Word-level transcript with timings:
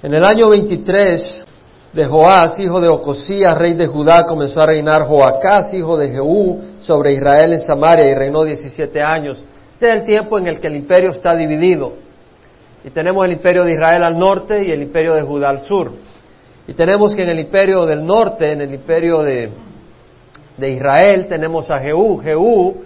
En 0.00 0.14
el 0.14 0.24
año 0.24 0.48
23 0.48 1.44
de 1.92 2.04
Joás, 2.04 2.60
hijo 2.60 2.80
de 2.80 2.86
Ocosías, 2.86 3.58
rey 3.58 3.74
de 3.74 3.88
Judá, 3.88 4.24
comenzó 4.26 4.60
a 4.60 4.66
reinar 4.66 5.02
Joacás, 5.02 5.74
hijo 5.74 5.96
de 5.96 6.10
Jehú, 6.10 6.60
sobre 6.78 7.14
Israel 7.14 7.54
en 7.54 7.60
Samaria 7.60 8.08
y 8.08 8.14
reinó 8.14 8.44
17 8.44 9.02
años. 9.02 9.42
Este 9.72 9.88
es 9.88 9.96
el 9.96 10.04
tiempo 10.04 10.38
en 10.38 10.46
el 10.46 10.60
que 10.60 10.68
el 10.68 10.76
imperio 10.76 11.10
está 11.10 11.34
dividido. 11.34 11.94
Y 12.84 12.90
tenemos 12.90 13.24
el 13.24 13.32
imperio 13.32 13.64
de 13.64 13.72
Israel 13.72 14.04
al 14.04 14.16
norte 14.16 14.64
y 14.64 14.70
el 14.70 14.82
imperio 14.82 15.14
de 15.14 15.22
Judá 15.22 15.50
al 15.50 15.66
sur. 15.66 15.90
Y 16.68 16.74
tenemos 16.74 17.12
que 17.12 17.24
en 17.24 17.30
el 17.30 17.40
imperio 17.40 17.84
del 17.84 18.06
norte, 18.06 18.52
en 18.52 18.60
el 18.60 18.72
imperio 18.72 19.22
de, 19.22 19.50
de 20.56 20.70
Israel, 20.70 21.26
tenemos 21.26 21.68
a 21.72 21.78
Jehú. 21.78 22.18
Jehú, 22.18 22.84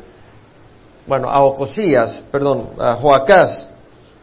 bueno, 1.07 1.29
a 1.29 1.45
Ocosías, 1.45 2.25
perdón, 2.33 2.71
a 2.79 2.95
Joacás, 2.95 3.69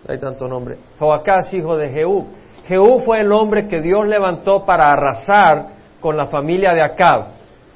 hay 0.07 0.17
tanto 0.17 0.47
nombre. 0.47 0.79
Joacás, 0.97 1.53
hijo 1.53 1.77
de 1.77 1.89
Jehú. 1.89 2.25
Jehú 2.69 3.01
fue 3.01 3.21
el 3.21 3.31
hombre 3.31 3.67
que 3.67 3.81
Dios 3.81 4.05
levantó 4.05 4.63
para 4.63 4.93
arrasar 4.93 5.69
con 5.99 6.15
la 6.15 6.27
familia 6.27 6.71
de 6.71 6.83
Acab. 6.83 7.29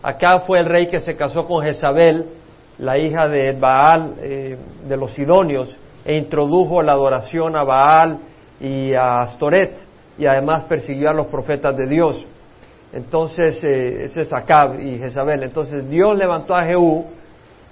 Acab 0.03 0.45
fue 0.45 0.59
el 0.59 0.67
rey 0.67 0.85
que 0.85 0.99
se 0.99 1.15
casó 1.15 1.45
con 1.45 1.63
Jezabel, 1.63 2.27
la 2.77 2.99
hija 2.99 3.27
de 3.27 3.53
Baal, 3.53 4.13
eh, 4.21 4.55
de 4.87 4.95
los 4.95 5.11
Sidonios, 5.13 5.75
e 6.05 6.15
introdujo 6.15 6.83
la 6.83 6.91
adoración 6.91 7.55
a 7.55 7.63
Baal 7.63 8.19
y 8.61 8.93
a 8.93 9.21
Astoret, 9.21 9.75
y 10.15 10.27
además 10.27 10.65
persiguió 10.65 11.09
a 11.09 11.13
los 11.13 11.25
profetas 11.25 11.75
de 11.75 11.87
Dios. 11.87 12.23
Entonces, 12.93 13.63
eh, 13.63 14.03
ese 14.03 14.21
es 14.21 14.31
Acab 14.31 14.79
y 14.79 14.99
Jezabel. 14.99 15.41
Entonces, 15.41 15.89
Dios 15.89 16.15
levantó 16.15 16.53
a 16.53 16.65
Jehú 16.65 17.05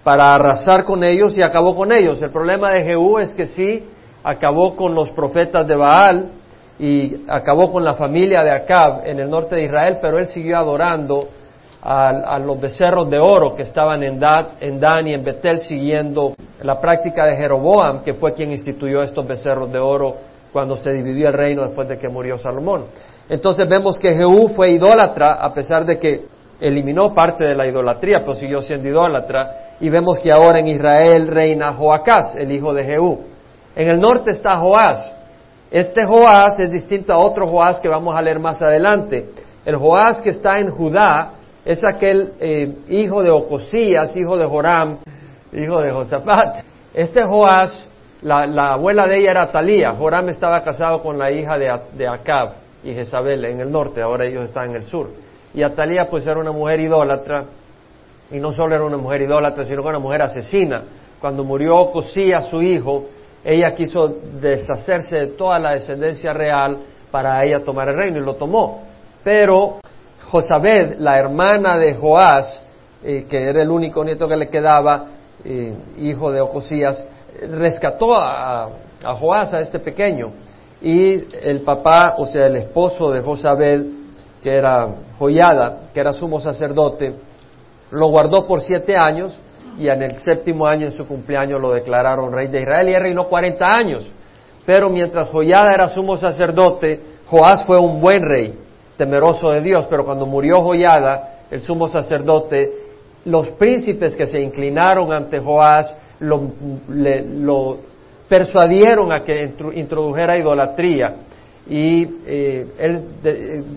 para 0.04 0.34
arrasar 0.34 0.86
con 0.86 1.04
ellos 1.04 1.38
y 1.38 1.44
acabó 1.44 1.76
con 1.76 1.92
ellos. 1.92 2.20
El 2.24 2.32
problema 2.32 2.72
de 2.72 2.84
Jehú 2.84 3.20
es 3.20 3.32
que 3.36 3.46
sí 3.46 3.84
acabó 4.24 4.76
con 4.76 4.96
los 4.96 5.12
profetas 5.12 5.68
de 5.68 5.76
Baal 5.76 6.41
y 6.82 7.26
acabó 7.28 7.72
con 7.72 7.84
la 7.84 7.94
familia 7.94 8.44
de 8.44 8.50
Acab 8.50 9.06
en 9.06 9.20
el 9.20 9.30
norte 9.30 9.54
de 9.56 9.66
Israel, 9.66 10.00
pero 10.02 10.18
él 10.18 10.26
siguió 10.26 10.58
adorando 10.58 11.28
a, 11.84 12.40
los 12.40 12.60
becerros 12.60 13.08
de 13.08 13.20
oro 13.20 13.56
que 13.56 13.62
estaban 13.62 14.02
en, 14.02 14.20
en 14.60 14.80
Dan 14.80 15.08
y 15.08 15.14
en 15.14 15.24
Betel 15.24 15.60
siguiendo 15.60 16.34
la 16.64 16.82
práctica 16.82 17.28
de 17.28 17.36
Jeroboam, 17.38 18.02
que 18.04 18.16
fue 18.16 18.34
quien 18.34 18.52
instituyó 18.52 19.04
estos 19.04 19.28
becerros 19.28 19.72
de 19.72 19.78
oro 19.78 20.16
cuando 20.52 20.76
se 20.76 20.92
dividió 20.92 21.28
el 21.28 21.34
reino 21.36 21.64
después 21.64 21.88
de 21.88 21.98
que 21.98 22.10
murió 22.10 22.40
Salomón. 22.40 22.86
Entonces 23.30 23.70
vemos 23.70 24.00
que 24.00 24.16
Jehú 24.16 24.50
fue 24.50 24.72
idólatra 24.72 25.34
a 25.34 25.54
pesar 25.54 25.86
de 25.86 26.00
que 26.00 26.26
eliminó 26.60 27.14
parte 27.14 27.44
de 27.44 27.54
la 27.54 27.68
idolatría, 27.68 28.22
pero 28.22 28.34
siguió 28.34 28.60
siendo 28.60 28.90
idólatra. 28.90 29.76
Y 29.80 29.90
vemos 29.90 30.18
que 30.18 30.32
ahora 30.32 30.58
en 30.58 30.68
Israel 30.68 31.28
reina 31.28 31.74
Joacás, 31.74 32.36
el 32.36 32.52
hijo 32.52 32.74
de 32.74 32.86
Jehú. 32.86 33.20
En 33.76 33.88
el 33.88 34.00
norte 34.00 34.32
está 34.32 34.58
Joás. 34.58 35.21
Este 35.72 36.06
Joás 36.06 36.60
es 36.60 36.70
distinto 36.70 37.14
a 37.14 37.18
otro 37.18 37.48
Joás 37.48 37.80
que 37.80 37.88
vamos 37.88 38.14
a 38.14 38.22
leer 38.22 38.40
más 38.40 38.62
adelante. 38.62 39.30
El 39.64 39.78
Joás 39.78 40.22
que 40.22 40.32
está 40.32 40.60
en 40.60 40.70
Judá 40.70 41.32
es 41.64 41.82
aquel 41.86 42.34
eh, 42.42 42.76
hijo 42.90 43.24
de 43.24 43.32
Ocosías, 43.32 44.18
hijo 44.18 44.36
de 44.36 44.46
Joram, 44.46 44.98
hijo 45.54 45.82
de 45.82 45.92
Josafat. 45.92 46.66
Este 46.94 47.24
Joás, 47.24 47.88
la, 48.22 48.74
abuela 48.74 49.08
de 49.08 49.20
ella 49.20 49.32
era 49.32 49.48
Talía. 49.48 49.94
Joram 49.94 50.28
estaba 50.28 50.62
casado 50.62 51.02
con 51.02 51.18
la 51.18 51.32
hija 51.32 51.58
de, 51.58 51.74
de 51.94 52.06
Acab 52.06 52.56
y 52.84 52.94
Jezabel 52.94 53.46
en 53.46 53.62
el 53.62 53.72
norte, 53.72 54.02
ahora 54.02 54.26
ellos 54.26 54.44
están 54.44 54.72
en 54.72 54.76
el 54.76 54.84
sur. 54.84 55.12
Y 55.54 55.64
Atalía 55.64 56.10
pues 56.10 56.28
era 56.28 56.40
una 56.40 56.52
mujer 56.52 56.82
idólatra, 56.82 57.46
y 58.30 58.40
no 58.40 58.52
solo 58.52 58.76
era 58.76 58.84
una 58.84 58.98
mujer 58.98 59.22
idólatra, 59.22 59.64
sino 59.64 59.82
que 59.82 59.88
era 59.88 59.98
una 59.98 60.06
mujer 60.06 60.22
asesina. 60.22 60.84
Cuando 61.22 61.46
murió 61.46 61.78
Ocosías, 61.78 62.50
su 62.50 62.62
hijo, 62.62 63.06
ella 63.44 63.74
quiso 63.74 64.08
deshacerse 64.40 65.16
de 65.16 65.28
toda 65.28 65.60
la 65.60 65.72
descendencia 65.72 66.34
real 66.34 66.80
para 67.10 67.44
ella 67.44 67.64
tomar 67.64 67.90
el 67.90 67.96
reino 67.96 68.20
y 68.20 68.24
lo 68.24 68.36
tomó. 68.36 68.84
Pero 69.24 69.80
Josabed, 70.30 70.96
la 71.00 71.18
hermana 71.18 71.78
de 71.78 71.96
Joás, 71.96 72.64
eh, 73.04 73.26
que 73.30 73.38
era 73.38 73.62
el 73.62 73.70
único 73.70 74.04
nieto 74.04 74.28
que 74.28 74.38
le 74.38 74.50
quedaba, 74.50 75.06
eh, 75.44 75.76
hijo 75.98 76.32
de 76.32 76.42
Ocosías, 76.42 77.04
rescató 77.50 78.14
a, 78.14 78.70
a, 79.04 79.16
Joás, 79.16 79.54
a 79.54 79.60
este 79.60 79.80
pequeño. 79.80 80.32
Y 80.82 81.28
el 81.46 81.62
papá, 81.62 82.16
o 82.18 82.26
sea, 82.26 82.48
el 82.48 82.58
esposo 82.58 83.12
de 83.12 83.22
Josabed, 83.22 83.84
que 84.42 84.54
era 84.54 84.88
Joyada, 85.18 85.80
que 85.94 86.00
era 86.00 86.14
sumo 86.14 86.40
sacerdote, 86.40 87.14
lo 87.92 88.08
guardó 88.08 88.48
por 88.48 88.62
siete 88.62 88.96
años 88.96 89.38
y 89.78 89.88
en 89.88 90.02
el 90.04 90.18
séptimo 90.18 90.66
año 90.66 90.88
en 90.88 90.92
su 90.92 91.08
cumpleaños 91.08 91.62
lo 91.62 91.72
declararon 91.72 92.34
rey 92.34 92.48
de 92.48 92.62
Israel 92.62 92.90
y 92.90 92.96
reinó 92.96 93.28
40 93.28 93.66
años. 93.66 94.08
Pero 94.66 94.90
mientras 94.90 95.30
Joyada 95.30 95.74
era 95.74 95.90
sumo 95.90 96.18
sacerdote, 96.18 97.02
Joás 97.26 97.66
fue 97.66 97.80
un 97.80 98.00
buen 98.00 98.24
rey, 98.24 98.60
temeroso 98.98 99.52
de 99.52 99.62
Dios, 99.62 99.88
pero 99.90 100.06
cuando 100.06 100.26
murió 100.26 100.62
Joyada, 100.62 101.46
el 101.50 101.62
sumo 101.62 101.88
sacerdote, 101.88 102.72
los 103.26 103.50
príncipes 103.52 104.16
que 104.16 104.28
se 104.28 104.40
inclinaron 104.40 105.12
ante 105.12 105.40
Joás 105.40 105.96
lo, 106.20 106.52
lo 106.88 107.78
persuadieron 108.28 109.12
a 109.12 109.24
que 109.24 109.52
introdujera 109.74 110.38
idolatría 110.38 111.16
y 111.72 112.06
eh, 112.26 112.68
él 112.80 113.02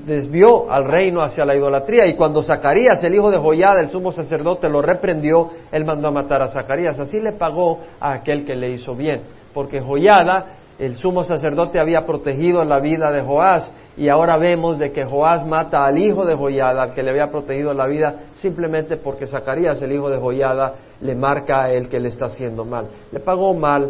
desvió 0.05 0.69
al 0.69 0.85
reino 0.85 1.23
hacia 1.23 1.45
la 1.45 1.55
idolatría. 1.55 2.05
Y 2.09 2.17
cuando 2.17 2.43
Zacarías, 2.43 3.05
el 3.05 3.15
hijo 3.15 3.31
de 3.31 3.39
Joyada, 3.39 3.81
el 3.81 3.89
sumo 3.89 4.11
sacerdote, 4.11 4.69
lo 4.69 4.83
reprendió, 4.83 5.49
él 5.71 5.85
mandó 5.85 6.09
a 6.09 6.11
matar 6.11 6.43
a 6.43 6.49
Zacarías. 6.49 6.99
Así 6.99 7.21
le 7.21 7.35
pagó 7.35 7.79
a 8.01 8.15
aquel 8.15 8.45
que 8.45 8.57
le 8.57 8.71
hizo 8.71 8.95
bien, 8.97 9.23
porque 9.53 9.81
Joyada, 9.81 10.47
el 10.77 10.97
sumo 10.97 11.23
sacerdote, 11.23 11.79
había 11.79 12.05
protegido 12.05 12.65
la 12.65 12.81
vida 12.81 13.13
de 13.13 13.23
Joás, 13.23 13.71
y 13.97 14.09
ahora 14.09 14.39
vemos 14.39 14.81
de 14.81 14.91
que 14.91 15.05
Joás 15.05 15.47
mata 15.47 15.85
al 15.85 15.97
hijo 15.97 16.27
de 16.27 16.35
Joyada, 16.35 16.83
al 16.83 16.95
que 16.95 17.03
le 17.05 17.11
había 17.11 17.31
protegido 17.31 17.73
la 17.75 17.87
vida, 17.87 18.25
simplemente 18.33 18.97
porque 18.97 19.29
Zacarías, 19.29 19.81
el 19.83 19.93
hijo 19.93 20.11
de 20.11 20.19
Joyada, 20.19 20.75
le 21.01 21.15
marca 21.15 21.71
él 21.71 21.89
que 21.89 22.01
le 22.01 22.09
está 22.09 22.27
haciendo 22.27 22.65
mal. 22.65 22.89
Le 23.13 23.21
pagó 23.21 23.55
mal 23.55 23.89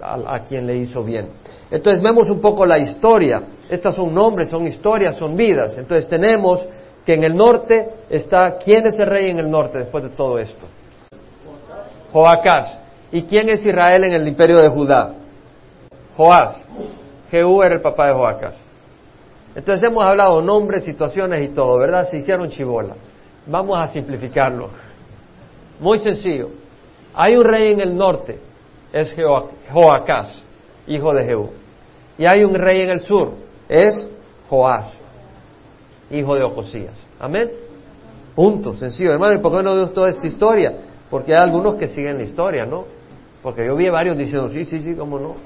a, 0.00 0.40
quien 0.40 0.66
le 0.66 0.76
hizo 0.76 1.04
bien. 1.04 1.28
Entonces 1.70 2.02
vemos 2.02 2.28
un 2.30 2.40
poco 2.40 2.66
la 2.66 2.78
historia. 2.78 3.42
Estas 3.68 3.94
son 3.94 4.14
nombres, 4.14 4.48
son 4.48 4.66
historias, 4.66 5.16
son 5.16 5.36
vidas. 5.36 5.78
Entonces 5.78 6.08
tenemos 6.08 6.66
que 7.04 7.14
en 7.14 7.24
el 7.24 7.34
norte 7.34 7.88
está, 8.10 8.56
¿quién 8.58 8.86
es 8.86 8.98
el 8.98 9.06
rey 9.06 9.30
en 9.30 9.38
el 9.38 9.50
norte 9.50 9.78
después 9.78 10.04
de 10.04 10.10
todo 10.10 10.38
esto? 10.38 10.66
Joacás. 12.12 12.78
¿Y 13.10 13.22
quién 13.22 13.48
es 13.48 13.64
Israel 13.64 14.04
en 14.04 14.14
el 14.14 14.28
imperio 14.28 14.58
de 14.58 14.68
Judá? 14.68 15.14
Joás. 16.16 16.64
Jehú 17.30 17.62
era 17.62 17.74
el 17.74 17.80
papá 17.80 18.08
de 18.08 18.14
Joacás. 18.14 18.60
Entonces 19.54 19.88
hemos 19.88 20.02
hablado 20.02 20.40
nombres, 20.40 20.84
situaciones 20.84 21.42
y 21.42 21.48
todo, 21.52 21.78
¿verdad? 21.78 22.06
Se 22.08 22.18
hicieron 22.18 22.48
chivola. 22.48 22.94
Vamos 23.46 23.78
a 23.78 23.86
simplificarlo. 23.88 24.70
Muy 25.80 25.98
sencillo. 25.98 26.48
Hay 27.14 27.36
un 27.36 27.44
rey 27.44 27.72
en 27.72 27.80
el 27.80 27.96
norte 27.96 28.51
es 28.92 29.12
Joacás, 29.72 30.42
hijo 30.86 31.14
de 31.14 31.24
Jehú. 31.24 31.50
Y 32.18 32.26
hay 32.26 32.44
un 32.44 32.54
rey 32.54 32.82
en 32.82 32.90
el 32.90 33.00
sur, 33.00 33.32
es 33.68 34.10
Joás, 34.48 34.96
hijo 36.10 36.34
de 36.34 36.44
Ocosías. 36.44 36.94
Amén. 37.18 37.50
Punto, 38.34 38.74
sencillo. 38.74 39.12
Hermano, 39.12 39.34
¿y 39.34 39.38
por 39.38 39.56
qué 39.56 39.62
no 39.62 39.74
veo 39.74 39.88
toda 39.90 40.08
esta 40.08 40.26
historia? 40.26 40.72
Porque 41.10 41.34
hay 41.34 41.42
algunos 41.42 41.74
que 41.76 41.88
siguen 41.88 42.18
la 42.18 42.24
historia, 42.24 42.64
¿no? 42.64 42.84
Porque 43.42 43.66
yo 43.66 43.76
vi 43.76 43.88
varios 43.88 44.16
diciendo, 44.16 44.48
sí, 44.48 44.64
sí, 44.64 44.80
sí, 44.80 44.94
cómo 44.94 45.18
no. 45.18 45.36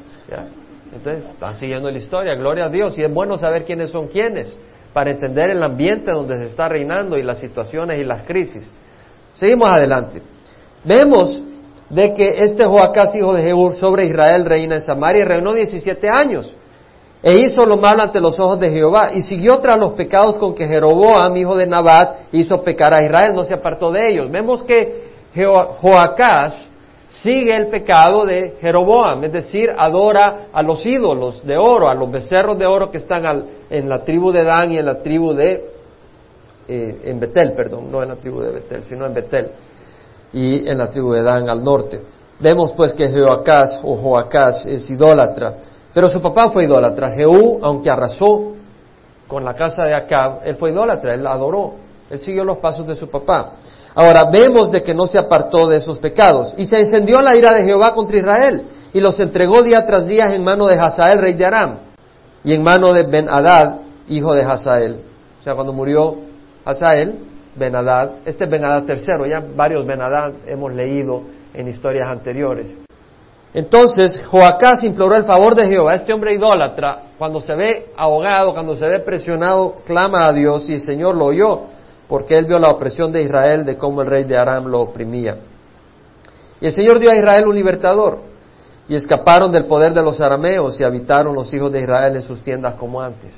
Entonces, 0.92 1.24
están 1.26 1.56
siguiendo 1.56 1.90
la 1.90 1.98
historia, 1.98 2.34
gloria 2.34 2.66
a 2.66 2.68
Dios. 2.68 2.96
Y 2.98 3.02
es 3.02 3.12
bueno 3.12 3.36
saber 3.36 3.64
quiénes 3.64 3.90
son 3.90 4.06
quiénes, 4.08 4.56
para 4.92 5.10
entender 5.10 5.50
el 5.50 5.62
ambiente 5.62 6.12
donde 6.12 6.36
se 6.36 6.46
está 6.46 6.68
reinando 6.68 7.18
y 7.18 7.22
las 7.22 7.40
situaciones 7.40 7.98
y 7.98 8.04
las 8.04 8.22
crisis. 8.22 8.68
Seguimos 9.34 9.68
adelante. 9.68 10.22
Vemos 10.84 11.42
de 11.88 12.14
que 12.14 12.38
este 12.38 12.64
Joacás, 12.64 13.14
hijo 13.14 13.32
de 13.32 13.42
Jehú, 13.42 13.72
sobre 13.74 14.06
Israel 14.06 14.44
reina 14.44 14.76
en 14.76 14.80
Samaria 14.80 15.22
y 15.22 15.24
reinó 15.24 15.52
17 15.52 16.08
años. 16.08 16.56
E 17.22 17.40
hizo 17.40 17.64
lo 17.64 17.76
malo 17.76 18.02
ante 18.02 18.20
los 18.20 18.38
ojos 18.38 18.60
de 18.60 18.70
Jehová 18.70 19.10
y 19.12 19.20
siguió 19.20 19.58
tras 19.58 19.78
los 19.78 19.94
pecados 19.94 20.36
con 20.38 20.54
que 20.54 20.66
Jeroboam, 20.66 21.36
hijo 21.36 21.56
de 21.56 21.66
Nabat, 21.66 22.32
hizo 22.32 22.62
pecar 22.62 22.92
a 22.92 23.04
Israel, 23.04 23.34
no 23.34 23.44
se 23.44 23.54
apartó 23.54 23.90
de 23.90 24.10
ellos. 24.10 24.30
Vemos 24.30 24.62
que 24.62 25.06
Joacás 25.34 26.70
sigue 27.22 27.56
el 27.56 27.68
pecado 27.68 28.24
de 28.24 28.56
Jeroboam, 28.60 29.24
es 29.24 29.32
decir, 29.32 29.70
adora 29.76 30.48
a 30.52 30.62
los 30.62 30.84
ídolos 30.84 31.44
de 31.44 31.56
oro, 31.56 31.88
a 31.88 31.94
los 31.94 32.10
becerros 32.10 32.58
de 32.58 32.66
oro 32.66 32.90
que 32.90 32.98
están 32.98 33.24
en 33.70 33.88
la 33.88 34.02
tribu 34.02 34.30
de 34.30 34.44
Dan 34.44 34.72
y 34.72 34.78
en 34.78 34.86
la 34.86 34.98
tribu 35.00 35.32
de, 35.32 35.64
eh, 36.68 37.00
en 37.04 37.18
Betel, 37.18 37.54
perdón, 37.54 37.90
no 37.90 38.02
en 38.02 38.10
la 38.10 38.16
tribu 38.16 38.40
de 38.40 38.50
Betel, 38.50 38.82
sino 38.82 39.06
en 39.06 39.14
Betel 39.14 39.50
y 40.32 40.68
en 40.68 40.78
la 40.78 40.90
tribu 40.90 41.12
de 41.12 41.22
Dan 41.22 41.48
al 41.48 41.62
norte. 41.62 42.00
Vemos 42.38 42.72
pues 42.72 42.92
que 42.92 43.08
Joacás 43.10 43.80
o 43.82 43.96
Joacás 43.96 44.66
es 44.66 44.88
idólatra, 44.90 45.54
pero 45.94 46.08
su 46.08 46.20
papá 46.20 46.50
fue 46.50 46.64
idólatra. 46.64 47.10
Jehú, 47.10 47.58
aunque 47.62 47.88
arrasó 47.88 48.52
con 49.26 49.44
la 49.44 49.54
casa 49.54 49.84
de 49.84 49.94
Acab, 49.94 50.40
él 50.44 50.56
fue 50.56 50.70
idólatra, 50.70 51.14
él 51.14 51.26
adoró, 51.26 51.74
él 52.10 52.18
siguió 52.18 52.44
los 52.44 52.58
pasos 52.58 52.86
de 52.86 52.94
su 52.94 53.08
papá. 53.08 53.52
Ahora 53.94 54.24
vemos 54.30 54.70
de 54.70 54.82
que 54.82 54.94
no 54.94 55.06
se 55.06 55.18
apartó 55.18 55.66
de 55.66 55.78
esos 55.78 55.98
pecados 55.98 56.52
y 56.58 56.66
se 56.66 56.76
encendió 56.76 57.22
la 57.22 57.34
ira 57.34 57.50
de 57.54 57.64
Jehová 57.64 57.92
contra 57.92 58.18
Israel 58.18 58.64
y 58.92 59.00
los 59.00 59.18
entregó 59.20 59.62
día 59.62 59.86
tras 59.86 60.06
día 60.06 60.34
en 60.34 60.44
mano 60.44 60.66
de 60.66 60.78
Hazael, 60.78 61.18
rey 61.18 61.32
de 61.32 61.46
Aram. 61.46 61.78
y 62.44 62.52
en 62.52 62.62
mano 62.62 62.92
de 62.92 63.04
Ben-Hadad, 63.04 63.76
hijo 64.08 64.34
de 64.34 64.42
Hazael. 64.42 65.00
O 65.40 65.42
sea, 65.42 65.54
cuando 65.54 65.72
murió 65.72 66.16
Hazael, 66.64 67.20
Ben-Hadad, 67.56 68.16
este 68.24 68.44
es 68.44 68.50
Ben-Hadad 68.50 68.84
tercero, 68.84 69.26
ya 69.26 69.42
varios 69.54 69.86
Ben-Hadad 69.86 70.32
hemos 70.46 70.72
leído 70.72 71.22
en 71.54 71.68
historias 71.68 72.08
anteriores. 72.08 72.78
Entonces 73.54 74.22
Joacás 74.26 74.84
imploró 74.84 75.16
el 75.16 75.24
favor 75.24 75.54
de 75.54 75.66
Jehová. 75.66 75.94
Este 75.94 76.12
hombre 76.12 76.34
idólatra, 76.34 77.04
cuando 77.16 77.40
se 77.40 77.54
ve 77.54 77.86
ahogado, 77.96 78.52
cuando 78.52 78.76
se 78.76 78.86
ve 78.86 79.00
presionado, 79.00 79.76
clama 79.86 80.28
a 80.28 80.32
Dios 80.34 80.68
y 80.68 80.74
el 80.74 80.80
Señor 80.80 81.14
lo 81.14 81.26
oyó, 81.26 81.60
porque 82.06 82.36
él 82.36 82.44
vio 82.44 82.58
la 82.58 82.70
opresión 82.70 83.10
de 83.12 83.22
Israel, 83.22 83.64
de 83.64 83.78
cómo 83.78 84.02
el 84.02 84.08
rey 84.08 84.24
de 84.24 84.36
Aram 84.36 84.66
lo 84.66 84.82
oprimía. 84.82 85.38
Y 86.60 86.66
el 86.66 86.72
Señor 86.72 86.98
dio 86.98 87.10
a 87.10 87.16
Israel 87.16 87.46
un 87.46 87.54
libertador, 87.54 88.18
y 88.88 88.94
escaparon 88.94 89.50
del 89.50 89.64
poder 89.66 89.94
de 89.94 90.02
los 90.02 90.20
arameos 90.20 90.80
y 90.80 90.84
habitaron 90.84 91.34
los 91.34 91.52
hijos 91.52 91.72
de 91.72 91.80
Israel 91.80 92.14
en 92.14 92.22
sus 92.22 92.40
tiendas 92.42 92.74
como 92.74 93.00
antes. 93.00 93.34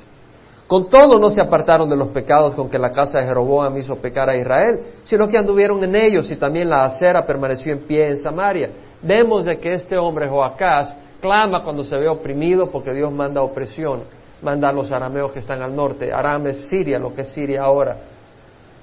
Con 0.69 0.87
todo 0.87 1.17
no 1.17 1.31
se 1.31 1.41
apartaron 1.41 1.89
de 1.89 1.95
los 1.95 2.09
pecados 2.09 2.53
con 2.53 2.69
que 2.69 2.77
la 2.77 2.91
casa 2.91 3.17
de 3.17 3.25
Jeroboam 3.25 3.75
hizo 3.77 3.95
pecar 3.95 4.29
a 4.29 4.37
Israel, 4.37 4.79
sino 5.01 5.27
que 5.27 5.35
anduvieron 5.35 5.83
en 5.83 5.95
ellos 5.95 6.29
y 6.29 6.35
también 6.35 6.69
la 6.69 6.85
acera 6.85 7.25
permaneció 7.25 7.73
en 7.73 7.79
pie 7.79 8.09
en 8.09 8.17
Samaria. 8.17 8.69
Vemos 9.01 9.43
de 9.43 9.59
que 9.59 9.73
este 9.73 9.97
hombre 9.97 10.27
Joacás 10.27 10.95
clama 11.19 11.63
cuando 11.63 11.83
se 11.83 11.97
ve 11.97 12.07
oprimido 12.07 12.69
porque 12.69 12.93
Dios 12.93 13.11
manda 13.11 13.41
opresión, 13.41 14.03
manda 14.43 14.69
a 14.69 14.71
los 14.71 14.91
arameos 14.91 15.31
que 15.31 15.39
están 15.39 15.59
al 15.63 15.75
norte. 15.75 16.13
Aram 16.13 16.45
es 16.45 16.69
Siria, 16.69 16.99
lo 16.99 17.15
que 17.15 17.21
es 17.21 17.29
Siria 17.29 17.63
ahora, 17.63 17.97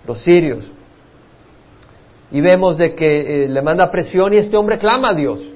los 0.08 0.18
sirios. 0.18 0.72
Y 2.32 2.40
vemos 2.40 2.76
de 2.78 2.96
que 2.96 3.44
eh, 3.44 3.48
le 3.48 3.62
manda 3.62 3.88
presión 3.92 4.34
y 4.34 4.38
este 4.38 4.56
hombre 4.56 4.76
clama 4.76 5.10
a 5.10 5.14
Dios. 5.14 5.52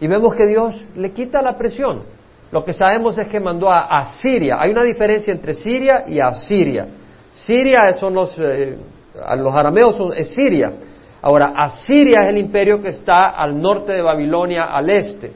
Y 0.00 0.08
vemos 0.08 0.34
que 0.34 0.48
Dios 0.48 0.84
le 0.96 1.12
quita 1.12 1.40
la 1.42 1.56
presión. 1.56 2.15
Lo 2.50 2.64
que 2.64 2.72
sabemos 2.72 3.18
es 3.18 3.28
que 3.28 3.40
mandó 3.40 3.70
a 3.70 3.98
Asiria. 3.98 4.56
Hay 4.58 4.70
una 4.70 4.82
diferencia 4.82 5.32
entre 5.32 5.54
Siria 5.54 6.04
y 6.06 6.20
Asiria. 6.20 6.86
Siria 7.30 7.92
son 7.94 8.14
los, 8.14 8.38
eh, 8.38 8.78
los 9.36 9.54
arameos 9.54 9.96
son, 9.96 10.12
es 10.14 10.32
Siria. 10.32 10.72
Ahora, 11.22 11.52
Asiria 11.56 12.20
es 12.22 12.28
el 12.28 12.38
imperio 12.38 12.80
que 12.80 12.90
está 12.90 13.30
al 13.30 13.60
norte 13.60 13.92
de 13.92 14.02
Babilonia, 14.02 14.64
al 14.64 14.88
este. 14.90 15.32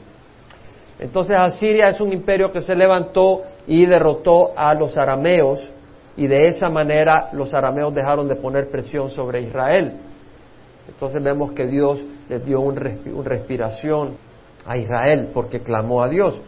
Entonces, 1.00 1.36
Asiria 1.36 1.88
es 1.88 2.00
un 2.00 2.12
imperio 2.12 2.52
que 2.52 2.60
se 2.60 2.76
levantó 2.76 3.42
y 3.66 3.86
derrotó 3.86 4.52
a 4.56 4.74
los 4.74 4.96
arameos 4.96 5.66
y 6.16 6.26
de 6.26 6.48
esa 6.48 6.68
manera 6.68 7.30
los 7.32 7.54
arameos 7.54 7.94
dejaron 7.94 8.28
de 8.28 8.36
poner 8.36 8.68
presión 8.68 9.10
sobre 9.10 9.42
Israel. 9.42 9.94
Entonces 10.88 11.22
vemos 11.22 11.52
que 11.52 11.66
Dios 11.66 12.02
les 12.28 12.44
dio 12.44 12.60
una 12.60 12.80
respiración 13.24 14.16
a 14.66 14.76
Israel 14.76 15.30
porque 15.32 15.60
clamó 15.60 16.02
a 16.02 16.08
Dios. 16.08 16.42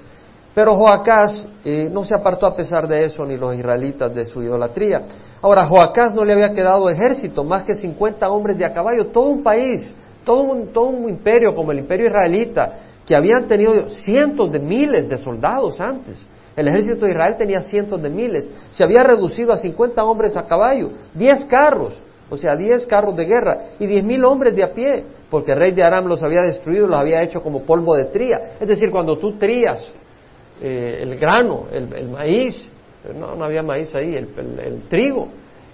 Pero 0.54 0.76
Joacás 0.76 1.46
eh, 1.64 1.88
no 1.90 2.04
se 2.04 2.14
apartó 2.14 2.46
a 2.46 2.54
pesar 2.54 2.86
de 2.86 3.04
eso 3.06 3.24
ni 3.24 3.36
los 3.36 3.54
israelitas 3.54 4.14
de 4.14 4.24
su 4.26 4.42
idolatría. 4.42 5.02
Ahora, 5.40 5.66
Joacás 5.66 6.14
no 6.14 6.24
le 6.24 6.34
había 6.34 6.52
quedado 6.52 6.90
ejército, 6.90 7.42
más 7.42 7.64
que 7.64 7.74
50 7.74 8.28
hombres 8.30 8.58
de 8.58 8.66
a 8.66 8.72
caballo, 8.72 9.06
todo 9.06 9.26
un 9.28 9.42
país, 9.42 9.94
todo 10.24 10.42
un, 10.42 10.68
todo 10.68 10.86
un 10.86 11.08
imperio 11.08 11.54
como 11.54 11.72
el 11.72 11.78
imperio 11.78 12.06
israelita, 12.06 12.72
que 13.06 13.16
habían 13.16 13.46
tenido 13.46 13.88
cientos 13.88 14.52
de 14.52 14.58
miles 14.58 15.08
de 15.08 15.18
soldados 15.18 15.80
antes. 15.80 16.26
El 16.54 16.68
ejército 16.68 17.06
de 17.06 17.12
Israel 17.12 17.34
tenía 17.38 17.62
cientos 17.62 18.00
de 18.02 18.10
miles. 18.10 18.50
Se 18.70 18.84
había 18.84 19.02
reducido 19.02 19.52
a 19.52 19.56
50 19.56 20.04
hombres 20.04 20.36
a 20.36 20.46
caballo, 20.46 20.90
10 21.14 21.46
carros, 21.46 21.98
o 22.28 22.36
sea, 22.36 22.54
10 22.54 22.86
carros 22.86 23.16
de 23.16 23.24
guerra 23.24 23.58
y 23.78 23.86
10 23.86 24.04
mil 24.04 24.24
hombres 24.24 24.54
de 24.54 24.62
a 24.62 24.72
pie, 24.72 25.04
porque 25.30 25.52
el 25.52 25.58
rey 25.58 25.72
de 25.72 25.82
Aram 25.82 26.06
los 26.06 26.22
había 26.22 26.42
destruido, 26.42 26.86
los 26.86 26.98
había 26.98 27.22
hecho 27.22 27.42
como 27.42 27.62
polvo 27.62 27.96
de 27.96 28.04
tría. 28.04 28.56
Es 28.60 28.68
decir, 28.68 28.90
cuando 28.90 29.18
tú 29.18 29.38
trías 29.38 29.94
eh, 30.64 31.00
el 31.02 31.18
grano, 31.18 31.64
el, 31.72 32.08
maíz, 32.08 32.68
no, 33.18 33.34
no, 33.34 33.44
había 33.44 33.64
maíz 33.64 33.92
ahí, 33.96 34.14
el, 34.14 34.82
trigo, 34.88 35.26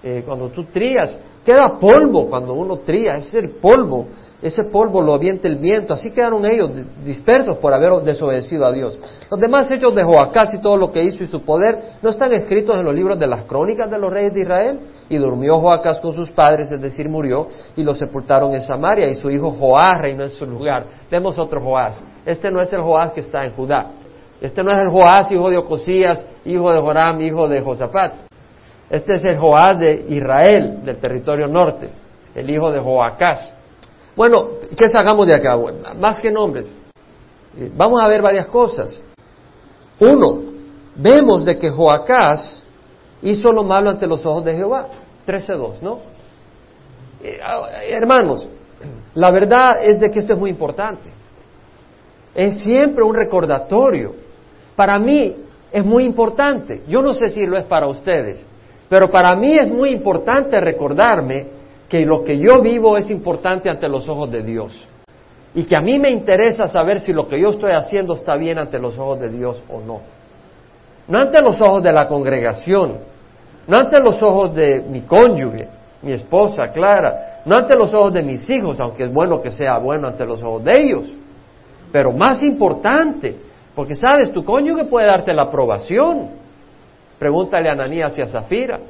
eh, 0.02 0.22
cuando 0.24 0.48
tú 0.48 0.64
trías, 0.64 1.18
queda 1.44 1.78
polvo 1.78 2.26
cuando 2.30 2.54
uno 2.54 2.78
tría, 2.78 3.16
ese 3.18 3.28
es 3.28 3.44
el 3.44 3.50
polvo, 3.50 4.06
ese 4.40 4.64
polvo 4.64 5.02
lo 5.02 5.12
avienta 5.12 5.46
el 5.46 5.56
viento, 5.56 5.92
así 5.92 6.12
quedaron 6.12 6.46
ellos 6.46 6.70
dispersos 7.04 7.58
por 7.58 7.74
haber 7.74 7.92
desobedecido 8.02 8.64
a 8.64 8.72
Dios. 8.72 8.96
Los 9.28 9.38
demás 9.38 9.68
hechos 9.70 9.94
de 9.94 10.04
Joacás 10.04 10.54
y 10.54 10.62
todo 10.62 10.76
lo 10.76 10.92
que 10.92 11.02
hizo 11.02 11.24
y 11.24 11.26
su 11.26 11.42
poder 11.42 11.76
no 12.00 12.08
están 12.08 12.32
escritos 12.32 12.78
en 12.78 12.84
los 12.84 12.94
libros 12.94 13.18
de 13.18 13.26
las 13.26 13.44
crónicas 13.44 13.90
de 13.90 13.98
los 13.98 14.12
reyes 14.12 14.32
de 14.32 14.40
Israel. 14.40 14.80
Y 15.08 15.16
durmió 15.16 15.58
Joacás 15.58 16.00
con 16.00 16.12
sus 16.12 16.30
padres, 16.30 16.70
es 16.70 16.80
decir, 16.80 17.08
murió, 17.08 17.48
y 17.76 17.82
lo 17.82 17.94
sepultaron 17.94 18.52
en 18.52 18.60
Samaria, 18.60 19.08
y 19.08 19.14
su 19.14 19.28
hijo 19.28 19.50
Joás 19.50 20.00
reinó 20.00 20.22
en 20.22 20.30
su 20.30 20.46
lugar. 20.46 20.86
Vemos 21.10 21.36
otro 21.38 21.60
Joás. 21.60 21.98
Este 22.24 22.50
no 22.50 22.60
es 22.60 22.72
el 22.72 22.80
Joás 22.80 23.12
que 23.12 23.20
está 23.20 23.42
en 23.42 23.52
Judá. 23.54 23.90
Este 24.40 24.62
no 24.62 24.70
es 24.70 24.78
el 24.78 24.88
Joás, 24.88 25.30
hijo 25.32 25.50
de 25.50 25.56
Ocosías, 25.56 26.24
hijo 26.44 26.70
de 26.70 26.80
Joram, 26.80 27.20
hijo 27.20 27.48
de 27.48 27.60
Josafat. 27.60 28.14
Este 28.88 29.16
es 29.16 29.24
el 29.24 29.38
Joás 29.38 29.78
de 29.78 30.06
Israel, 30.08 30.80
del 30.84 30.98
territorio 30.98 31.48
norte, 31.48 31.88
el 32.34 32.48
hijo 32.48 32.70
de 32.70 32.78
Joacás. 32.78 33.54
Bueno, 34.16 34.48
¿qué 34.76 34.88
sacamos 34.88 35.26
de 35.26 35.34
acá? 35.34 35.56
más 35.98 36.18
que 36.18 36.30
nombres. 36.30 36.72
Eh, 37.56 37.70
vamos 37.76 38.00
a 38.02 38.08
ver 38.08 38.22
varias 38.22 38.46
cosas. 38.46 39.00
Uno, 40.00 40.40
vemos 40.94 41.44
de 41.44 41.58
que 41.58 41.70
Joacás 41.70 42.62
hizo 43.22 43.52
lo 43.52 43.64
malo 43.64 43.90
ante 43.90 44.06
los 44.06 44.24
ojos 44.24 44.44
de 44.44 44.54
Jehová. 44.54 44.88
13.2, 45.26 45.82
¿no? 45.82 45.98
Eh, 47.22 47.38
ah, 47.42 47.68
hermanos, 47.86 48.48
la 49.14 49.30
verdad 49.30 49.82
es 49.82 49.98
de 50.00 50.10
que 50.10 50.20
esto 50.20 50.32
es 50.32 50.38
muy 50.38 50.50
importante. 50.50 51.10
Es 52.34 52.62
siempre 52.62 53.04
un 53.04 53.14
recordatorio 53.14 54.14
para 54.78 54.96
mí 55.00 55.34
es 55.72 55.84
muy 55.84 56.04
importante. 56.04 56.82
Yo 56.86 57.02
no 57.02 57.12
sé 57.12 57.30
si 57.30 57.44
lo 57.44 57.58
es 57.58 57.64
para 57.66 57.88
ustedes, 57.88 58.38
pero 58.88 59.10
para 59.10 59.34
mí 59.34 59.56
es 59.58 59.72
muy 59.72 59.90
importante 59.90 60.60
recordarme 60.60 61.48
que 61.88 62.06
lo 62.06 62.22
que 62.22 62.38
yo 62.38 62.60
vivo 62.62 62.96
es 62.96 63.10
importante 63.10 63.68
ante 63.68 63.88
los 63.88 64.08
ojos 64.08 64.30
de 64.30 64.44
Dios. 64.44 64.72
Y 65.52 65.64
que 65.64 65.74
a 65.74 65.80
mí 65.80 65.98
me 65.98 66.10
interesa 66.10 66.68
saber 66.68 67.00
si 67.00 67.10
lo 67.10 67.26
que 67.26 67.40
yo 67.40 67.48
estoy 67.48 67.72
haciendo 67.72 68.14
está 68.14 68.36
bien 68.36 68.56
ante 68.56 68.78
los 68.78 68.96
ojos 68.96 69.18
de 69.18 69.30
Dios 69.30 69.60
o 69.68 69.80
no. 69.80 70.00
No 71.08 71.18
ante 71.18 71.42
los 71.42 71.60
ojos 71.60 71.82
de 71.82 71.92
la 71.92 72.06
congregación, 72.06 72.98
no 73.66 73.78
ante 73.78 74.00
los 74.00 74.22
ojos 74.22 74.54
de 74.54 74.80
mi 74.88 75.00
cónyuge, 75.00 75.66
mi 76.02 76.12
esposa 76.12 76.70
Clara, 76.72 77.40
no 77.46 77.56
ante 77.56 77.74
los 77.74 77.92
ojos 77.94 78.12
de 78.12 78.22
mis 78.22 78.48
hijos, 78.48 78.78
aunque 78.78 79.06
es 79.06 79.12
bueno 79.12 79.42
que 79.42 79.50
sea 79.50 79.76
bueno 79.78 80.06
ante 80.06 80.24
los 80.24 80.40
ojos 80.40 80.62
de 80.62 80.80
ellos. 80.80 81.12
Pero 81.90 82.12
más 82.12 82.44
importante, 82.44 83.47
porque 83.78 83.94
sabes, 83.94 84.32
tu 84.32 84.44
cónyuge 84.44 84.86
puede 84.86 85.06
darte 85.06 85.32
la 85.32 85.44
aprobación. 85.44 86.30
Pregúntale 87.16 87.68
a 87.68 87.72
Ananías 87.74 88.18
y 88.18 88.20
a 88.20 88.26
Zafira. 88.26 88.80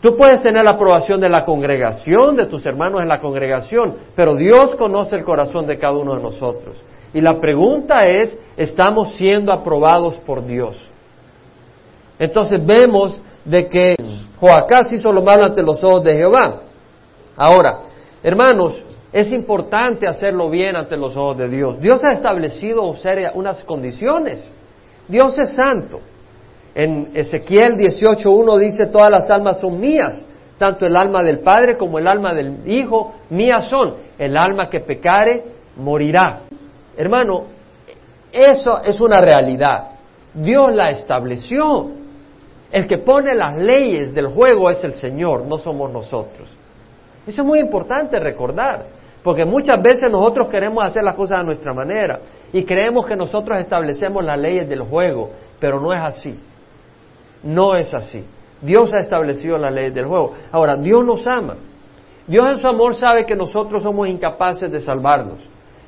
Tú 0.00 0.14
puedes 0.14 0.44
tener 0.44 0.62
la 0.62 0.70
aprobación 0.70 1.20
de 1.20 1.28
la 1.28 1.44
congregación, 1.44 2.36
de 2.36 2.46
tus 2.46 2.64
hermanos 2.66 3.02
en 3.02 3.08
la 3.08 3.20
congregación, 3.20 3.94
pero 4.14 4.36
Dios 4.36 4.76
conoce 4.76 5.16
el 5.16 5.24
corazón 5.24 5.66
de 5.66 5.76
cada 5.76 5.94
uno 5.94 6.14
de 6.14 6.22
nosotros. 6.22 6.84
Y 7.12 7.20
la 7.20 7.40
pregunta 7.40 8.06
es, 8.06 8.38
¿estamos 8.56 9.16
siendo 9.16 9.52
aprobados 9.52 10.14
por 10.18 10.46
Dios? 10.46 10.88
Entonces 12.16 12.64
vemos 12.64 13.20
de 13.44 13.68
que 13.68 13.96
Joacás 14.38 14.92
hizo 14.92 15.10
lo 15.10 15.22
malo 15.22 15.46
ante 15.46 15.64
los 15.64 15.82
ojos 15.82 16.04
de 16.04 16.14
Jehová. 16.14 16.60
Ahora, 17.36 17.80
hermanos, 18.22 18.84
es 19.12 19.32
importante 19.32 20.06
hacerlo 20.06 20.50
bien 20.50 20.76
ante 20.76 20.96
los 20.96 21.16
ojos 21.16 21.38
de 21.38 21.48
Dios. 21.48 21.80
Dios 21.80 22.02
ha 22.04 22.12
establecido 22.12 22.82
unas 23.34 23.62
condiciones. 23.64 24.50
Dios 25.08 25.38
es 25.38 25.54
santo. 25.54 26.00
En 26.74 27.10
Ezequiel 27.14 27.76
18.1 27.76 28.58
dice, 28.58 28.86
todas 28.88 29.10
las 29.10 29.30
almas 29.30 29.60
son 29.60 29.80
mías, 29.80 30.26
tanto 30.58 30.84
el 30.84 30.96
alma 30.96 31.22
del 31.22 31.38
Padre 31.38 31.76
como 31.78 31.98
el 31.98 32.06
alma 32.06 32.34
del 32.34 32.68
Hijo, 32.68 33.14
mías 33.30 33.68
son. 33.70 33.94
El 34.18 34.36
alma 34.36 34.68
que 34.68 34.80
pecare, 34.80 35.44
morirá. 35.76 36.40
Hermano, 36.96 37.44
eso 38.32 38.82
es 38.82 39.00
una 39.00 39.20
realidad. 39.20 39.92
Dios 40.34 40.74
la 40.74 40.90
estableció. 40.90 41.90
El 42.70 42.86
que 42.86 42.98
pone 42.98 43.34
las 43.34 43.56
leyes 43.56 44.12
del 44.12 44.26
juego 44.26 44.68
es 44.68 44.82
el 44.84 44.92
Señor, 44.94 45.46
no 45.46 45.56
somos 45.56 45.90
nosotros. 45.92 46.48
Eso 47.26 47.42
es 47.42 47.46
muy 47.46 47.58
importante 47.58 48.18
recordar. 48.20 48.86
Porque 49.26 49.44
muchas 49.44 49.82
veces 49.82 50.08
nosotros 50.08 50.46
queremos 50.46 50.84
hacer 50.84 51.02
las 51.02 51.16
cosas 51.16 51.40
a 51.40 51.42
nuestra 51.42 51.74
manera 51.74 52.20
y 52.52 52.62
creemos 52.62 53.06
que 53.06 53.16
nosotros 53.16 53.58
establecemos 53.58 54.24
las 54.24 54.38
leyes 54.38 54.68
del 54.68 54.82
juego, 54.82 55.30
pero 55.58 55.80
no 55.80 55.92
es 55.92 56.00
así. 56.00 56.38
No 57.42 57.74
es 57.74 57.92
así. 57.92 58.24
Dios 58.62 58.94
ha 58.94 59.00
establecido 59.00 59.58
las 59.58 59.74
leyes 59.74 59.92
del 59.92 60.06
juego. 60.06 60.32
Ahora, 60.52 60.76
Dios 60.76 61.04
nos 61.04 61.26
ama. 61.26 61.56
Dios 62.24 62.48
en 62.52 62.58
su 62.58 62.68
amor 62.68 62.94
sabe 62.94 63.26
que 63.26 63.34
nosotros 63.34 63.82
somos 63.82 64.06
incapaces 64.06 64.70
de 64.70 64.80
salvarnos, 64.80 65.38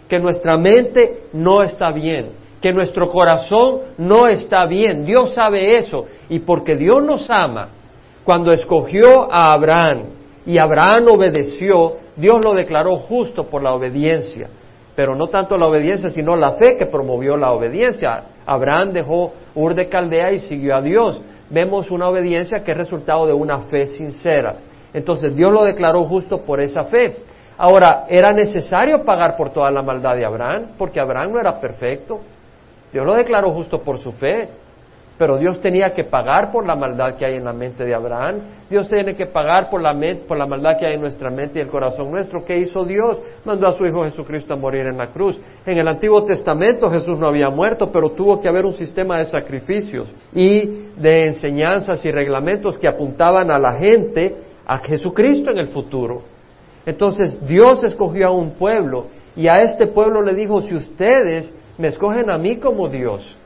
que 0.09 0.18
nuestra 0.18 0.57
mente 0.57 1.26
no 1.33 1.62
está 1.62 1.92
bien, 1.92 2.30
que 2.61 2.73
nuestro 2.73 3.09
corazón 3.09 3.83
no 3.99 4.26
está 4.26 4.66
bien. 4.66 5.04
Dios 5.04 5.33
sabe 5.35 5.76
eso. 5.78 6.07
Y 6.28 6.40
porque 6.40 6.75
Dios 6.75 7.04
nos 7.04 7.30
ama, 7.30 7.68
cuando 8.25 8.50
escogió 8.50 9.33
a 9.33 9.52
Abraham 9.52 10.17
y 10.48 10.56
Abraham 10.56 11.08
obedeció, 11.10 11.96
Dios 12.16 12.42
lo 12.42 12.54
declaró 12.54 12.96
justo 12.96 13.44
por 13.44 13.62
la 13.62 13.74
obediencia. 13.74 14.48
pero 14.96 15.14
no 15.14 15.28
tanto 15.28 15.56
la 15.56 15.66
obediencia, 15.66 16.10
sino 16.10 16.34
la 16.34 16.54
fe 16.54 16.74
que 16.74 16.86
promovió 16.86 17.36
la 17.36 17.52
obediencia. 17.52 18.24
Abraham 18.44 18.92
dejó 18.92 19.32
Ur 19.54 19.74
de 19.74 19.88
Caldea 19.88 20.32
y 20.32 20.40
siguió 20.40 20.74
a 20.74 20.80
Dios. 20.80 21.20
Vemos 21.50 21.92
una 21.92 22.08
obediencia 22.08 22.64
que 22.64 22.72
es 22.72 22.76
resultado 22.76 23.24
de 23.24 23.32
una 23.32 23.60
fe 23.60 23.86
sincera. 23.86 24.56
Entonces 24.92 25.36
Dios 25.36 25.52
lo 25.52 25.62
declaró 25.62 26.02
justo 26.02 26.40
por 26.40 26.60
esa 26.60 26.82
fe. 26.84 27.16
Ahora, 27.58 28.06
¿era 28.08 28.32
necesario 28.32 29.04
pagar 29.04 29.36
por 29.36 29.50
toda 29.50 29.70
la 29.70 29.82
maldad 29.82 30.16
de 30.16 30.24
Abraham? 30.24 30.70
Porque 30.76 30.98
Abraham 30.98 31.32
no 31.34 31.40
era 31.40 31.60
perfecto. 31.60 32.18
Dios 32.92 33.06
lo 33.06 33.14
declaró 33.14 33.52
justo 33.52 33.80
por 33.80 34.00
su 34.00 34.10
fe. 34.10 34.48
Pero 35.18 35.37
Dios 35.37 35.60
tenía 35.60 35.90
que 35.90 36.04
pagar 36.04 36.52
por 36.52 36.64
la 36.64 36.76
maldad 36.76 37.16
que 37.16 37.26
hay 37.26 37.34
en 37.34 37.44
la 37.44 37.52
mente 37.52 37.84
de 37.84 37.92
Abraham. 37.92 38.37
Dios 38.70 38.88
tiene 38.88 39.16
que 39.16 39.26
pagar 39.26 39.68
por 39.68 39.82
la, 39.82 39.92
por 40.28 40.38
la 40.38 40.46
maldad 40.46 40.78
que 40.78 40.87
hay 40.87 40.94
en 40.94 41.00
nuestra 41.00 41.28
mente 41.28 41.58
y 41.58 41.62
el 41.62 41.68
corazón 41.68 42.12
nuestro. 42.12 42.44
¿Qué 42.44 42.56
hizo 42.56 42.84
Dios? 42.84 43.20
Mandó 43.44 43.66
a 43.66 43.72
su 43.72 43.84
Hijo 43.84 44.04
Jesucristo 44.04 44.54
a 44.54 44.56
morir 44.56 44.87
en 44.87 44.96
la 44.96 45.08
cruz. 45.08 45.37
En 45.66 45.76
el 45.76 45.88
Antiguo 45.88 46.22
Testamento 46.22 46.88
Jesús 46.88 47.18
no 47.18 47.26
había 47.26 47.50
muerto, 47.50 47.90
pero 47.90 48.10
tuvo 48.10 48.40
que 48.40 48.48
haber 48.48 48.64
un 48.64 48.72
sistema 48.72 49.18
de 49.18 49.25
sacrificios 49.25 50.08
y 50.32 50.87
de 50.96 51.26
enseñanzas 51.26 52.04
y 52.04 52.10
reglamentos 52.10 52.78
que 52.78 52.87
apuntaban 52.87 53.50
a 53.50 53.58
la 53.58 53.72
gente 53.72 54.37
a 54.64 54.78
Jesucristo 54.78 55.50
en 55.50 55.58
el 55.58 55.70
futuro. 55.70 56.22
Entonces 56.87 57.44
Dios 57.44 57.82
escogió 57.82 58.28
a 58.28 58.30
un 58.30 58.52
pueblo 58.52 59.06
y 59.34 59.48
a 59.48 59.62
este 59.62 59.88
pueblo 59.88 60.22
le 60.22 60.34
dijo, 60.34 60.60
si 60.60 60.76
ustedes 60.76 61.52
me 61.76 61.88
escogen 61.88 62.30
a 62.30 62.38
mí 62.38 62.56
como 62.56 62.88
Dios, 62.88 63.37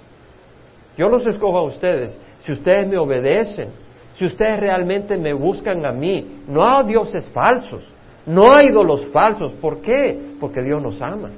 yo 0.97 1.09
los 1.09 1.25
escojo 1.27 1.59
a 1.59 1.63
ustedes. 1.63 2.17
Si 2.39 2.53
ustedes 2.53 2.87
me 2.87 2.99
obedecen, 2.99 3.71
si 4.13 4.27
ustedes 4.27 4.61
realmente 4.61 5.17
me 5.17 5.33
buscan 5.33 5.87
a 5.87 5.93
mí, 5.93 6.43
no 6.47 6.63
a 6.63 6.83
dioses 6.83 7.31
falsos, 7.31 7.93
no 8.27 8.53
a 8.53 8.63
ídolos 8.63 9.07
falsos. 9.07 9.53
¿Por 9.53 9.81
qué? 9.81 10.35
Porque 10.39 10.63
Dios 10.63 10.83
nos 10.83 11.01
ama. 11.01 11.31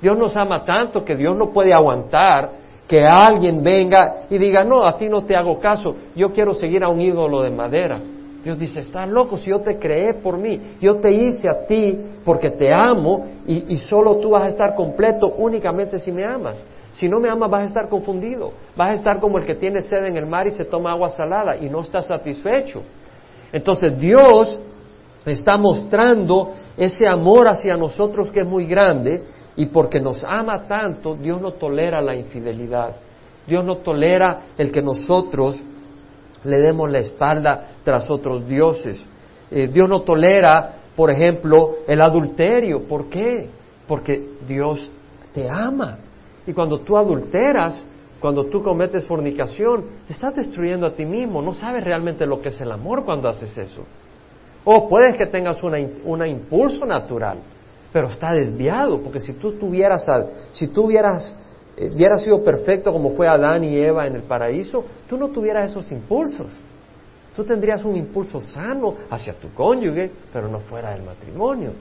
Dios 0.00 0.16
nos 0.18 0.36
ama 0.36 0.64
tanto 0.64 1.04
que 1.04 1.16
Dios 1.16 1.36
no 1.36 1.50
puede 1.52 1.72
aguantar 1.74 2.64
que 2.86 3.04
alguien 3.04 3.62
venga 3.62 4.26
y 4.28 4.38
diga, 4.38 4.62
no, 4.62 4.82
a 4.82 4.96
ti 4.98 5.08
no 5.08 5.24
te 5.24 5.34
hago 5.34 5.58
caso, 5.58 5.96
yo 6.14 6.32
quiero 6.32 6.52
seguir 6.52 6.84
a 6.84 6.88
un 6.88 7.00
ídolo 7.00 7.42
de 7.42 7.50
madera. 7.50 7.98
Dios 8.44 8.58
dice, 8.58 8.80
estás 8.80 9.08
loco 9.08 9.38
si 9.38 9.48
yo 9.48 9.60
te 9.60 9.78
creé 9.78 10.12
por 10.12 10.36
mí, 10.36 10.76
yo 10.78 10.96
te 10.96 11.10
hice 11.10 11.48
a 11.48 11.66
ti 11.66 11.98
porque 12.22 12.50
te 12.50 12.70
amo 12.70 13.24
y, 13.46 13.74
solo 13.78 14.18
tú 14.18 14.30
vas 14.30 14.42
a 14.42 14.48
estar 14.48 14.74
completo 14.74 15.34
únicamente 15.38 15.98
si 15.98 16.12
me 16.12 16.26
amas. 16.26 16.62
Si 16.92 17.08
no 17.08 17.20
me 17.20 17.30
amas 17.30 17.50
vas 17.50 17.62
a 17.62 17.64
estar 17.64 17.88
confundido, 17.88 18.52
vas 18.76 18.90
a 18.90 18.94
estar 18.96 19.18
como 19.18 19.38
el 19.38 19.46
que 19.46 19.54
tiene 19.54 19.80
sed 19.80 20.04
en 20.04 20.18
el 20.18 20.26
mar 20.26 20.46
y 20.46 20.50
se 20.50 20.66
toma 20.66 20.92
agua 20.92 21.08
salada 21.08 21.56
y 21.56 21.70
no 21.70 21.80
está 21.80 22.02
satisfecho. 22.02 22.82
Entonces 23.50 23.98
Dios 23.98 24.60
está 25.24 25.56
mostrando 25.56 26.52
ese 26.76 27.08
amor 27.08 27.48
hacia 27.48 27.78
nosotros 27.78 28.30
que 28.30 28.40
es 28.40 28.46
muy 28.46 28.66
grande 28.66 29.22
y 29.56 29.66
porque 29.66 30.00
nos 30.00 30.22
ama 30.22 30.66
tanto, 30.66 31.14
Dios 31.14 31.40
no 31.40 31.52
tolera 31.52 32.02
la 32.02 32.14
infidelidad. 32.14 32.94
Dios 33.46 33.64
no 33.64 33.78
tolera 33.78 34.40
el 34.58 34.70
que 34.70 34.82
nosotros 34.82 35.62
le 36.44 36.58
demos 36.58 36.90
la 36.90 36.98
espalda 36.98 37.72
tras 37.82 38.08
otros 38.10 38.46
dioses. 38.46 39.04
Eh, 39.50 39.68
Dios 39.68 39.88
no 39.88 40.02
tolera, 40.02 40.76
por 40.94 41.10
ejemplo, 41.10 41.76
el 41.86 42.00
adulterio. 42.00 42.84
¿Por 42.84 43.08
qué? 43.08 43.48
Porque 43.86 44.30
Dios 44.46 44.90
te 45.32 45.48
ama. 45.48 45.98
Y 46.46 46.52
cuando 46.52 46.80
tú 46.80 46.96
adulteras, 46.96 47.84
cuando 48.20 48.46
tú 48.46 48.62
cometes 48.62 49.06
fornicación, 49.06 49.84
te 50.06 50.12
estás 50.12 50.34
destruyendo 50.34 50.86
a 50.86 50.92
ti 50.92 51.04
mismo. 51.04 51.42
No 51.42 51.54
sabes 51.54 51.82
realmente 51.82 52.26
lo 52.26 52.40
que 52.40 52.48
es 52.50 52.60
el 52.60 52.72
amor 52.72 53.04
cuando 53.04 53.28
haces 53.28 53.56
eso. 53.56 53.84
O 54.64 54.88
puedes 54.88 55.16
que 55.16 55.26
tengas 55.26 55.62
un 55.62 56.26
impulso 56.26 56.86
natural, 56.86 57.38
pero 57.92 58.08
está 58.08 58.32
desviado, 58.32 58.98
porque 59.02 59.20
si 59.20 59.34
tú 59.34 59.58
tuvieras, 59.58 60.06
si 60.52 60.68
tú 60.68 60.88
hubieras 61.76 61.92
eh, 61.92 61.94
hubiera 61.94 62.18
sido 62.18 62.42
perfecto 62.42 62.92
como 62.92 63.10
fue 63.10 63.28
Adán 63.28 63.64
y 63.64 63.76
Eva 63.76 64.06
en 64.06 64.16
el 64.16 64.22
paraíso, 64.22 64.84
tú 65.08 65.16
no 65.16 65.28
tuvieras 65.28 65.70
esos 65.70 65.90
impulsos. 65.90 66.58
Tú 67.34 67.44
tendrías 67.44 67.84
un 67.84 67.96
impulso 67.96 68.40
sano 68.40 68.94
hacia 69.10 69.34
tu 69.34 69.52
cónyuge, 69.52 70.10
pero 70.32 70.48
no 70.48 70.60
fuera 70.60 70.92
del 70.92 71.02
matrimonio. 71.02 71.72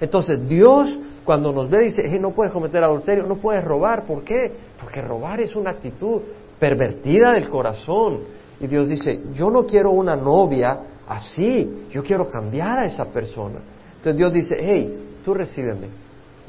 Entonces 0.00 0.46
Dios 0.46 0.98
cuando 1.24 1.52
nos 1.52 1.70
ve 1.70 1.84
dice, 1.84 2.18
no 2.18 2.32
puedes 2.32 2.52
cometer 2.52 2.82
adulterio, 2.82 3.24
no 3.26 3.36
puedes 3.36 3.64
robar. 3.64 4.04
¿Por 4.04 4.22
qué? 4.22 4.52
Porque 4.78 5.00
robar 5.00 5.40
es 5.40 5.54
una 5.54 5.70
actitud 5.70 6.20
pervertida 6.58 7.32
del 7.32 7.48
corazón. 7.48 8.20
Y 8.60 8.66
Dios 8.66 8.88
dice, 8.88 9.22
yo 9.32 9.48
no 9.48 9.64
quiero 9.64 9.92
una 9.92 10.16
novia 10.16 10.80
así, 11.06 11.86
yo 11.90 12.02
quiero 12.02 12.28
cambiar 12.28 12.80
a 12.80 12.86
esa 12.86 13.04
persona. 13.06 13.60
Entonces 13.96 14.16
Dios 14.16 14.32
dice, 14.32 14.56
hey, 14.60 15.20
tú 15.24 15.32
recíbeme, 15.32 15.88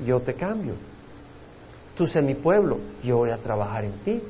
yo 0.05 0.19
te 0.19 0.33
cambio 0.33 0.73
tú 1.95 2.07
sé 2.07 2.21
mi 2.21 2.35
pueblo, 2.35 2.79
yo 3.03 3.17
voy 3.17 3.29
a 3.29 3.37
trabajar 3.37 3.85
en 3.85 3.93
ti. 3.99 4.21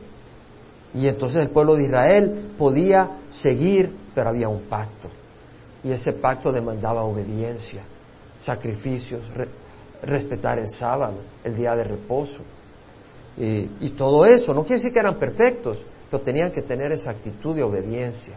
Y 0.93 1.07
entonces 1.07 1.41
el 1.41 1.49
pueblo 1.49 1.75
de 1.75 1.83
Israel 1.83 2.51
podía 2.57 3.09
seguir, 3.29 3.95
pero 4.13 4.29
había 4.29 4.47
un 4.47 4.63
pacto. 4.63 5.09
Y 5.83 5.91
ese 5.91 6.13
pacto 6.13 6.51
demandaba 6.51 7.03
obediencia, 7.03 7.81
sacrificios, 8.39 9.21
respetar 10.03 10.59
el 10.59 10.69
sábado, 10.69 11.15
el 11.43 11.55
día 11.55 11.75
de 11.75 11.83
reposo. 11.83 12.41
Y, 13.35 13.89
todo 13.97 14.25
eso, 14.25 14.53
no 14.53 14.61
quiere 14.61 14.75
decir 14.75 14.93
que 14.93 14.99
eran 14.99 15.17
perfectos, 15.17 15.83
pero 16.09 16.21
tenían 16.21 16.51
que 16.51 16.61
tener 16.61 16.91
esa 16.91 17.09
actitud 17.09 17.55
de 17.55 17.63
obediencia. 17.63 18.35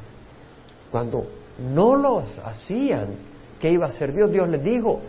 Cuando 0.90 1.26
no 1.74 1.96
lo 1.96 2.24
hacían, 2.44 3.08
¿qué 3.60 3.70
iba 3.70 3.84
a 3.84 3.88
hacer 3.88 4.14
Dios? 4.14 4.30
Dios 4.30 4.48
les 4.48 4.62
dijo, 4.62 5.00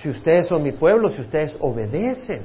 si 0.00 0.10
ustedes 0.10 0.46
son 0.46 0.62
mi 0.62 0.72
pueblo, 0.72 1.08
si 1.08 1.20
ustedes 1.20 1.56
obedecen, 1.60 2.42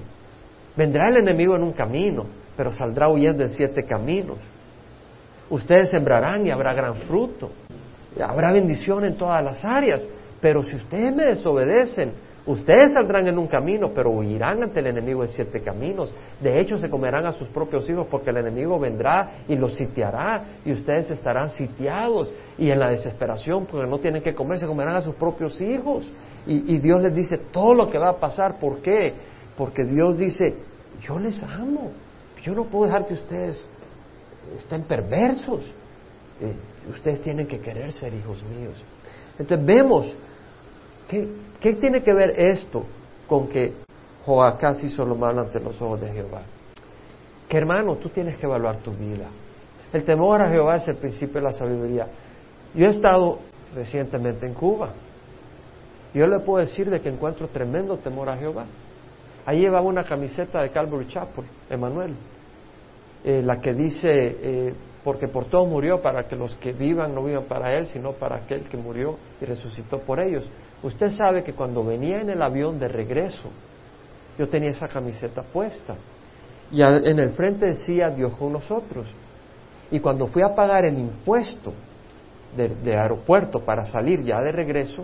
Vendrá 0.75 1.09
el 1.09 1.17
enemigo 1.17 1.55
en 1.55 1.63
un 1.63 1.73
camino, 1.73 2.25
pero 2.55 2.71
saldrá 2.71 3.09
huyendo 3.09 3.43
en 3.43 3.49
siete 3.49 3.83
caminos. 3.83 4.37
Ustedes 5.49 5.89
sembrarán 5.89 6.47
y 6.47 6.49
habrá 6.49 6.73
gran 6.73 6.95
fruto. 6.95 7.51
Habrá 8.21 8.51
bendición 8.51 9.03
en 9.05 9.15
todas 9.15 9.43
las 9.43 9.63
áreas. 9.65 10.07
Pero 10.39 10.63
si 10.63 10.77
ustedes 10.77 11.13
me 11.13 11.25
desobedecen, 11.25 12.13
ustedes 12.45 12.93
saldrán 12.93 13.27
en 13.27 13.37
un 13.37 13.47
camino, 13.47 13.91
pero 13.93 14.09
huirán 14.09 14.63
ante 14.63 14.79
el 14.79 14.87
enemigo 14.87 15.23
en 15.23 15.29
siete 15.29 15.61
caminos. 15.61 16.11
De 16.39 16.59
hecho, 16.59 16.77
se 16.77 16.89
comerán 16.89 17.25
a 17.25 17.33
sus 17.33 17.49
propios 17.49 17.87
hijos 17.89 18.07
porque 18.09 18.31
el 18.31 18.37
enemigo 18.37 18.79
vendrá 18.79 19.43
y 19.47 19.55
los 19.55 19.75
sitiará 19.75 20.43
y 20.65 20.71
ustedes 20.71 21.11
estarán 21.11 21.49
sitiados. 21.49 22.31
Y 22.57 22.71
en 22.71 22.79
la 22.79 22.89
desesperación, 22.89 23.65
porque 23.65 23.87
no 23.87 23.99
tienen 23.99 24.23
que 24.23 24.33
comer, 24.33 24.57
se 24.57 24.65
comerán 24.65 24.95
a 24.95 25.01
sus 25.01 25.15
propios 25.15 25.59
hijos. 25.59 26.09
Y, 26.47 26.75
y 26.75 26.79
Dios 26.79 27.01
les 27.01 27.13
dice 27.13 27.37
todo 27.51 27.73
lo 27.73 27.89
que 27.89 27.97
va 27.97 28.09
a 28.09 28.19
pasar. 28.19 28.57
¿Por 28.57 28.81
qué? 28.81 29.13
Porque 29.61 29.83
Dios 29.83 30.17
dice, 30.17 30.55
yo 31.01 31.19
les 31.19 31.43
amo, 31.43 31.91
yo 32.41 32.55
no 32.55 32.65
puedo 32.65 32.85
dejar 32.85 33.05
que 33.05 33.13
ustedes 33.13 33.69
estén 34.57 34.85
perversos. 34.85 35.71
Eh, 36.41 36.55
ustedes 36.89 37.21
tienen 37.21 37.45
que 37.45 37.59
querer 37.59 37.93
ser 37.93 38.11
hijos 38.11 38.41
míos. 38.41 38.73
Entonces 39.37 39.63
vemos, 39.63 40.17
¿qué, 41.07 41.73
tiene 41.75 42.01
que 42.01 42.11
ver 42.11 42.31
esto 42.39 42.87
con 43.27 43.47
que 43.47 43.75
Joacás 44.25 44.83
hizo 44.83 45.05
lo 45.05 45.13
malo 45.13 45.41
ante 45.41 45.59
los 45.59 45.79
ojos 45.79 46.01
de 46.01 46.11
Jehová? 46.11 46.41
Que 47.47 47.57
hermano, 47.57 47.97
tú 47.97 48.09
tienes 48.09 48.37
que 48.37 48.47
evaluar 48.47 48.77
tu 48.77 48.93
vida. 48.93 49.27
El 49.93 50.03
temor 50.03 50.41
a 50.41 50.49
Jehová 50.49 50.77
es 50.77 50.87
el 50.87 50.95
principio 50.95 51.35
de 51.35 51.41
la 51.41 51.53
sabiduría. 51.53 52.07
Yo 52.73 52.87
he 52.87 52.89
estado 52.89 53.37
recientemente 53.75 54.47
en 54.47 54.55
Cuba. 54.55 54.91
Yo 56.15 56.25
le 56.25 56.39
puedo 56.39 56.65
decir 56.65 56.89
de 56.89 56.99
que 56.99 57.09
encuentro 57.09 57.47
tremendo 57.49 57.97
temor 57.97 58.27
a 58.27 58.37
Jehová. 58.37 58.65
Ahí 59.45 59.61
llevaba 59.61 59.85
una 59.85 60.03
camiseta 60.03 60.61
de 60.61 60.69
Calvary 60.69 61.07
Chapel, 61.07 61.45
Emanuel, 61.69 62.13
eh, 63.23 63.41
la 63.43 63.59
que 63.59 63.73
dice, 63.73 64.09
eh, 64.09 64.73
porque 65.03 65.27
por 65.27 65.45
todo 65.45 65.65
murió, 65.65 66.01
para 66.01 66.27
que 66.27 66.35
los 66.35 66.55
que 66.55 66.73
vivan 66.73 67.15
no 67.15 67.23
vivan 67.23 67.45
para 67.45 67.73
Él, 67.75 67.87
sino 67.87 68.13
para 68.13 68.37
aquel 68.37 68.67
que 68.69 68.77
murió 68.77 69.17
y 69.39 69.45
resucitó 69.45 69.99
por 69.99 70.19
ellos. 70.19 70.49
Usted 70.83 71.09
sabe 71.09 71.43
que 71.43 71.53
cuando 71.53 71.83
venía 71.83 72.21
en 72.21 72.29
el 72.29 72.41
avión 72.41 72.79
de 72.79 72.87
regreso, 72.87 73.49
yo 74.37 74.47
tenía 74.47 74.69
esa 74.69 74.87
camiseta 74.87 75.43
puesta. 75.43 75.95
Y 76.71 76.81
en 76.81 77.19
el 77.19 77.31
frente 77.31 77.65
decía 77.65 78.09
Dios 78.09 78.33
con 78.35 78.53
nosotros. 78.53 79.07
Y 79.91 79.99
cuando 79.99 80.27
fui 80.27 80.41
a 80.41 80.55
pagar 80.55 80.85
el 80.85 80.97
impuesto 80.97 81.73
de 82.55 82.95
aeropuerto 82.95 83.59
para 83.59 83.83
salir 83.83 84.23
ya 84.23 84.41
de 84.41 84.51
regreso, 84.51 85.03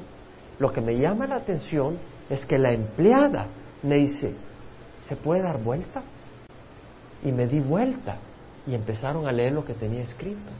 lo 0.60 0.72
que 0.72 0.82
me 0.82 0.98
llama 0.98 1.28
la 1.28 1.36
atención 1.36 1.98
es 2.30 2.46
que 2.46 2.58
la 2.58 2.72
empleada 2.72 3.48
me 3.84 3.96
dice, 3.96 4.34
¿se 4.98 5.16
puede 5.16 5.42
dar 5.42 5.62
vuelta? 5.62 6.04
Y 7.24 7.32
me 7.32 7.48
di 7.48 7.60
vuelta 7.60 8.18
y 8.66 8.76
empezaron 8.76 9.28
a 9.28 9.32
leer 9.32 9.54
lo 9.54 9.66
que 9.66 9.74
tenía 9.74 10.04
escrito. 10.04 10.52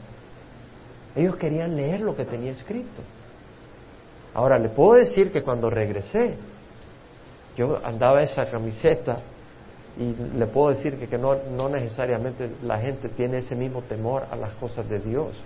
Ellos 1.14 1.36
querían 1.36 1.76
leer 1.76 2.00
lo 2.00 2.14
que 2.16 2.24
tenía 2.24 2.52
escrito. 2.52 3.02
Ahora, 4.34 4.58
le 4.58 4.68
puedo 4.68 4.94
decir 4.94 5.32
que 5.32 5.42
cuando 5.42 5.68
regresé, 5.70 6.36
yo 7.56 7.80
andaba 7.84 8.22
esa 8.22 8.46
camiseta 8.46 9.18
y 9.98 10.14
le 10.38 10.46
puedo 10.46 10.70
decir 10.70 10.96
que, 10.96 11.08
que 11.08 11.18
no, 11.18 11.34
no 11.56 11.68
necesariamente 11.68 12.50
la 12.62 12.78
gente 12.78 13.08
tiene 13.08 13.38
ese 13.38 13.56
mismo 13.56 13.82
temor 13.82 14.26
a 14.30 14.36
las 14.36 14.54
cosas 14.54 14.88
de 14.88 15.00
Dios. 15.00 15.36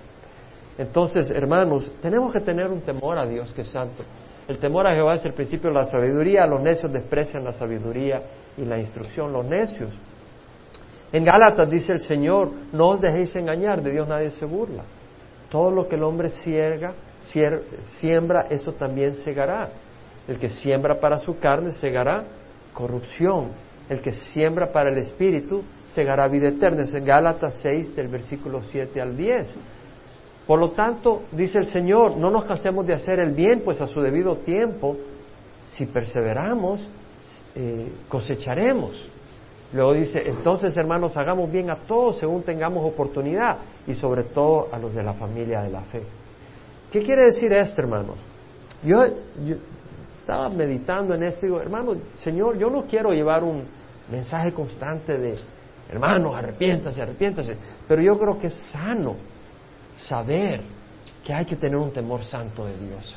Entonces, 0.77 1.31
hermanos, 1.31 1.91
tenemos 2.01 2.33
que 2.33 2.41
tener 2.41 2.67
un 2.69 2.81
temor 2.83 3.19
a 3.19 3.27
Dios 3.27 3.53
que 3.53 3.63
es 3.63 3.69
santo. 3.69 4.05
El 4.49 4.59
temor 4.59 4.87
a 4.87 4.95
Jehová 4.95 5.15
es 5.15 5.25
el 5.25 5.33
principio 5.33 5.71
de 5.71 5.77
la 5.77 5.85
sabiduría. 5.85 6.47
Los 6.47 6.61
necios 6.61 6.93
desprecian 6.93 7.45
la 7.45 7.53
sabiduría 7.53 8.23
y 8.57 8.65
la 8.65 8.79
instrucción. 8.79 9.33
Los 9.33 9.45
necios. 9.47 9.99
En 11.13 11.25
Gálatas 11.25 11.71
dice 11.71 11.93
el 11.93 12.01
Señor, 12.01 12.51
no 12.73 12.89
os 12.89 13.01
dejéis 13.01 13.35
engañar, 13.37 13.83
de 13.83 13.93
Dios 13.93 14.09
nadie 14.09 14.31
se 14.31 14.47
burla. 14.47 14.83
Todo 15.51 15.71
lo 15.71 15.87
que 15.87 15.97
el 15.97 16.03
hombre 16.03 16.31
cierga, 16.31 16.95
siembra, 17.21 18.47
eso 18.49 18.73
también 18.73 19.15
segará. 19.15 19.69
El 20.27 20.39
que 20.39 20.49
siembra 20.49 20.99
para 20.99 21.19
su 21.19 21.39
carne 21.39 21.73
segará 21.73 22.25
corrupción. 22.73 23.51
El 23.89 24.01
que 24.01 24.13
siembra 24.13 24.73
para 24.73 24.91
el 24.91 24.97
espíritu 24.97 25.63
segará 25.85 26.27
vida 26.29 26.49
eterna. 26.49 26.83
Es 26.83 26.95
en 26.95 27.05
Gálatas 27.05 27.59
6 27.63 27.95
del 27.95 28.09
versículo 28.09 28.63
7 28.63 29.01
al 29.01 29.15
10. 29.15 29.55
Por 30.47 30.59
lo 30.59 30.71
tanto, 30.71 31.23
dice 31.33 31.59
el 31.59 31.67
Señor, 31.67 32.17
no 32.17 32.31
nos 32.31 32.45
cansemos 32.45 32.87
de 32.87 32.95
hacer 32.95 33.21
el 33.21 33.33
bien, 33.33 33.63
pues 33.65 33.81
a 33.81 33.87
su 33.87 34.01
debido 34.01 34.37
tiempo, 34.39 34.97
si 35.67 35.87
perseveramos, 35.87 36.89
eh, 37.55 37.93
cosecharemos. 38.09 39.07
Luego 39.73 39.95
dice, 39.95 40.29
entonces 40.29 40.77
hermanos, 40.77 41.17
hagamos 41.17 41.51
bien 41.51 41.71
a 41.71 41.77
todos 41.77 42.19
según 42.19 42.43
tengamos 42.43 42.85
oportunidad 42.85 43.57
y 43.87 43.95
sobre 43.95 44.25
todo 44.25 44.69
a 44.71 44.79
los 44.79 44.93
de 44.93 45.03
la 45.03 45.15
familia 45.15 45.63
de 45.63 45.71
la 45.71 45.81
fe. 45.83 46.03
¿Qué 46.91 47.01
quiere 47.01 47.25
decir 47.25 47.53
esto, 47.53 47.81
hermanos? 47.81 48.19
Yo, 48.85 48.99
estaba 50.15 50.51
meditando 50.51 51.15
en 51.15 51.23
esto 51.23 51.47
y 51.47 51.49
digo, 51.49 51.61
hermano, 51.61 51.95
Señor, 52.17 52.59
yo 52.59 52.69
no 52.69 52.83
quiero 52.83 53.13
llevar 53.13 53.43
un 53.45 53.65
mensaje 54.11 54.53
constante 54.53 55.17
de, 55.17 55.39
hermanos, 55.91 56.35
arrepiéntase, 56.35 57.01
arrepiéntase, 57.01 57.57
pero 57.89 58.03
yo 58.03 58.19
creo 58.19 58.39
que 58.39 58.49
es 58.49 58.55
sano 58.71 59.17
saber 59.95 60.63
que 61.25 61.33
hay 61.33 61.45
que 61.45 61.57
tener 61.57 61.77
un 61.77 61.93
temor 61.93 62.25
santo 62.25 62.67
de 62.67 62.77
Dios. 62.79 63.15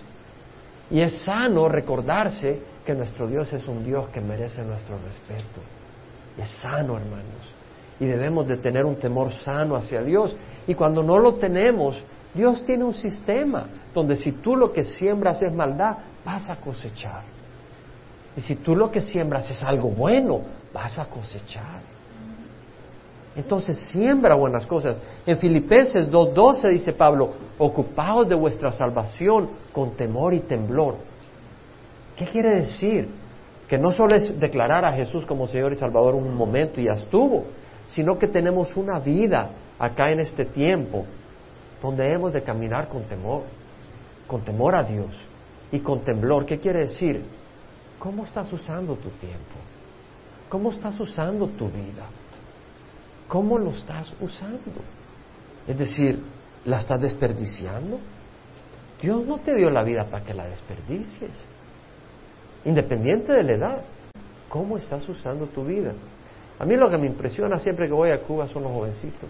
Y 0.92 1.02
es 1.02 1.14
sano 1.24 1.68
recordarse 1.68 2.62
que 2.86 2.94
nuestro 2.94 3.28
Dios 3.28 3.52
es 3.54 3.68
un 3.68 3.84
Dios 3.84 4.08
que 4.10 4.22
merece 4.22 4.64
nuestro 4.64 4.98
respeto. 5.00 5.62
Es 6.38 6.50
sano, 6.50 6.98
hermanos. 6.98 7.56
Y 8.00 8.06
debemos 8.06 8.48
de 8.48 8.58
tener 8.58 8.86
un 8.86 8.98
temor 8.98 9.32
sano 9.32 9.76
hacia 9.76 10.04
Dios. 10.04 10.36
Y 10.68 10.76
cuando 10.76 11.02
no 11.02 11.18
lo 11.18 11.36
tenemos, 11.36 12.04
Dios 12.34 12.64
tiene 12.64 12.84
un 12.84 12.94
sistema 12.94 13.66
donde 13.94 14.16
si 14.16 14.34
tú 14.34 14.56
lo 14.56 14.72
que 14.72 14.84
siembras 14.84 15.42
es 15.42 15.54
maldad, 15.54 15.98
vas 16.24 16.50
a 16.50 16.58
cosechar. 16.58 17.24
Y 18.36 18.42
si 18.42 18.58
tú 18.58 18.76
lo 18.76 18.92
que 18.92 19.02
siembras 19.02 19.50
es 19.50 19.64
algo 19.64 19.90
bueno, 19.90 20.42
vas 20.74 21.00
a 21.00 21.06
cosechar. 21.06 21.95
Entonces 23.36 23.78
siembra 23.78 24.36
buenas 24.36 24.66
cosas. 24.66 24.98
En 25.26 25.38
Filipenses 25.38 26.10
2.12 26.10 26.70
dice 26.72 26.94
Pablo, 26.94 27.34
ocupaos 27.58 28.28
de 28.30 28.36
vuestra 28.36 28.72
salvación 28.72 29.50
con 29.74 29.92
temor 29.96 30.34
y 30.34 30.40
temblor. 30.40 30.96
¿Qué 32.16 32.26
quiere 32.26 32.62
decir? 32.62 33.10
Que 33.68 33.78
no 33.78 33.92
solo 33.92 34.16
es 34.16 34.40
declarar 34.40 34.86
a 34.86 34.94
Jesús 34.94 35.26
como 35.26 35.48
Señor 35.48 35.74
y 35.74 35.76
Salvador 35.76 36.16
un 36.16 36.34
momento 36.34 36.80
y 36.80 36.86
ya 36.86 36.94
estuvo, 36.94 37.46
sino 37.88 38.18
que 38.18 38.28
tenemos 38.28 38.78
una 38.78 39.00
vida 39.00 39.50
acá 39.78 40.12
en 40.12 40.22
este 40.22 40.46
tiempo 40.46 41.06
donde 41.82 42.12
hemos 42.12 42.32
de 42.32 42.42
caminar 42.42 42.88
con 42.88 43.04
temor, 43.04 43.44
con 44.28 44.42
temor 44.42 44.76
a 44.76 44.84
Dios 44.84 45.28
y 45.72 45.80
con 45.80 46.04
temblor. 46.04 46.46
¿Qué 46.46 46.60
quiere 46.60 46.80
decir? 46.88 47.24
¿Cómo 48.00 48.24
estás 48.24 48.52
usando 48.54 48.96
tu 48.96 49.10
tiempo? 49.10 49.56
¿Cómo 50.48 50.72
estás 50.72 50.98
usando 51.00 51.48
tu 51.48 51.66
vida? 51.68 52.06
¿Cómo 53.28 53.58
lo 53.58 53.72
estás 53.72 54.12
usando? 54.22 54.72
Es 55.68 55.78
decir, 55.78 56.22
¿la 56.66 56.78
estás 56.78 57.02
desperdiciando? 57.02 58.00
Dios 59.02 59.26
no 59.26 59.40
te 59.40 59.56
dio 59.56 59.70
la 59.70 59.84
vida 59.84 60.06
para 60.06 60.24
que 60.24 60.34
la 60.34 60.48
desperdicies. 60.48 61.32
Independiente 62.66 63.34
de 63.34 63.44
la 63.44 63.52
edad, 63.52 63.82
¿cómo 64.50 64.78
estás 64.78 65.08
usando 65.10 65.48
tu 65.48 65.64
vida? 65.64 65.94
A 66.58 66.66
mí 66.66 66.76
lo 66.76 66.90
que 66.90 66.98
me 66.98 67.08
impresiona 67.08 67.60
siempre 67.60 67.88
que 67.88 67.94
voy 67.94 68.12
a 68.12 68.22
Cuba 68.22 68.48
son 68.48 68.64
los 68.64 68.72
jovencitos. 68.72 69.30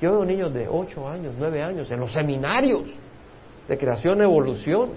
Yo 0.00 0.12
veo 0.12 0.24
niños 0.24 0.52
de 0.52 0.68
8 0.68 1.08
años, 1.08 1.34
9 1.38 1.62
años 1.62 1.90
en 1.90 2.00
los 2.00 2.12
seminarios 2.12 2.84
de 3.66 3.78
creación 3.78 4.20
evolución 4.20 4.90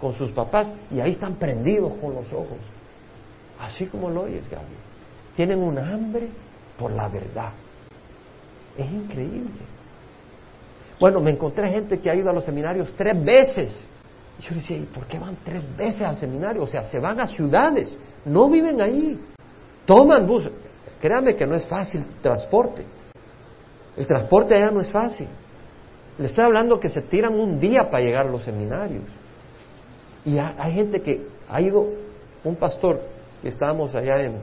con 0.00 0.14
sus 0.14 0.30
papás 0.30 0.72
y 0.90 1.00
ahí 1.00 1.10
están 1.10 1.36
prendidos 1.36 1.94
con 1.94 2.14
los 2.14 2.32
ojos. 2.32 2.58
Así 3.58 3.86
como 3.86 4.10
lo 4.10 4.22
oyes, 4.22 4.48
Gaby. 4.48 4.64
Tienen 5.34 5.58
un 5.58 5.78
hambre 5.78 6.28
por 6.78 6.92
la 6.92 7.08
verdad. 7.08 7.52
Es 8.76 8.90
increíble. 8.90 9.50
Bueno, 10.98 11.20
me 11.20 11.30
encontré 11.30 11.68
gente 11.68 11.98
que 11.98 12.10
ha 12.10 12.14
ido 12.14 12.30
a 12.30 12.32
los 12.32 12.44
seminarios 12.44 12.94
tres 12.96 13.22
veces. 13.22 13.82
Y 14.38 14.42
yo 14.42 14.54
decía, 14.54 14.76
¿y 14.76 14.84
por 14.84 15.06
qué 15.06 15.18
van 15.18 15.36
tres 15.44 15.64
veces 15.76 16.02
al 16.02 16.18
seminario? 16.18 16.62
O 16.62 16.66
sea, 16.66 16.84
se 16.86 16.98
van 16.98 17.20
a 17.20 17.26
ciudades, 17.26 17.96
no 18.24 18.48
viven 18.48 18.80
ahí. 18.80 19.18
Toman 19.84 20.26
bus. 20.26 20.48
Créame 21.00 21.36
que 21.36 21.46
no 21.46 21.54
es 21.54 21.66
fácil 21.66 22.04
transporte. 22.20 22.84
El 23.96 24.06
transporte 24.06 24.54
allá 24.54 24.70
no 24.70 24.80
es 24.80 24.90
fácil. 24.90 25.28
Le 26.18 26.26
estoy 26.26 26.44
hablando 26.44 26.80
que 26.80 26.88
se 26.88 27.02
tiran 27.02 27.34
un 27.34 27.60
día 27.60 27.90
para 27.90 28.02
llegar 28.02 28.26
a 28.26 28.30
los 28.30 28.44
seminarios. 28.44 29.04
Y 30.24 30.38
hay 30.38 30.72
gente 30.72 31.00
que 31.00 31.26
ha 31.48 31.60
ido, 31.60 31.86
un 32.42 32.56
pastor, 32.56 33.00
que 33.42 33.48
estábamos 33.48 33.94
allá 33.94 34.22
en 34.22 34.40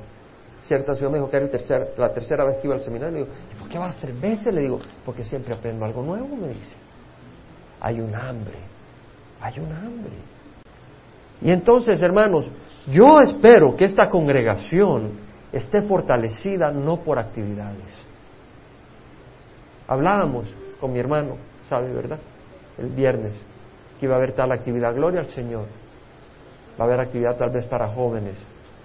cierta 0.66 0.96
ciudad 0.96 1.12
me 1.12 1.18
dijo 1.18 1.30
que 1.30 1.38
era 1.38 1.88
la 1.98 2.14
tercera 2.14 2.46
vez 2.46 2.58
que 2.58 2.68
iba 2.68 2.76
al 2.76 2.82
seminario. 2.82 3.14
Le 3.14 3.24
digo, 3.26 3.34
¿y 3.52 3.56
por 3.56 3.70
qué 3.70 3.78
vas 3.78 3.96
tres 3.98 4.20
veces? 4.20 4.54
Le 4.54 4.62
digo, 4.62 4.80
porque 5.06 5.24
siempre 5.24 5.54
aprendo 5.54 5.86
algo 5.86 6.02
nuevo, 6.02 6.36
me 6.36 6.50
dice. 6.50 6.76
Hay 7.82 8.00
un 8.00 8.16
hambre, 8.16 8.58
hay 9.42 9.60
un 9.60 9.72
hambre. 9.72 10.14
Y 11.42 11.52
entonces, 11.52 12.02
hermanos, 12.02 12.50
yo 12.88 13.20
espero 13.20 13.76
que 13.76 13.86
esta 13.86 14.10
congregación 14.10 15.12
esté 15.52 15.82
fortalecida 15.82 16.72
no 16.72 17.02
por 17.02 17.20
actividades. 17.20 17.94
Hablábamos 19.88 20.54
con 20.80 20.94
mi 20.94 21.00
hermano, 21.00 21.36
¿sabe, 21.66 21.92
verdad? 21.92 22.20
El 22.78 22.88
viernes, 22.88 23.44
que 24.00 24.06
iba 24.06 24.16
a 24.16 24.18
haber 24.18 24.32
tal 24.32 24.52
actividad. 24.54 24.96
Gloria 24.96 25.20
al 25.20 25.28
Señor. 25.28 25.66
Va 26.80 26.86
a 26.86 26.88
haber 26.88 27.02
actividad 27.02 27.36
tal 27.36 27.50
vez 27.50 27.66
para 27.66 27.90
jóvenes. 27.90 28.38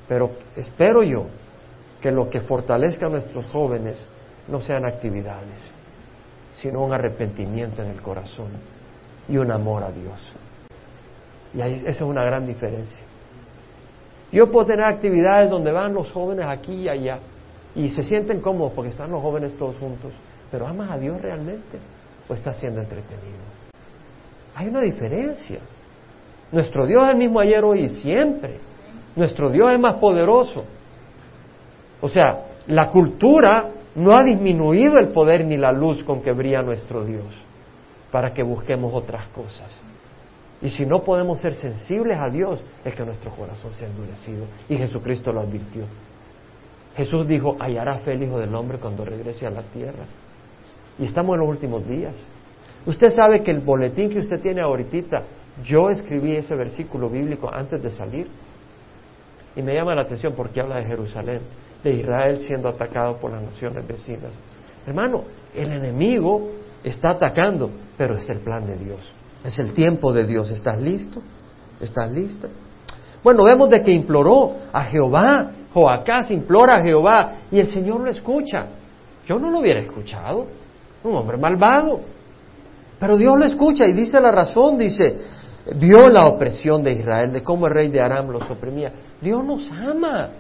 Pero 0.09 0.33
espero 0.57 1.03
yo 1.03 1.27
que 2.01 2.13
lo 2.13 2.31
que 2.31 2.41
fortalezca 2.41 3.07
a 3.07 3.09
nuestros 3.09 3.47
jóvenes 3.47 4.03
no 4.49 4.61
sean 4.61 4.85
actividades, 4.85 5.71
sino 6.53 6.83
un 6.83 6.93
arrepentimiento 6.93 7.83
en 7.83 7.91
el 7.91 8.01
corazón 8.01 8.49
y 9.29 9.37
un 9.37 9.51
amor 9.51 9.83
a 9.83 9.91
Dios. 9.91 10.33
Y 11.55 11.61
ahí, 11.61 11.75
esa 11.81 11.91
es 11.91 12.01
una 12.03 12.25
gran 12.25 12.47
diferencia. 12.47 13.05
Yo 14.31 14.51
puedo 14.51 14.67
tener 14.67 14.85
actividades 14.85 15.51
donde 15.51 15.73
van 15.73 15.95
los 15.95 16.11
jóvenes 16.13 16.47
aquí 16.47 16.83
y 16.83 16.89
allá 16.89 17.19
y 17.75 17.89
se 17.89 18.03
sienten 18.03 18.41
cómodos 18.41 18.73
porque 18.73 18.91
están 18.91 19.11
los 19.11 19.23
jóvenes 19.23 19.57
todos 19.57 19.77
juntos, 19.77 20.13
pero 20.51 20.67
¿amas 20.67 20.91
a 20.91 20.99
Dios 20.99 21.21
realmente 21.21 21.79
o 22.29 22.35
está 22.35 22.53
siendo 22.53 22.81
entretenido? 22.81 23.39
Hay 24.55 24.69
una 24.69 24.81
diferencia. 24.81 25.61
Nuestro 26.51 26.87
Dios 26.87 27.05
es 27.05 27.11
el 27.11 27.17
mismo 27.17 27.41
ayer, 27.41 27.65
hoy 27.65 27.85
y 27.85 27.89
siempre. 27.89 28.59
Nuestro 29.15 29.51
Dios 29.51 29.73
es 29.73 29.79
más 29.79 29.95
poderoso. 29.95 30.65
O 32.01 32.09
sea, 32.09 32.47
la 32.69 32.91
cultura 32.91 33.71
no 33.95 34.13
ha 34.13 34.23
disminuido 34.23 34.99
el 34.99 35.09
poder 35.09 35.45
ni 35.45 35.57
la 35.57 35.73
luz 35.73 36.05
con 36.05 36.23
que 36.23 36.33
brilla 36.33 36.63
nuestro 36.63 37.05
Dios 37.05 37.27
para 38.13 38.33
que 38.33 38.43
busquemos 38.43 38.95
otras 38.95 39.27
cosas. 39.29 39.71
Y 40.61 40.71
si 40.71 40.87
no 40.87 41.05
podemos 41.05 41.41
ser 41.41 41.55
sensibles 41.55 42.19
a 42.19 42.31
Dios, 42.31 42.63
es 42.85 42.95
que 42.95 43.05
nuestro 43.05 43.31
corazón 43.31 43.75
se 43.75 43.85
ha 43.85 43.89
endurecido. 43.89 44.45
Y 44.69 44.77
Jesucristo 44.77 45.33
lo 45.33 45.41
advirtió. 45.41 45.85
Jesús 46.97 47.29
dijo, 47.29 47.57
hallará 47.61 47.99
fe 47.99 48.15
el 48.15 48.25
Hijo 48.25 48.39
del 48.41 48.55
Hombre 48.55 48.79
cuando 48.79 49.05
regrese 49.05 49.47
a 49.47 49.51
la 49.51 49.63
tierra. 49.63 50.05
Y 50.99 51.05
estamos 51.05 51.35
en 51.35 51.41
los 51.41 51.49
últimos 51.49 51.87
días. 51.87 52.27
Usted 52.87 53.11
sabe 53.11 53.43
que 53.43 53.53
el 53.53 53.61
boletín 53.61 54.09
que 54.09 54.19
usted 54.19 54.41
tiene 54.41 54.63
ahorita, 54.63 55.23
yo 55.63 55.91
escribí 55.91 56.35
ese 56.35 56.57
versículo 56.57 57.09
bíblico 57.09 57.49
antes 57.53 57.81
de 57.81 57.91
salir. 57.93 58.29
Y 59.55 59.63
me 59.63 59.75
llama 59.75 59.95
la 59.95 60.03
atención 60.03 60.33
porque 60.37 60.61
habla 60.61 60.77
de 60.77 60.87
Jerusalén 60.87 61.41
de 61.83 61.93
Israel 61.93 62.39
siendo 62.39 62.69
atacado 62.69 63.17
por 63.17 63.33
las 63.33 63.43
naciones 63.43 63.87
vecinas. 63.87 64.39
Hermano, 64.87 65.25
el 65.55 65.73
enemigo 65.73 66.51
está 66.83 67.11
atacando, 67.11 67.71
pero 67.97 68.17
es 68.17 68.29
el 68.29 68.41
plan 68.41 68.67
de 68.67 68.77
Dios. 68.77 69.13
Es 69.45 69.59
el 69.59 69.73
tiempo 69.73 70.13
de 70.13 70.27
Dios. 70.27 70.51
¿Estás 70.51 70.81
listo? 70.81 71.23
¿Estás 71.81 72.11
lista? 72.11 72.49
Bueno, 73.23 73.45
vemos 73.45 73.69
de 73.71 73.83
que 73.83 73.93
imploró 73.93 74.57
a 74.73 74.85
Jehová. 74.85 75.53
Joacás 75.73 76.31
implora 76.31 76.77
a 76.77 76.83
Jehová 76.83 77.33
y 77.51 77.61
el 77.61 77.69
Señor 77.69 78.01
lo 78.01 78.11
escucha. 78.11 78.67
Yo 79.27 79.39
no 79.39 79.51
lo 79.51 79.61
hubiera 79.61 79.81
escuchado. 79.81 80.47
Un 81.05 81.15
hombre 81.15 81.37
malvado. 81.37 82.01
Pero 82.99 83.17
Dios 83.17 83.39
lo 83.39 83.45
escucha 83.45 83.87
y 83.87 83.93
dice 83.93 84.21
la 84.21 84.33
razón, 84.33 84.77
dice, 84.77 85.21
vio 85.77 86.09
la 86.09 86.27
opresión 86.27 86.83
de 86.83 86.93
Israel, 86.93 87.33
de 87.33 87.43
cómo 87.43 87.67
el 87.67 87.75
rey 87.75 87.91
de 87.91 88.01
Aram 88.01 88.29
los 88.29 88.51
oprimía. 88.51 88.93
Dios 89.21 89.45
nos 89.45 89.71
ama. 89.71 90.31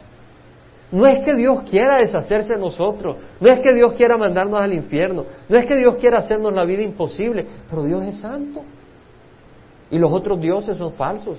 No 0.90 1.06
es 1.06 1.22
que 1.24 1.34
Dios 1.34 1.62
quiera 1.68 1.96
deshacerse 1.96 2.54
de 2.54 2.60
nosotros, 2.60 3.16
no 3.40 3.48
es 3.48 3.60
que 3.60 3.74
Dios 3.74 3.92
quiera 3.92 4.16
mandarnos 4.16 4.60
al 4.60 4.72
infierno, 4.72 5.24
no 5.48 5.56
es 5.56 5.66
que 5.66 5.76
Dios 5.76 5.96
quiera 5.96 6.18
hacernos 6.18 6.54
la 6.54 6.64
vida 6.64 6.82
imposible, 6.82 7.44
pero 7.68 7.84
Dios 7.84 8.02
es 8.04 8.20
santo. 8.20 8.62
Y 9.90 9.98
los 9.98 10.10
otros 10.12 10.40
dioses 10.40 10.76
son 10.76 10.92
falsos. 10.92 11.38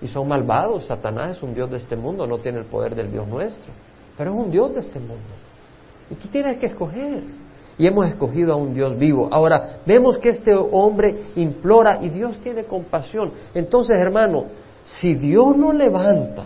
y 0.00 0.08
son 0.08 0.26
malvados. 0.26 0.86
Satanás 0.86 1.36
es 1.36 1.42
un 1.44 1.54
Dios 1.54 1.70
de 1.70 1.76
este 1.76 1.94
mundo, 1.94 2.26
no 2.26 2.36
tiene 2.38 2.58
el 2.58 2.64
poder 2.64 2.96
del 2.96 3.10
Dios 3.10 3.26
nuestro, 3.28 3.72
pero 4.18 4.32
es 4.32 4.36
un 4.36 4.50
Dios 4.50 4.74
de 4.74 4.80
este 4.80 4.98
mundo. 4.98 5.30
Y 6.10 6.16
tú 6.16 6.28
tienes 6.28 6.58
que 6.58 6.66
escoger. 6.66 7.22
Y 7.78 7.86
hemos 7.86 8.06
escogido 8.06 8.52
a 8.52 8.56
un 8.56 8.74
Dios 8.74 8.98
vivo. 8.98 9.28
Ahora, 9.30 9.78
vemos 9.86 10.18
que 10.18 10.30
este 10.30 10.52
hombre 10.54 11.16
implora 11.36 12.02
y 12.02 12.10
Dios 12.10 12.38
tiene 12.38 12.64
compasión. 12.64 13.32
Entonces, 13.54 13.96
hermano, 13.96 14.44
si 14.84 15.14
Dios 15.14 15.56
no 15.56 15.72
levanta 15.72 16.44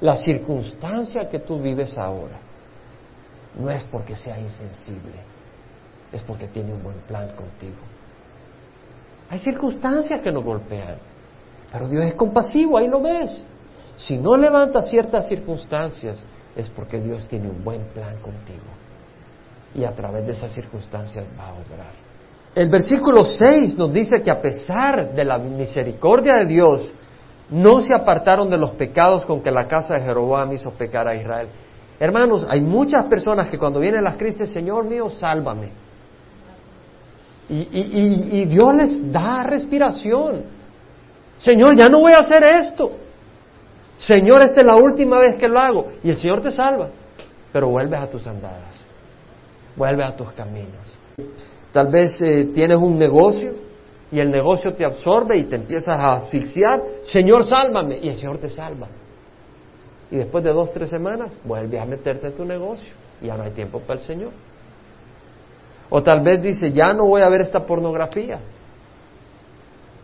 la 0.00 0.16
circunstancia 0.16 1.28
que 1.28 1.38
tú 1.38 1.60
vives 1.60 1.96
ahora, 1.96 2.38
no 3.58 3.70
es 3.70 3.84
porque 3.84 4.14
sea 4.16 4.38
insensible, 4.38 5.14
es 6.12 6.22
porque 6.22 6.48
tiene 6.48 6.72
un 6.74 6.82
buen 6.82 6.98
plan 7.06 7.28
contigo. 7.28 7.76
Hay 9.30 9.38
circunstancias 9.38 10.20
que 10.22 10.30
nos 10.30 10.44
golpean, 10.44 10.96
pero 11.72 11.88
Dios 11.88 12.04
es 12.04 12.14
compasivo, 12.14 12.76
ahí 12.76 12.88
lo 12.88 13.00
ves. 13.00 13.42
Si 13.96 14.18
no 14.18 14.36
levanta 14.36 14.82
ciertas 14.82 15.26
circunstancias, 15.26 16.22
es 16.54 16.68
porque 16.68 17.00
Dios 17.00 17.26
tiene 17.26 17.48
un 17.48 17.64
buen 17.64 17.82
plan 17.94 18.16
contigo. 18.20 18.64
Y 19.74 19.84
a 19.84 19.94
través 19.94 20.26
de 20.26 20.32
esas 20.32 20.52
circunstancias 20.52 21.24
va 21.38 21.48
a 21.48 21.52
obrar. 21.54 22.06
El 22.54 22.70
versículo 22.70 23.24
6 23.24 23.76
nos 23.76 23.92
dice 23.92 24.22
que 24.22 24.30
a 24.30 24.40
pesar 24.40 25.12
de 25.12 25.24
la 25.24 25.36
misericordia 25.38 26.36
de 26.36 26.46
Dios, 26.46 26.92
no 27.50 27.80
se 27.80 27.94
apartaron 27.94 28.50
de 28.50 28.56
los 28.56 28.70
pecados 28.72 29.24
con 29.24 29.40
que 29.40 29.50
la 29.50 29.68
casa 29.68 29.94
de 29.94 30.00
Jeroboam 30.00 30.52
hizo 30.52 30.70
pecar 30.72 31.06
a 31.06 31.14
Israel. 31.14 31.48
Hermanos, 31.98 32.46
hay 32.48 32.60
muchas 32.60 33.04
personas 33.04 33.48
que 33.48 33.58
cuando 33.58 33.80
vienen 33.80 34.02
las 34.02 34.16
crisis, 34.16 34.50
Señor 34.50 34.84
mío, 34.84 35.08
sálvame. 35.08 35.70
Y, 37.48 38.44
Dios 38.46 38.74
les 38.74 39.12
da 39.12 39.44
respiración. 39.44 40.42
Señor, 41.38 41.76
ya 41.76 41.88
no 41.88 42.00
voy 42.00 42.12
a 42.12 42.18
hacer 42.18 42.42
esto. 42.42 42.90
Señor, 43.98 44.42
esta 44.42 44.60
es 44.60 44.66
la 44.66 44.76
última 44.76 45.18
vez 45.18 45.36
que 45.36 45.46
lo 45.46 45.60
hago. 45.60 45.86
Y 46.02 46.10
el 46.10 46.16
Señor 46.16 46.42
te 46.42 46.50
salva. 46.50 46.88
Pero 47.52 47.68
vuelves 47.68 48.00
a 48.00 48.10
tus 48.10 48.26
andadas. 48.26 48.84
Vuelves 49.76 50.06
a 50.06 50.16
tus 50.16 50.32
caminos. 50.32 50.96
Tal 51.72 51.88
vez 51.88 52.20
eh, 52.20 52.48
tienes 52.52 52.78
un 52.78 52.98
negocio 52.98 53.65
y 54.10 54.20
el 54.20 54.30
negocio 54.30 54.74
te 54.74 54.84
absorbe 54.84 55.36
y 55.36 55.44
te 55.44 55.56
empiezas 55.56 55.98
a 55.98 56.14
asfixiar. 56.14 56.82
Señor, 57.04 57.44
sálvame. 57.44 57.98
Y 57.98 58.08
el 58.08 58.16
Señor 58.16 58.38
te 58.38 58.50
salva. 58.50 58.86
Y 60.10 60.16
después 60.16 60.44
de 60.44 60.52
dos, 60.52 60.72
tres 60.72 60.88
semanas, 60.88 61.32
vuelves 61.44 61.80
a 61.80 61.84
meterte 61.84 62.28
en 62.28 62.36
tu 62.36 62.44
negocio. 62.44 62.92
Y 63.20 63.26
ya 63.26 63.36
no 63.36 63.42
hay 63.42 63.50
tiempo 63.50 63.80
para 63.80 63.98
el 63.98 64.06
Señor. 64.06 64.30
O 65.90 66.02
tal 66.02 66.20
vez 66.22 66.40
dice, 66.40 66.70
ya 66.70 66.92
no 66.92 67.06
voy 67.06 67.22
a 67.22 67.28
ver 67.28 67.40
esta 67.40 67.64
pornografía. 67.66 68.38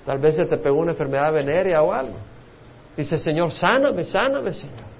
Tal 0.04 0.18
vez 0.18 0.34
se 0.34 0.44
te 0.46 0.56
pegó 0.56 0.80
una 0.80 0.92
enfermedad 0.92 1.32
venérea 1.32 1.82
o 1.82 1.92
algo. 1.92 2.16
Dice, 2.96 3.18
Señor, 3.18 3.52
sáname, 3.52 4.04
sáname, 4.04 4.52
Señor. 4.52 4.92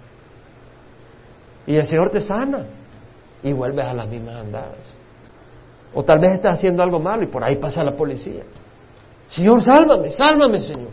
Y 1.67 1.77
el 1.77 1.87
Señor 1.87 2.11
te 2.11 2.21
sana. 2.21 2.67
Y 3.43 3.53
vuelves 3.53 3.85
a 3.85 3.95
las 3.95 4.07
mismas 4.07 4.37
andadas. 4.37 4.79
O 5.93 6.05
tal 6.05 6.21
vez 6.21 6.35
estás 6.35 6.59
haciendo 6.59 6.85
algo 6.85 7.01
malo 7.01 7.25
y 7.25 7.27
por 7.27 7.43
ahí 7.43 7.57
pasa 7.57 7.83
la 7.83 7.93
policía. 7.93 8.45
Señor, 9.33 9.63
sálvame, 9.63 10.11
sálvame, 10.11 10.61
Señor. 10.61 10.91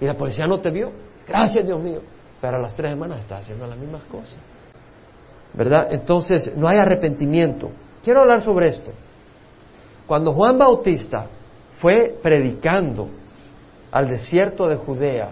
Y 0.00 0.04
la 0.04 0.14
policía 0.14 0.46
no 0.46 0.60
te 0.60 0.70
vio. 0.70 0.90
Gracias, 1.26 1.64
Dios 1.64 1.80
mío. 1.80 2.00
Pero 2.40 2.56
a 2.56 2.60
las 2.60 2.74
tres 2.74 2.90
semanas 2.90 3.20
estás 3.20 3.42
haciendo 3.42 3.66
las 3.66 3.78
mismas 3.78 4.02
cosas. 4.04 4.34
¿Verdad? 5.54 5.88
Entonces, 5.92 6.56
no 6.56 6.66
hay 6.66 6.78
arrepentimiento. 6.78 7.70
Quiero 8.02 8.20
hablar 8.20 8.42
sobre 8.42 8.68
esto. 8.68 8.90
Cuando 10.06 10.32
Juan 10.32 10.58
Bautista 10.58 11.26
fue 11.78 12.18
predicando 12.20 13.08
al 13.92 14.08
desierto 14.08 14.68
de 14.68 14.76
Judea, 14.76 15.30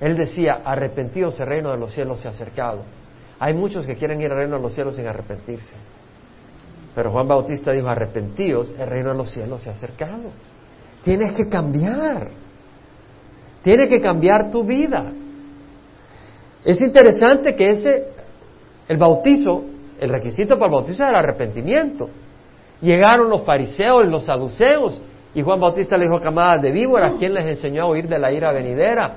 él 0.00 0.16
decía, 0.16 0.60
arrepentidos, 0.64 1.40
el 1.40 1.46
reino 1.46 1.70
de 1.70 1.78
los 1.78 1.92
cielos 1.92 2.20
se 2.20 2.28
ha 2.28 2.32
acercado. 2.32 2.82
Hay 3.40 3.54
muchos 3.54 3.86
que 3.86 3.96
quieren 3.96 4.20
ir 4.20 4.30
al 4.30 4.38
reino 4.38 4.56
de 4.56 4.62
los 4.62 4.74
cielos 4.74 4.96
sin 4.96 5.06
arrepentirse. 5.06 5.76
Pero 6.94 7.10
Juan 7.10 7.26
Bautista 7.26 7.72
dijo, 7.72 7.88
arrepentidos, 7.88 8.74
el 8.78 8.88
reino 8.88 9.10
de 9.10 9.16
los 9.16 9.30
cielos 9.30 9.62
se 9.62 9.70
ha 9.70 9.72
acercado. 9.72 10.30
Tienes 11.04 11.36
que 11.36 11.48
cambiar. 11.48 12.28
Tiene 13.62 13.88
que 13.88 14.00
cambiar 14.00 14.50
tu 14.50 14.64
vida. 14.64 15.12
Es 16.64 16.80
interesante 16.80 17.54
que 17.54 17.68
ese, 17.68 18.08
el 18.88 18.96
bautizo, 18.96 19.64
el 20.00 20.08
requisito 20.08 20.54
para 20.54 20.66
el 20.66 20.72
bautizo 20.72 21.02
era 21.02 21.10
el 21.10 21.16
arrepentimiento. 21.16 22.08
Llegaron 22.80 23.28
los 23.28 23.44
fariseos 23.44 24.06
los 24.06 24.24
saduceos 24.24 25.00
y 25.34 25.42
Juan 25.42 25.60
Bautista 25.60 25.96
le 25.96 26.04
dijo 26.04 26.16
a 26.16 26.20
camadas 26.20 26.62
de 26.62 26.72
víboras, 26.72 27.14
¿quién 27.18 27.34
les 27.34 27.46
enseñó 27.46 27.84
a 27.84 27.90
huir 27.90 28.08
de 28.08 28.18
la 28.18 28.32
ira 28.32 28.52
venidera? 28.52 29.16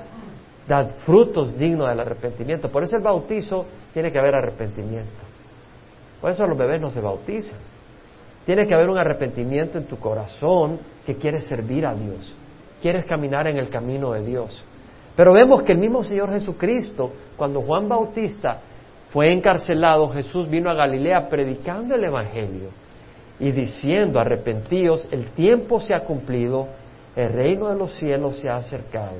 Dad 0.66 0.96
frutos 0.98 1.56
dignos 1.56 1.88
del 1.88 2.00
arrepentimiento. 2.00 2.70
Por 2.70 2.82
eso 2.82 2.96
el 2.96 3.02
bautizo 3.02 3.64
tiene 3.94 4.12
que 4.12 4.18
haber 4.18 4.34
arrepentimiento. 4.34 5.22
Por 6.20 6.30
eso 6.30 6.46
los 6.46 6.58
bebés 6.58 6.80
no 6.80 6.90
se 6.90 7.00
bautizan. 7.00 7.58
Tiene 8.44 8.66
que 8.66 8.74
haber 8.74 8.88
un 8.88 8.98
arrepentimiento 8.98 9.78
en 9.78 9.84
tu 9.84 9.98
corazón 9.98 10.78
que 11.08 11.16
quieres 11.16 11.46
servir 11.46 11.86
a 11.86 11.94
Dios. 11.94 12.34
Quieres 12.82 13.06
caminar 13.06 13.46
en 13.46 13.56
el 13.56 13.70
camino 13.70 14.12
de 14.12 14.22
Dios. 14.26 14.62
Pero 15.16 15.32
vemos 15.32 15.62
que 15.62 15.72
el 15.72 15.78
mismo 15.78 16.04
Señor 16.04 16.30
Jesucristo, 16.30 17.10
cuando 17.34 17.62
Juan 17.62 17.88
Bautista 17.88 18.60
fue 19.08 19.32
encarcelado, 19.32 20.10
Jesús 20.10 20.50
vino 20.50 20.68
a 20.68 20.74
Galilea 20.74 21.30
predicando 21.30 21.94
el 21.94 22.04
Evangelio 22.04 22.68
y 23.40 23.52
diciendo, 23.52 24.20
arrepentíos, 24.20 25.08
el 25.10 25.30
tiempo 25.30 25.80
se 25.80 25.94
ha 25.94 26.00
cumplido, 26.00 26.68
el 27.16 27.32
reino 27.32 27.68
de 27.68 27.76
los 27.76 27.94
cielos 27.94 28.36
se 28.36 28.50
ha 28.50 28.58
acercado. 28.58 29.16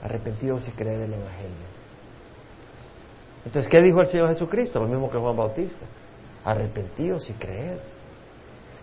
Arrepentíos 0.00 0.68
y 0.68 0.70
creed 0.70 1.00
el 1.00 1.14
Evangelio. 1.14 1.74
Entonces, 3.44 3.68
¿qué 3.68 3.82
dijo 3.82 4.00
el 4.00 4.06
Señor 4.06 4.28
Jesucristo? 4.28 4.78
Lo 4.78 4.86
mismo 4.86 5.10
que 5.10 5.18
Juan 5.18 5.36
Bautista. 5.36 5.86
Arrepentíos 6.44 7.28
y 7.28 7.32
creed. 7.32 7.78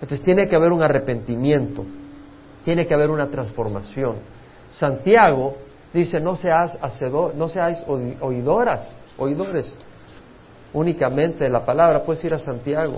Entonces 0.01 0.25
tiene 0.25 0.49
que 0.49 0.57
haber 0.57 0.73
un 0.73 0.81
arrepentimiento, 0.81 1.85
tiene 2.63 2.85
que 2.85 2.93
haber 2.93 3.09
una 3.09 3.29
transformación. 3.29 4.17
Santiago 4.71 5.55
dice, 5.93 6.19
no 6.19 6.35
seas 6.35 6.77
hacedor, 6.81 7.35
no 7.35 7.49
seáis 7.49 7.79
oidoras, 7.87 8.89
oidores 9.17 9.77
únicamente 10.73 11.43
de 11.43 11.49
la 11.49 11.65
palabra. 11.65 12.03
Puedes 12.03 12.23
ir 12.23 12.33
a 12.33 12.39
Santiago 12.39 12.97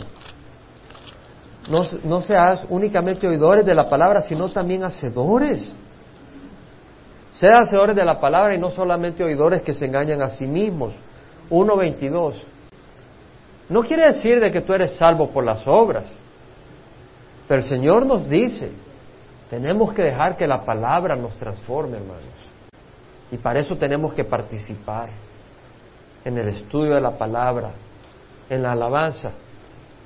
no, 1.69 2.21
seas 2.21 2.67
únicamente 2.69 3.27
oidores 3.27 3.65
de 3.65 3.73
la 3.73 3.89
palabra, 3.89 4.21
sino 4.21 4.51
también 4.51 4.83
hacedores. 4.83 5.73
Sean 7.29 7.59
hacedores 7.59 7.95
de 7.95 8.03
la 8.03 8.19
palabra 8.19 8.55
y 8.55 8.59
no 8.59 8.69
solamente 8.69 9.23
oidores 9.23 9.61
que 9.61 9.73
se 9.73 9.85
engañan 9.85 10.21
a 10.21 10.29
sí 10.29 10.45
mismos. 10.45 10.93
1.22. 11.49 12.35
No 13.69 13.81
quiere 13.83 14.07
decir 14.07 14.39
de 14.39 14.51
que 14.51 14.61
tú 14.61 14.73
eres 14.73 14.95
salvo 14.97 15.29
por 15.29 15.43
las 15.43 15.65
obras, 15.65 16.13
pero 17.47 17.61
el 17.61 17.67
Señor 17.67 18.05
nos 18.05 18.27
dice, 18.27 18.71
tenemos 19.53 19.93
que 19.93 20.01
dejar 20.01 20.35
que 20.35 20.47
la 20.47 20.65
palabra 20.65 21.15
nos 21.15 21.35
transforme, 21.35 21.97
hermanos. 21.97 22.23
Y 23.31 23.37
para 23.37 23.59
eso 23.59 23.77
tenemos 23.77 24.15
que 24.15 24.23
participar 24.23 25.09
en 26.25 26.39
el 26.39 26.47
estudio 26.47 26.95
de 26.95 27.01
la 27.01 27.11
palabra, 27.11 27.69
en 28.49 28.63
la 28.63 28.71
alabanza. 28.71 29.29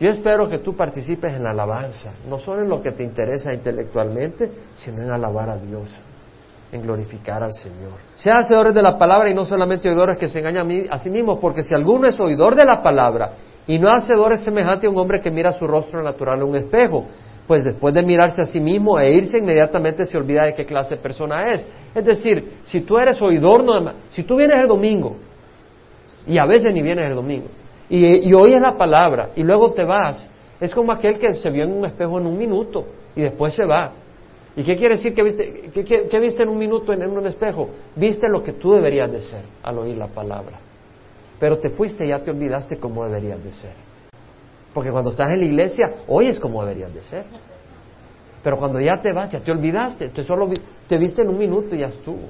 Yo 0.02 0.10
espero 0.10 0.50
que 0.50 0.60
tú 0.60 0.76
participes 0.76 1.32
en 1.32 1.44
la 1.44 1.52
alabanza, 1.52 2.12
no 2.28 2.40
solo 2.40 2.64
en 2.64 2.68
lo 2.68 2.82
que 2.82 2.92
te 2.92 3.04
interesa 3.04 3.54
intelectualmente, 3.54 4.52
sino 4.76 5.02
en 5.02 5.12
alabar 5.12 5.50
a 5.50 5.56
Dios, 5.56 5.98
en 6.70 6.82
glorificar 6.82 7.42
al 7.42 7.54
Señor. 7.54 7.94
Sea 8.16 8.40
hacedores 8.40 8.74
de 8.74 8.82
la 8.82 9.00
palabra 9.00 9.30
y 9.30 9.34
no 9.34 9.46
solamente 9.46 9.88
oidores 9.88 10.18
que 10.18 10.28
se 10.28 10.40
engañan 10.40 10.70
a 10.90 11.00
sí 11.00 11.10
mismos, 11.10 11.38
porque 11.40 11.64
si 11.64 11.74
alguno 11.74 12.06
es 12.06 12.20
oidor 12.20 12.54
de 12.54 12.66
la 12.66 12.84
palabra 12.84 13.32
y 13.66 13.80
no 13.80 13.88
hacedor 13.88 14.34
es 14.34 14.44
semejante 14.44 14.88
a 14.88 14.90
un 14.90 14.98
hombre 14.98 15.22
que 15.22 15.32
mira 15.32 15.54
su 15.54 15.66
rostro 15.66 16.04
natural 16.04 16.40
en 16.40 16.44
un 16.44 16.56
espejo, 16.58 17.06
pues 17.48 17.64
después 17.64 17.94
de 17.94 18.04
mirarse 18.04 18.42
a 18.42 18.46
sí 18.46 18.60
mismo 18.60 19.00
e 19.00 19.14
irse 19.14 19.40
inmediatamente 19.40 20.06
se 20.06 20.18
olvida 20.18 20.44
de 20.44 20.54
qué 20.54 20.66
clase 20.66 20.96
de 20.96 21.02
persona 21.02 21.52
es. 21.54 21.66
Es 21.96 22.04
decir, 22.04 22.58
si 22.64 22.82
tú 22.82 22.98
eres 22.98 23.22
oidor, 23.22 23.64
no, 23.64 23.94
si 24.10 24.24
tú 24.24 24.36
vienes 24.36 24.58
el 24.58 24.68
domingo, 24.68 25.16
y 26.28 26.38
a 26.38 26.46
veces 26.46 26.74
ni 26.74 26.82
vienes 26.82 27.08
el 27.08 27.16
domingo, 27.16 27.48
y, 27.90 28.34
oyes 28.34 28.60
la 28.60 28.78
palabra 28.78 29.30
y 29.36 29.44
luego 29.44 29.72
te 29.72 29.86
vas, 29.86 30.30
es 30.60 30.74
como 30.74 30.92
aquel 30.92 31.18
que 31.18 31.36
se 31.36 31.50
vio 31.50 31.64
en 31.64 31.72
un 31.72 31.86
espejo 31.86 32.20
en 32.20 32.28
un 32.28 32.38
minuto 32.38 32.86
y 33.16 33.22
después 33.22 33.54
se 33.54 33.64
va. 33.64 33.92
¿Y 34.56 34.64
qué 34.64 34.76
quiere 34.76 34.96
decir 34.96 35.14
que 35.14 35.24
viste, 35.24 35.70
qué, 36.10 36.20
viste 36.20 36.44
en 36.44 36.50
un 36.50 36.58
minuto 36.58 36.92
en, 36.92 37.08
un 37.08 37.28
espejo? 37.28 37.70
Viste 37.96 38.28
lo 38.28 38.44
que 38.44 38.54
tú 38.54 38.74
deberías 38.74 39.10
de 39.12 39.22
ser 39.22 39.44
al 39.62 39.78
oír 39.78 39.96
la 39.96 40.08
palabra. 40.08 40.60
Pero 41.40 41.60
te 41.60 41.70
fuiste 41.70 42.06
y 42.06 42.10
ya 42.10 42.20
te 42.20 42.32
olvidaste 42.32 42.78
cómo 42.78 43.06
deberías 43.06 43.42
de 43.44 43.54
ser. 43.54 43.74
Porque 44.78 44.92
cuando 44.92 45.10
estás 45.10 45.32
en 45.32 45.40
la 45.40 45.46
iglesia, 45.46 45.92
oyes 46.06 46.38
cómo 46.38 46.62
deberías 46.62 46.94
de 46.94 47.02
ser. 47.02 47.26
Pero 48.44 48.58
cuando 48.58 48.80
ya 48.80 49.02
te 49.02 49.12
vas, 49.12 49.32
ya 49.32 49.42
te 49.42 49.50
olvidaste. 49.50 50.10
Tú 50.10 50.24
solo 50.24 50.48
te 50.88 50.98
viste 51.00 51.24
en 51.24 51.30
un 51.30 51.40
minuto 51.40 51.74
y 51.74 51.80
ya 51.80 51.88
estuvo. 51.88 52.30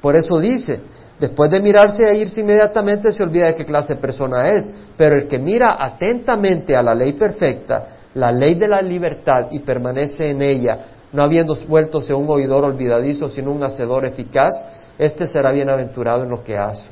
Por 0.00 0.16
eso 0.16 0.40
dice, 0.40 0.80
Después 1.20 1.50
de 1.50 1.60
mirarse 1.60 2.08
e 2.08 2.16
irse 2.16 2.40
inmediatamente 2.40 3.12
se 3.12 3.22
olvida 3.22 3.48
de 3.48 3.54
qué 3.54 3.66
clase 3.66 3.94
de 3.94 4.00
persona 4.00 4.48
es, 4.52 4.70
pero 4.96 5.16
el 5.16 5.28
que 5.28 5.38
mira 5.38 5.76
atentamente 5.78 6.74
a 6.74 6.82
la 6.82 6.94
ley 6.94 7.12
perfecta, 7.12 7.88
la 8.14 8.32
ley 8.32 8.54
de 8.54 8.68
la 8.68 8.80
libertad 8.80 9.48
y 9.50 9.58
permanece 9.58 10.30
en 10.30 10.40
ella, 10.40 10.78
no 11.12 11.22
habiendo 11.22 11.54
vueltose 11.68 12.14
un 12.14 12.26
oidor 12.30 12.64
olvidadizo, 12.64 13.28
sino 13.28 13.52
un 13.52 13.62
hacedor 13.62 14.06
eficaz, 14.06 14.54
este 14.98 15.26
será 15.26 15.52
bienaventurado 15.52 16.22
en 16.22 16.30
lo 16.30 16.42
que 16.42 16.56
hace. 16.56 16.90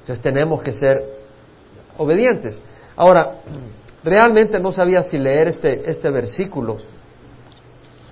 Entonces 0.00 0.20
tenemos 0.20 0.60
que 0.60 0.74
ser 0.74 1.02
obedientes. 1.96 2.60
Ahora, 2.96 3.40
realmente 4.02 4.58
no 4.58 4.72
sabía 4.72 5.02
si 5.02 5.18
leer 5.18 5.48
este, 5.48 5.88
este 5.88 6.10
versículo, 6.10 6.78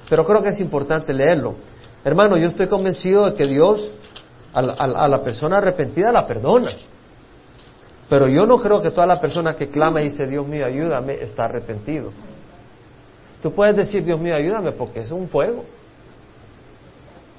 pero 0.09 0.25
creo 0.25 0.43
que 0.43 0.51
es 0.51 0.61
importante 0.61 1.13
leerlo. 1.13 1.55
Hermano, 2.05 2.37
yo 2.37 2.47
estoy 2.49 2.69
convencido 2.69 3.31
de 3.31 3.35
que 3.35 3.47
Dios 3.47 3.91
a 4.53 5.09
la, 5.09 5.23
persona 5.25 5.59
arrepentida 5.59 6.13
la 6.13 6.27
perdona. 6.27 6.71
Pero 8.09 8.29
yo 8.29 8.47
no 8.47 8.59
creo 8.59 8.81
que 8.81 8.91
toda 8.91 9.07
la 9.07 9.21
persona 9.21 9.57
que 9.57 9.69
clama 9.69 10.01
y 10.01 10.05
dice, 10.05 10.27
Dios 10.27 10.47
mío, 10.47 10.65
ayúdame, 10.65 11.15
está 11.15 11.47
arrepentido. 11.47 12.13
Tú 13.43 13.53
puedes 13.53 13.77
decir, 13.77 14.05
Dios 14.05 14.21
mío, 14.21 14.37
ayúdame, 14.37 14.73
porque 14.73 15.01
es 15.01 15.11
un 15.11 15.29
fuego. 15.29 15.65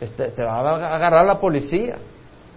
Este, 0.02 0.30
te 0.30 0.44
va 0.44 0.60
a 0.60 0.96
agarrar 0.96 1.26
la 1.26 1.40
policía 1.40 1.98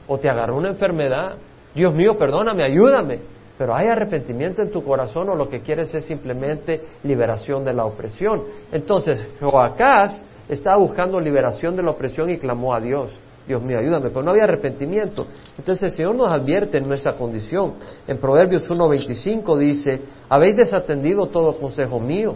o 0.09 0.19
te 0.19 0.29
agarró 0.29 0.57
una 0.57 0.71
enfermedad. 0.71 1.37
Dios 1.75 1.95
mío, 1.95 2.19
perdóname, 2.19 2.65
ayúdame. 2.65 3.21
Pero 3.59 3.75
hay 3.75 3.89
arrepentimiento 3.89 4.63
en 4.63 4.71
tu 4.71 4.85
corazón 4.85 5.29
o 5.29 5.35
lo 5.35 5.49
que 5.49 5.61
quieres 5.61 5.93
es 5.93 6.05
simplemente 6.05 6.81
liberación 7.03 7.65
de 7.65 7.75
la 7.75 7.85
opresión. 7.85 8.45
Entonces, 8.71 9.27
Joacás 9.41 10.21
estaba 10.49 10.77
buscando 10.77 11.21
liberación 11.21 11.75
de 11.75 11.83
la 11.83 11.91
opresión 11.91 12.31
y 12.31 12.39
clamó 12.39 12.73
a 12.73 12.81
Dios. 12.81 13.19
Dios 13.49 13.63
mío, 13.63 13.79
ayúdame, 13.79 14.11
pero 14.11 14.23
no 14.23 14.31
había 14.31 14.45
arrepentimiento. 14.45 15.27
Entonces 15.57 15.85
el 15.85 15.91
Señor 15.93 16.15
nos 16.15 16.31
advierte 16.31 16.79
en 16.79 16.87
nuestra 16.87 17.15
condición. 17.15 17.75
En 18.07 18.19
Proverbios 18.19 18.69
1.25 18.71 19.57
dice, 19.57 20.03
habéis 20.29 20.57
desatendido 20.57 21.27
todo 21.27 21.59
consejo 21.59 21.99
mío 21.99 22.35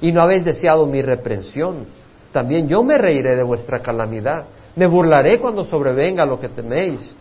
y 0.00 0.12
no 0.12 0.22
habéis 0.22 0.44
deseado 0.44 0.86
mi 0.86 1.02
reprensión. 1.02 1.86
También 2.32 2.66
yo 2.68 2.82
me 2.82 2.96
reiré 2.96 3.36
de 3.36 3.42
vuestra 3.42 3.80
calamidad. 3.80 4.46
Me 4.74 4.86
burlaré 4.86 5.40
cuando 5.40 5.62
sobrevenga 5.62 6.24
lo 6.24 6.40
que 6.40 6.48
teméis. 6.48 7.14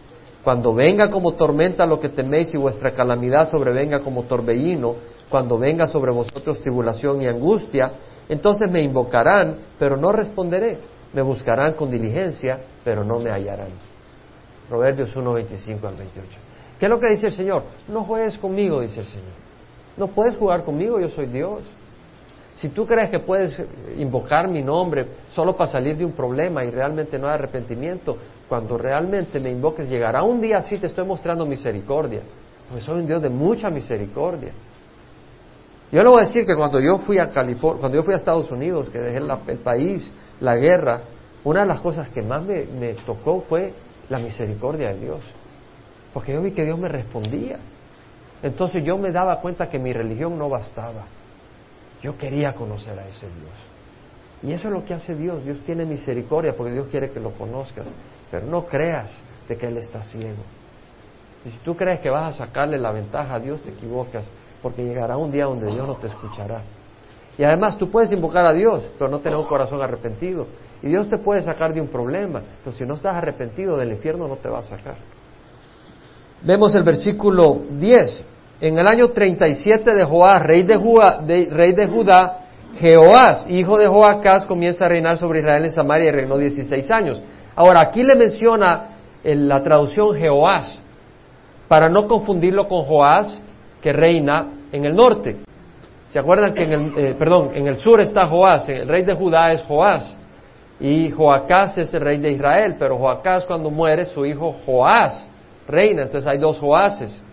Cuando 0.46 0.76
venga 0.76 1.10
como 1.10 1.34
tormenta 1.34 1.88
lo 1.88 2.00
que 2.00 2.10
teméis 2.10 2.54
y 2.54 2.58
vuestra 2.58 2.92
calamidad 2.92 3.50
sobrevenga 3.50 4.02
como 4.02 4.26
torbellino, 4.26 4.94
cuando 5.28 5.58
venga 5.58 5.88
sobre 5.88 6.12
vosotros 6.12 6.62
tribulación 6.62 7.20
y 7.24 7.26
angustia, 7.26 7.92
entonces 8.30 8.70
me 8.70 8.84
invocarán, 8.84 9.58
pero 9.80 9.98
no 9.98 10.12
responderé. 10.12 10.78
Me 11.14 11.24
buscarán 11.24 11.74
con 11.74 11.90
diligencia, 11.90 12.60
pero 12.84 13.04
no 13.04 13.20
me 13.20 13.32
hallarán. 13.32 13.70
Proverbios 14.70 15.16
1, 15.16 15.34
25 15.34 15.88
al 15.88 15.96
28. 15.96 16.30
¿Qué 16.78 16.86
es 16.86 16.90
lo 16.92 17.00
que 17.00 17.10
dice 17.10 17.26
el 17.26 17.34
Señor? 17.34 17.64
No 17.88 18.04
juegues 18.04 18.38
conmigo, 18.38 18.82
dice 18.82 19.00
el 19.00 19.08
Señor. 19.08 19.34
No 19.98 20.10
puedes 20.10 20.38
jugar 20.38 20.64
conmigo, 20.64 21.00
yo 21.00 21.10
soy 21.10 21.26
Dios. 21.26 21.62
Si 22.56 22.70
tú 22.70 22.88
crees 22.88 23.10
que 23.10 23.20
puedes 23.20 23.62
invocar 23.98 24.48
mi 24.48 24.64
nombre 24.64 25.06
solo 25.30 25.58
para 25.58 25.70
salir 25.70 25.98
de 25.98 26.06
un 26.06 26.14
problema 26.14 26.64
y 26.64 26.72
realmente 26.72 27.20
no 27.20 27.28
hay 27.28 27.34
arrepentimiento, 27.34 28.18
cuando 28.48 28.78
realmente 28.78 29.42
me 29.42 29.52
invoques 29.52 29.90
llegará 29.90 30.24
un 30.24 30.40
día 30.40 30.60
así 30.60 30.78
te 30.78 30.88
estoy 30.88 31.06
mostrando 31.06 31.46
misericordia, 31.46 32.22
porque 32.70 32.82
soy 32.82 33.02
un 33.02 33.08
Dios 33.08 33.22
de 33.22 33.30
mucha 33.30 33.70
misericordia. 33.70 34.54
Yo 35.92 36.02
le 36.02 36.10
voy 36.10 36.22
a 36.22 36.26
decir 36.26 36.46
que 36.46 36.56
cuando 36.56 36.80
yo 36.80 36.98
fui 37.00 37.20
a 37.20 37.30
California, 37.30 37.82
cuando 37.82 37.98
yo 37.98 38.04
fui 38.04 38.14
a 38.14 38.18
Estados 38.18 38.50
Unidos, 38.50 38.90
que 38.90 39.00
dejé 39.00 39.18
el 39.18 39.58
país, 39.60 40.14
la 40.40 40.56
guerra, 40.56 41.02
una 41.44 41.62
de 41.62 41.68
las 41.68 41.82
cosas 41.82 42.08
que 42.08 42.22
más 42.22 42.42
me, 42.42 42.64
me 42.80 42.94
tocó 42.94 43.42
fue 43.42 43.74
la 44.10 44.18
misericordia 44.18 44.94
de 44.94 45.00
Dios. 45.00 45.24
Porque 46.14 46.34
yo 46.34 46.42
vi 46.42 46.52
que 46.52 46.64
Dios 46.64 46.80
me 46.80 46.88
respondía. 46.88 47.60
Entonces 48.42 48.84
yo 48.84 48.98
me 48.98 49.12
daba 49.12 49.42
cuenta 49.42 49.70
que 49.70 49.78
mi 49.78 49.92
religión 49.92 50.38
no 50.38 50.50
bastaba. 50.50 51.06
Yo 52.06 52.16
quería 52.16 52.54
conocer 52.54 53.00
a 53.00 53.08
ese 53.08 53.26
Dios. 53.26 53.50
Y 54.44 54.54
eso 54.54 54.68
es 54.68 54.74
lo 54.76 54.86
que 54.86 54.94
hace 54.94 55.16
Dios. 55.16 55.44
Dios 55.44 55.62
tiene 55.64 55.88
misericordia 55.88 56.56
porque 56.56 56.72
Dios 56.72 56.86
quiere 56.92 57.10
que 57.10 57.20
lo 57.20 57.32
conozcas. 57.32 57.88
Pero 58.30 58.46
no 58.46 58.64
creas 58.68 59.18
de 59.50 59.58
que 59.58 59.66
Él 59.66 59.78
está 59.78 60.04
ciego. 60.04 60.44
Y 61.44 61.50
si 61.50 61.58
tú 61.62 61.76
crees 61.76 62.02
que 62.02 62.12
vas 62.12 62.28
a 62.28 62.46
sacarle 62.46 62.78
la 62.78 62.92
ventaja 62.92 63.34
a 63.34 63.40
Dios, 63.40 63.64
te 63.64 63.72
equivocas, 63.72 64.30
porque 64.62 64.84
llegará 64.84 65.18
un 65.18 65.32
día 65.32 65.46
donde 65.46 65.66
Dios 65.72 65.88
no 65.88 65.96
te 65.96 66.06
escuchará. 66.06 66.62
Y 67.40 67.44
además 67.44 67.76
tú 67.76 67.90
puedes 67.90 68.12
invocar 68.12 68.46
a 68.46 68.54
Dios, 68.54 68.88
pero 69.00 69.10
no 69.10 69.20
tener 69.20 69.40
un 69.40 69.46
corazón 69.46 69.82
arrepentido. 69.82 70.46
Y 70.84 70.90
Dios 70.90 71.10
te 71.10 71.18
puede 71.18 71.42
sacar 71.42 71.74
de 71.74 71.82
un 71.82 71.88
problema. 71.88 72.38
Entonces, 72.38 72.76
si 72.76 72.86
no 72.86 72.94
estás 72.94 73.16
arrepentido 73.16 73.78
del 73.78 73.94
infierno, 73.94 74.28
no 74.28 74.36
te 74.36 74.48
va 74.48 74.60
a 74.60 74.64
sacar. 74.64 74.98
Vemos 76.44 76.76
el 76.76 76.84
versículo 76.84 77.62
10. 77.72 78.35
En 78.62 78.78
el 78.78 78.88
año 78.88 79.10
37 79.10 79.94
de 79.94 80.06
Joás, 80.06 80.42
rey 80.44 80.64
de, 80.64 80.78
Judá, 80.78 81.20
rey 81.26 81.74
de 81.74 81.88
Judá, 81.88 82.40
Jehoás, 82.76 83.50
hijo 83.50 83.78
de 83.78 83.88
Joacás, 83.88 84.46
comienza 84.46 84.86
a 84.86 84.90
reinar 84.90 85.18
sobre 85.18 85.40
Israel 85.40 85.66
en 85.66 85.72
Samaria 85.72 86.10
y 86.10 86.12
reinó 86.12 86.38
16 86.38 86.92
años. 86.92 87.22
Ahora, 87.56 87.82
aquí 87.82 88.04
le 88.04 88.16
menciona 88.16 88.90
en 89.24 89.48
la 89.48 89.62
traducción 89.62 90.16
Jehoás, 90.16 90.80
para 91.68 91.90
no 91.90 92.08
confundirlo 92.08 92.68
con 92.68 92.84
Joás, 92.84 93.42
que 93.82 93.92
reina 93.92 94.52
en 94.72 94.86
el 94.86 94.96
norte. 94.96 95.38
¿Se 96.08 96.20
acuerdan 96.20 96.54
que 96.54 96.64
en 96.64 96.72
el, 96.74 96.98
eh, 96.98 97.16
perdón, 97.18 97.50
en 97.54 97.68
el 97.68 97.78
sur 97.78 98.00
está 98.00 98.26
Joás, 98.26 98.70
el 98.70 98.88
rey 98.88 99.04
de 99.04 99.16
Judá 99.16 99.52
es 99.52 99.64
Joás, 99.64 100.16
y 100.80 101.10
Joacás 101.10 101.78
es 101.78 101.94
el 101.94 102.02
rey 102.02 102.20
de 102.20 102.32
Israel, 102.32 102.76
pero 102.78 102.98
Joacás 102.98 103.46
cuando 103.46 103.70
muere, 103.70 104.06
su 104.06 104.26
hijo 104.26 104.56
Joás 104.66 105.30
reina, 105.68 106.04
entonces 106.04 106.30
hay 106.30 106.38
dos 106.38 106.60
Joáses. 106.60 107.25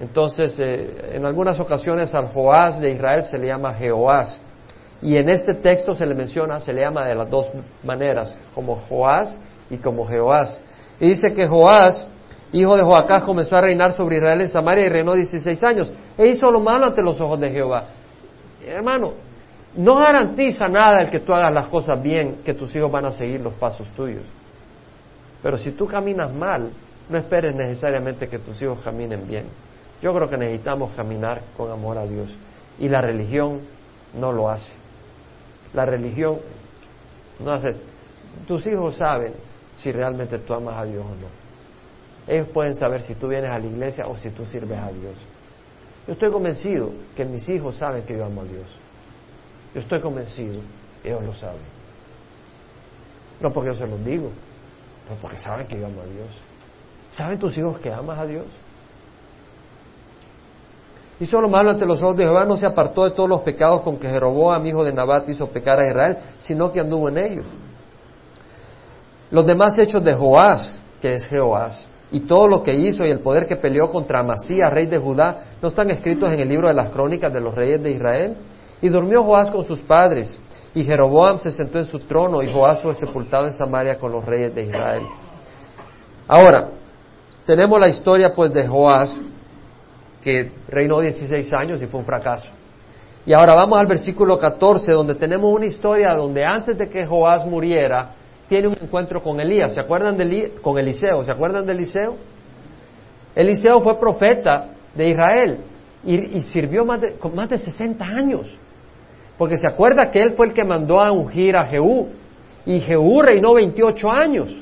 Entonces, 0.00 0.56
eh, 0.58 1.12
en 1.14 1.26
algunas 1.26 1.58
ocasiones 1.58 2.14
al 2.14 2.28
Joás 2.28 2.80
de 2.80 2.92
Israel 2.92 3.24
se 3.24 3.36
le 3.36 3.48
llama 3.48 3.74
Jehoás. 3.74 4.40
Y 5.00 5.16
en 5.16 5.28
este 5.28 5.54
texto 5.54 5.94
se 5.94 6.06
le 6.06 6.14
menciona, 6.14 6.58
se 6.58 6.72
le 6.72 6.82
llama 6.82 7.04
de 7.04 7.14
las 7.14 7.30
dos 7.30 7.46
maneras, 7.84 8.36
como 8.54 8.76
Joás 8.88 9.34
y 9.70 9.76
como 9.78 10.06
Jehoás. 10.06 10.60
Y 11.00 11.08
dice 11.08 11.34
que 11.34 11.46
Joás, 11.46 12.06
hijo 12.52 12.76
de 12.76 12.82
Joacás, 12.82 13.22
comenzó 13.22 13.56
a 13.56 13.60
reinar 13.60 13.92
sobre 13.92 14.16
Israel 14.16 14.40
en 14.40 14.48
Samaria 14.48 14.86
y 14.86 14.88
reinó 14.88 15.14
16 15.14 15.64
años. 15.64 15.92
E 16.16 16.28
hizo 16.28 16.50
lo 16.50 16.60
malo 16.60 16.86
ante 16.86 17.02
los 17.02 17.20
ojos 17.20 17.38
de 17.40 17.50
Jehová. 17.50 17.84
Hermano, 18.64 19.12
no 19.76 19.96
garantiza 19.96 20.66
nada 20.66 21.00
el 21.00 21.10
que 21.10 21.20
tú 21.20 21.32
hagas 21.32 21.52
las 21.52 21.68
cosas 21.68 22.00
bien, 22.02 22.38
que 22.44 22.54
tus 22.54 22.74
hijos 22.74 22.90
van 22.90 23.06
a 23.06 23.12
seguir 23.12 23.40
los 23.40 23.54
pasos 23.54 23.88
tuyos. 23.90 24.24
Pero 25.42 25.56
si 25.56 25.72
tú 25.72 25.86
caminas 25.86 26.32
mal, 26.32 26.70
no 27.08 27.16
esperes 27.16 27.54
necesariamente 27.54 28.28
que 28.28 28.38
tus 28.38 28.60
hijos 28.60 28.80
caminen 28.82 29.26
bien. 29.26 29.46
Yo 30.00 30.14
creo 30.14 30.28
que 30.28 30.36
necesitamos 30.36 30.92
caminar 30.92 31.42
con 31.56 31.70
amor 31.70 31.98
a 31.98 32.06
Dios. 32.06 32.36
Y 32.78 32.88
la 32.88 33.00
religión 33.00 33.62
no 34.14 34.32
lo 34.32 34.48
hace. 34.48 34.72
La 35.72 35.84
religión 35.84 36.38
no 37.40 37.50
hace. 37.50 37.74
Tus 38.46 38.66
hijos 38.66 38.96
saben 38.96 39.34
si 39.74 39.90
realmente 39.90 40.38
tú 40.38 40.54
amas 40.54 40.76
a 40.76 40.84
Dios 40.84 41.04
o 41.04 41.08
no. 41.08 41.48
Ellos 42.26 42.48
pueden 42.48 42.74
saber 42.74 43.02
si 43.02 43.14
tú 43.14 43.28
vienes 43.28 43.50
a 43.50 43.58
la 43.58 43.66
iglesia 43.66 44.06
o 44.06 44.16
si 44.16 44.30
tú 44.30 44.44
sirves 44.44 44.78
a 44.78 44.92
Dios. 44.92 45.16
Yo 46.06 46.12
estoy 46.12 46.30
convencido 46.30 46.90
que 47.16 47.24
mis 47.24 47.48
hijos 47.48 47.76
saben 47.76 48.02
que 48.04 48.16
yo 48.16 48.24
amo 48.24 48.42
a 48.42 48.44
Dios. 48.44 48.78
Yo 49.74 49.80
estoy 49.80 50.00
convencido, 50.00 50.60
ellos 51.02 51.22
lo 51.24 51.34
saben. 51.34 51.60
No 53.40 53.52
porque 53.52 53.70
yo 53.70 53.74
se 53.74 53.86
los 53.86 54.04
digo, 54.04 54.30
pero 55.06 55.20
porque 55.20 55.38
saben 55.38 55.66
que 55.66 55.78
yo 55.78 55.86
amo 55.86 56.02
a 56.02 56.06
Dios. 56.06 56.40
¿Saben 57.08 57.38
tus 57.38 57.56
hijos 57.56 57.78
que 57.78 57.92
amas 57.92 58.18
a 58.18 58.26
Dios? 58.26 58.46
Y 61.20 61.26
solo 61.26 61.48
malo 61.48 61.70
ante 61.70 61.84
los 61.84 62.02
ojos 62.02 62.16
de 62.16 62.24
Jehová 62.24 62.44
no 62.44 62.56
se 62.56 62.66
apartó 62.66 63.04
de 63.04 63.10
todos 63.10 63.28
los 63.28 63.40
pecados 63.40 63.80
con 63.82 63.96
que 63.96 64.08
Jeroboam, 64.08 64.64
hijo 64.66 64.84
de 64.84 64.92
Nabat, 64.92 65.28
hizo 65.28 65.48
pecar 65.48 65.80
a 65.80 65.88
Israel, 65.88 66.16
sino 66.38 66.70
que 66.70 66.80
anduvo 66.80 67.08
en 67.08 67.18
ellos. 67.18 67.46
Los 69.30 69.44
demás 69.44 69.78
hechos 69.78 70.02
de 70.04 70.14
Joás, 70.14 70.80
que 71.02 71.14
es 71.14 71.26
Jehoás, 71.26 71.88
y 72.10 72.20
todo 72.20 72.46
lo 72.46 72.62
que 72.62 72.74
hizo 72.74 73.04
y 73.04 73.10
el 73.10 73.20
poder 73.20 73.46
que 73.46 73.56
peleó 73.56 73.90
contra 73.90 74.20
Amasías, 74.20 74.72
rey 74.72 74.86
de 74.86 74.98
Judá, 74.98 75.44
no 75.60 75.68
están 75.68 75.90
escritos 75.90 76.30
en 76.32 76.40
el 76.40 76.48
libro 76.48 76.68
de 76.68 76.74
las 76.74 76.88
crónicas 76.90 77.32
de 77.32 77.40
los 77.40 77.54
reyes 77.54 77.82
de 77.82 77.90
Israel. 77.90 78.36
Y 78.80 78.88
durmió 78.88 79.24
Joás 79.24 79.50
con 79.50 79.64
sus 79.64 79.82
padres, 79.82 80.40
y 80.72 80.84
Jeroboam 80.84 81.38
se 81.38 81.50
sentó 81.50 81.78
en 81.78 81.84
su 81.84 81.98
trono, 81.98 82.42
y 82.42 82.52
Joás 82.52 82.80
fue 82.80 82.94
sepultado 82.94 83.46
en 83.46 83.52
Samaria 83.52 83.98
con 83.98 84.12
los 84.12 84.24
reyes 84.24 84.54
de 84.54 84.62
Israel. 84.62 85.02
Ahora, 86.28 86.68
tenemos 87.44 87.80
la 87.80 87.88
historia 87.88 88.32
pues 88.34 88.52
de 88.52 88.66
Joás, 88.66 89.20
que 90.22 90.50
reinó 90.68 91.00
16 91.00 91.52
años 91.52 91.82
y 91.82 91.86
fue 91.86 92.00
un 92.00 92.06
fracaso. 92.06 92.48
Y 93.24 93.32
ahora 93.32 93.54
vamos 93.54 93.78
al 93.78 93.86
versículo 93.86 94.38
14, 94.38 94.92
donde 94.92 95.14
tenemos 95.14 95.52
una 95.52 95.66
historia 95.66 96.14
donde 96.14 96.44
antes 96.44 96.78
de 96.78 96.88
que 96.88 97.06
Joás 97.06 97.44
muriera, 97.44 98.12
tiene 98.48 98.68
un 98.68 98.76
encuentro 98.80 99.22
con 99.22 99.38
Elías. 99.38 99.74
¿Se 99.74 99.80
acuerdan 99.80 100.16
de 100.16 100.54
con 100.62 100.78
Eliseo? 100.78 101.22
¿Se 101.22 101.30
acuerdan 101.30 101.66
de 101.66 101.72
Eliseo? 101.72 102.16
Eliseo 103.34 103.80
fue 103.82 104.00
profeta 104.00 104.70
de 104.94 105.10
Israel 105.10 105.58
y, 106.04 106.40
sirvió 106.42 106.84
más 106.84 107.00
de, 107.00 107.18
con 107.18 107.34
más 107.34 107.50
de 107.50 107.58
60 107.58 108.04
años. 108.04 108.58
Porque 109.36 109.56
se 109.56 109.68
acuerda 109.70 110.10
que 110.10 110.22
él 110.22 110.30
fue 110.30 110.46
el 110.46 110.54
que 110.54 110.64
mandó 110.64 111.00
a 111.00 111.12
ungir 111.12 111.56
a 111.56 111.66
Jehú. 111.66 112.08
Y 112.66 112.80
Jehú 112.80 113.22
reinó 113.22 113.54
28 113.54 114.10
años. 114.10 114.56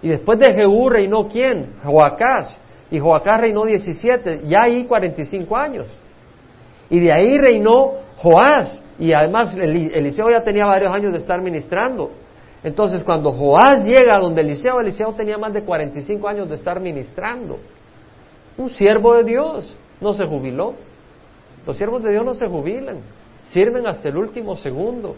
Y 0.00 0.08
después 0.08 0.38
de 0.38 0.52
Jehú 0.52 0.88
reinó 0.88 1.28
quién? 1.28 1.74
Joacás. 1.82 2.58
Y 2.92 3.00
Joacás 3.00 3.40
reinó 3.40 3.64
17, 3.64 4.42
ya 4.46 4.64
ahí 4.64 4.84
45 4.84 5.56
años. 5.56 5.98
Y 6.90 7.00
de 7.00 7.10
ahí 7.10 7.38
reinó 7.38 7.92
Joás, 8.18 8.84
y 8.98 9.14
además 9.14 9.56
Eliseo 9.56 10.28
ya 10.28 10.44
tenía 10.44 10.66
varios 10.66 10.92
años 10.92 11.10
de 11.10 11.18
estar 11.18 11.40
ministrando. 11.40 12.10
Entonces, 12.62 13.02
cuando 13.02 13.32
Joás 13.32 13.86
llega 13.86 14.16
a 14.16 14.18
donde 14.18 14.42
Eliseo, 14.42 14.78
Eliseo 14.78 15.14
tenía 15.14 15.38
más 15.38 15.54
de 15.54 15.64
45 15.64 16.28
años 16.28 16.50
de 16.50 16.54
estar 16.56 16.80
ministrando. 16.80 17.58
Un 18.58 18.68
siervo 18.68 19.14
de 19.14 19.24
Dios, 19.24 19.74
no 19.98 20.12
se 20.12 20.26
jubiló. 20.26 20.74
Los 21.66 21.78
siervos 21.78 22.02
de 22.02 22.10
Dios 22.10 22.26
no 22.26 22.34
se 22.34 22.46
jubilan, 22.46 22.98
sirven 23.40 23.86
hasta 23.86 24.10
el 24.10 24.18
último 24.18 24.54
segundo. 24.54 25.16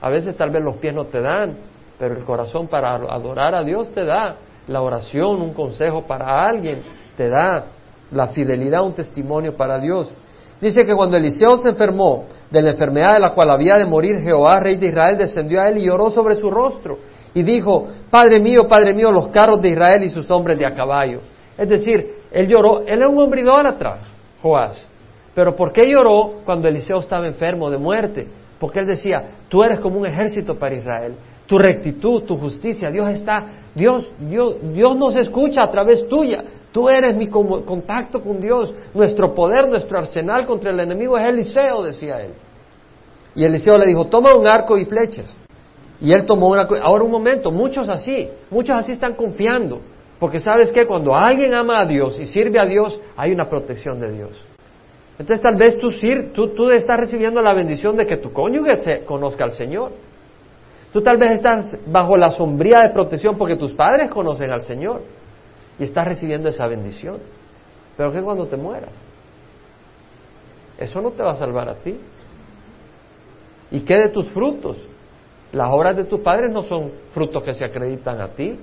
A 0.00 0.10
veces 0.10 0.36
tal 0.36 0.50
vez 0.50 0.62
los 0.62 0.76
pies 0.76 0.94
no 0.94 1.06
te 1.06 1.20
dan, 1.20 1.56
pero 1.98 2.16
el 2.16 2.24
corazón 2.24 2.68
para 2.68 2.94
adorar 2.94 3.56
a 3.56 3.64
Dios 3.64 3.90
te 3.90 4.04
da. 4.04 4.36
La 4.68 4.80
oración, 4.82 5.42
un 5.42 5.52
consejo 5.52 6.02
para 6.02 6.46
alguien, 6.46 6.82
te 7.20 7.28
da. 7.28 7.66
La 8.12 8.28
fidelidad, 8.28 8.82
un 8.82 8.94
testimonio 8.94 9.54
para 9.54 9.78
Dios. 9.78 10.10
Dice 10.58 10.86
que 10.86 10.94
cuando 10.94 11.18
Eliseo 11.18 11.56
se 11.58 11.68
enfermó 11.68 12.24
de 12.50 12.62
la 12.62 12.70
enfermedad 12.70 13.12
de 13.12 13.20
la 13.20 13.34
cual 13.34 13.50
había 13.50 13.76
de 13.76 13.84
morir, 13.84 14.16
Jehová, 14.22 14.58
rey 14.58 14.78
de 14.78 14.86
Israel, 14.86 15.18
descendió 15.18 15.60
a 15.60 15.68
él 15.68 15.78
y 15.78 15.84
lloró 15.84 16.08
sobre 16.08 16.34
su 16.34 16.50
rostro. 16.50 16.98
Y 17.34 17.42
dijo, 17.42 17.88
Padre 18.10 18.40
mío, 18.40 18.66
Padre 18.66 18.94
mío, 18.94 19.12
los 19.12 19.28
carros 19.28 19.60
de 19.60 19.68
Israel 19.68 20.02
y 20.02 20.08
sus 20.08 20.30
hombres 20.30 20.58
de 20.58 20.66
a 20.66 20.74
caballo. 20.74 21.20
Es 21.58 21.68
decir, 21.68 22.22
él 22.32 22.48
lloró, 22.48 22.80
él 22.80 22.98
era 22.98 23.08
un 23.08 23.18
hombre 23.18 23.42
idólatra, 23.42 23.98
Joás. 24.40 24.86
Pero 25.34 25.54
¿por 25.54 25.72
qué 25.72 25.86
lloró 25.86 26.40
cuando 26.46 26.68
Eliseo 26.68 27.00
estaba 27.00 27.26
enfermo 27.26 27.70
de 27.70 27.76
muerte? 27.76 28.26
Porque 28.58 28.80
él 28.80 28.86
decía, 28.86 29.24
tú 29.50 29.62
eres 29.62 29.78
como 29.78 29.98
un 29.98 30.06
ejército 30.06 30.58
para 30.58 30.74
Israel. 30.74 31.14
Tu 31.46 31.58
rectitud, 31.58 32.22
tu 32.22 32.38
justicia, 32.38 32.90
Dios 32.90 33.10
está, 33.10 33.46
Dios, 33.74 34.10
Dios, 34.18 34.56
Dios 34.72 34.96
nos 34.96 35.16
escucha 35.16 35.62
a 35.64 35.70
través 35.70 36.08
tuya. 36.08 36.44
Tú 36.72 36.88
eres 36.88 37.16
mi 37.16 37.28
contacto 37.28 38.22
con 38.22 38.40
Dios. 38.40 38.72
Nuestro 38.94 39.34
poder, 39.34 39.68
nuestro 39.68 39.98
arsenal 39.98 40.46
contra 40.46 40.70
el 40.70 40.80
enemigo 40.80 41.18
es 41.18 41.24
Eliseo, 41.24 41.82
decía 41.82 42.22
él. 42.22 42.32
Y 43.34 43.44
Eliseo 43.44 43.76
le 43.76 43.86
dijo, 43.86 44.06
toma 44.06 44.34
un 44.36 44.46
arco 44.46 44.78
y 44.78 44.84
flechas. 44.84 45.36
Y 46.00 46.12
él 46.12 46.24
tomó 46.24 46.48
una... 46.48 46.68
Ahora 46.82 47.04
un 47.04 47.10
momento, 47.10 47.50
muchos 47.50 47.88
así, 47.88 48.28
muchos 48.50 48.76
así 48.76 48.92
están 48.92 49.14
confiando. 49.14 49.80
Porque 50.18 50.38
sabes 50.38 50.70
que 50.70 50.86
cuando 50.86 51.14
alguien 51.14 51.54
ama 51.54 51.80
a 51.80 51.86
Dios 51.86 52.16
y 52.20 52.26
sirve 52.26 52.60
a 52.60 52.66
Dios, 52.66 52.98
hay 53.16 53.32
una 53.32 53.48
protección 53.48 53.98
de 54.00 54.12
Dios. 54.12 54.46
Entonces 55.18 55.42
tal 55.42 55.56
vez 55.56 55.78
tú, 55.78 55.90
tú, 56.32 56.54
tú 56.54 56.70
estás 56.70 56.98
recibiendo 56.98 57.42
la 57.42 57.52
bendición 57.52 57.96
de 57.96 58.06
que 58.06 58.16
tu 58.16 58.32
cónyuge 58.32 58.76
se 58.78 59.04
conozca 59.04 59.44
al 59.44 59.52
Señor. 59.52 59.92
Tú 60.92 61.02
tal 61.02 61.18
vez 61.18 61.32
estás 61.32 61.78
bajo 61.86 62.16
la 62.16 62.30
sombría 62.30 62.80
de 62.80 62.90
protección 62.90 63.36
porque 63.36 63.56
tus 63.56 63.72
padres 63.72 64.10
conocen 64.10 64.50
al 64.50 64.62
Señor 64.62 65.02
y 65.80 65.84
estás 65.84 66.06
recibiendo 66.06 66.50
esa 66.50 66.66
bendición. 66.66 67.18
Pero 67.96 68.12
¿qué 68.12 68.22
cuando 68.22 68.46
te 68.46 68.56
mueras? 68.56 68.92
Eso 70.78 71.00
no 71.00 71.10
te 71.10 71.22
va 71.22 71.32
a 71.32 71.36
salvar 71.36 71.68
a 71.70 71.74
ti. 71.74 71.98
¿Y 73.70 73.80
qué 73.80 73.96
de 73.96 74.08
tus 74.10 74.28
frutos? 74.30 74.76
Las 75.52 75.70
obras 75.70 75.96
de 75.96 76.04
tus 76.04 76.20
padres 76.20 76.52
no 76.52 76.62
son 76.62 76.92
frutos 77.12 77.42
que 77.42 77.54
se 77.54 77.64
acreditan 77.64 78.20
a 78.20 78.28
ti, 78.28 78.58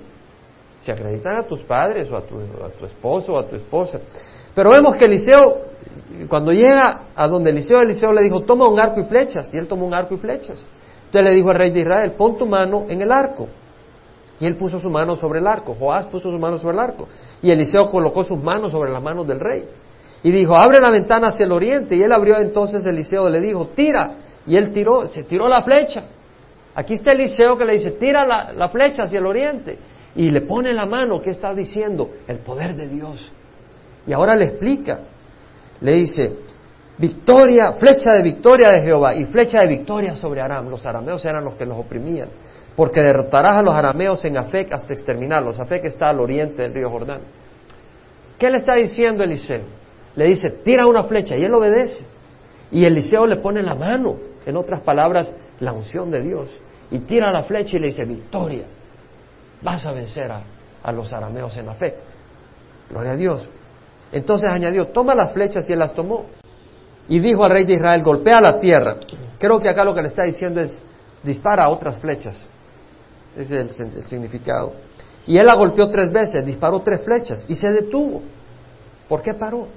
se 0.80 0.92
acreditan 0.92 1.36
a 1.36 1.42
tus 1.42 1.60
padres 1.60 2.10
o 2.10 2.16
a 2.16 2.22
tu, 2.22 2.36
a 2.38 2.68
tu 2.70 2.86
esposo 2.86 3.34
o 3.34 3.38
a 3.38 3.46
tu 3.46 3.56
esposa. 3.56 4.00
Pero 4.54 4.70
vemos 4.70 4.96
que 4.96 5.04
Eliseo, 5.04 5.58
cuando 6.28 6.52
llega 6.52 7.06
a 7.14 7.28
donde 7.28 7.50
Eliseo, 7.50 7.82
Eliseo 7.82 8.12
le 8.12 8.22
dijo, 8.22 8.40
toma 8.42 8.68
un 8.68 8.78
arco 8.78 9.00
y 9.00 9.04
flechas, 9.04 9.52
y 9.52 9.58
él 9.58 9.66
tomó 9.66 9.86
un 9.86 9.94
arco 9.94 10.14
y 10.14 10.18
flechas. 10.18 10.66
Entonces 11.04 11.30
le 11.30 11.36
dijo 11.36 11.50
al 11.50 11.56
rey 11.56 11.70
de 11.70 11.80
Israel, 11.80 12.12
pon 12.12 12.38
tu 12.38 12.46
mano 12.46 12.86
en 12.88 13.00
el 13.00 13.10
arco. 13.10 13.48
Y 14.40 14.46
él 14.46 14.56
puso 14.56 14.78
su 14.78 14.88
mano 14.88 15.16
sobre 15.16 15.40
el 15.40 15.46
arco, 15.46 15.74
Joás 15.78 16.06
puso 16.06 16.30
su 16.30 16.38
mano 16.38 16.58
sobre 16.58 16.74
el 16.74 16.80
arco, 16.80 17.08
y 17.42 17.50
Eliseo 17.50 17.90
colocó 17.90 18.22
sus 18.22 18.40
manos 18.40 18.70
sobre 18.70 18.90
las 18.90 19.02
manos 19.02 19.26
del 19.26 19.40
rey. 19.40 19.64
Y 20.22 20.30
dijo, 20.30 20.54
abre 20.54 20.80
la 20.80 20.90
ventana 20.90 21.28
hacia 21.28 21.46
el 21.46 21.52
oriente, 21.52 21.96
y 21.96 22.02
él 22.02 22.12
abrió 22.12 22.38
entonces 22.38 22.84
Eliseo, 22.86 23.28
le 23.28 23.40
dijo, 23.40 23.68
tira, 23.74 24.12
y 24.46 24.56
él 24.56 24.72
tiró, 24.72 25.02
se 25.02 25.24
tiró 25.24 25.48
la 25.48 25.62
flecha. 25.62 26.04
Aquí 26.74 26.94
está 26.94 27.12
Eliseo 27.12 27.58
que 27.58 27.64
le 27.64 27.72
dice, 27.74 27.92
tira 27.92 28.24
la, 28.24 28.52
la 28.52 28.68
flecha 28.68 29.04
hacia 29.04 29.18
el 29.18 29.26
oriente, 29.26 29.76
y 30.14 30.30
le 30.30 30.42
pone 30.42 30.72
la 30.72 30.86
mano, 30.86 31.20
¿qué 31.20 31.30
está 31.30 31.52
diciendo? 31.52 32.08
El 32.26 32.38
poder 32.38 32.76
de 32.76 32.88
Dios. 32.88 33.30
Y 34.06 34.12
ahora 34.12 34.36
le 34.36 34.44
explica, 34.44 35.00
le 35.80 35.94
dice, 35.94 36.36
victoria, 36.96 37.72
flecha 37.72 38.12
de 38.12 38.22
victoria 38.22 38.68
de 38.68 38.82
Jehová 38.82 39.14
y 39.14 39.24
flecha 39.24 39.60
de 39.60 39.66
victoria 39.66 40.14
sobre 40.14 40.40
Aram. 40.40 40.68
Los 40.68 40.86
arameos 40.86 41.24
eran 41.24 41.44
los 41.44 41.54
que 41.54 41.66
los 41.66 41.76
oprimían 41.76 42.28
porque 42.78 43.00
derrotarás 43.00 43.56
a 43.56 43.62
los 43.62 43.74
arameos 43.74 44.24
en 44.24 44.38
Afec 44.38 44.72
hasta 44.72 44.92
exterminarlos. 44.92 45.58
Afec 45.58 45.84
está 45.86 46.10
al 46.10 46.20
oriente 46.20 46.62
del 46.62 46.72
río 46.72 46.88
Jordán. 46.88 47.22
¿Qué 48.38 48.48
le 48.48 48.58
está 48.58 48.76
diciendo 48.76 49.24
Eliseo? 49.24 49.62
Le 50.14 50.26
dice, 50.26 50.48
tira 50.62 50.86
una 50.86 51.02
flecha 51.02 51.36
y 51.36 51.44
él 51.44 51.52
obedece. 51.52 52.04
Y 52.70 52.84
Eliseo 52.84 53.26
le 53.26 53.38
pone 53.38 53.64
la 53.64 53.74
mano, 53.74 54.16
en 54.46 54.56
otras 54.56 54.80
palabras, 54.82 55.34
la 55.58 55.72
unción 55.72 56.08
de 56.08 56.22
Dios. 56.22 56.56
Y 56.92 57.00
tira 57.00 57.32
la 57.32 57.42
flecha 57.42 57.78
y 57.78 57.80
le 57.80 57.88
dice, 57.88 58.04
victoria, 58.04 58.66
vas 59.60 59.84
a 59.84 59.90
vencer 59.90 60.30
a, 60.30 60.92
los 60.92 61.12
arameos 61.12 61.56
en 61.56 61.68
Afec. 61.68 61.96
Gloria 62.90 63.10
a 63.10 63.16
Dios. 63.16 63.48
Entonces 64.12 64.48
añadió, 64.48 64.86
toma 64.86 65.16
las 65.16 65.32
flechas 65.32 65.68
y 65.68 65.72
él 65.72 65.80
las 65.80 65.94
tomó. 65.94 66.26
Y 67.08 67.18
dijo 67.18 67.42
al 67.42 67.50
rey 67.50 67.64
de 67.64 67.74
Israel, 67.74 68.04
golpea 68.04 68.40
la 68.40 68.60
tierra. 68.60 68.98
Creo 69.36 69.58
que 69.58 69.68
acá 69.68 69.82
lo 69.82 69.96
que 69.96 70.02
le 70.02 70.06
está 70.06 70.22
diciendo 70.22 70.60
es, 70.60 70.80
dispara 71.24 71.68
otras 71.70 71.98
flechas. 71.98 72.48
Ese 73.38 73.60
es 73.60 73.80
el, 73.80 74.04
significado. 74.04 74.72
Y 75.26 75.38
él 75.38 75.46
la 75.46 75.54
golpeó 75.54 75.88
tres 75.90 76.10
veces, 76.10 76.44
disparó 76.44 76.82
tres 76.82 77.02
flechas 77.02 77.44
y 77.46 77.54
se 77.54 77.70
detuvo. 77.70 78.22
¿Por 79.08 79.22
qué 79.22 79.34
paró? 79.34 79.68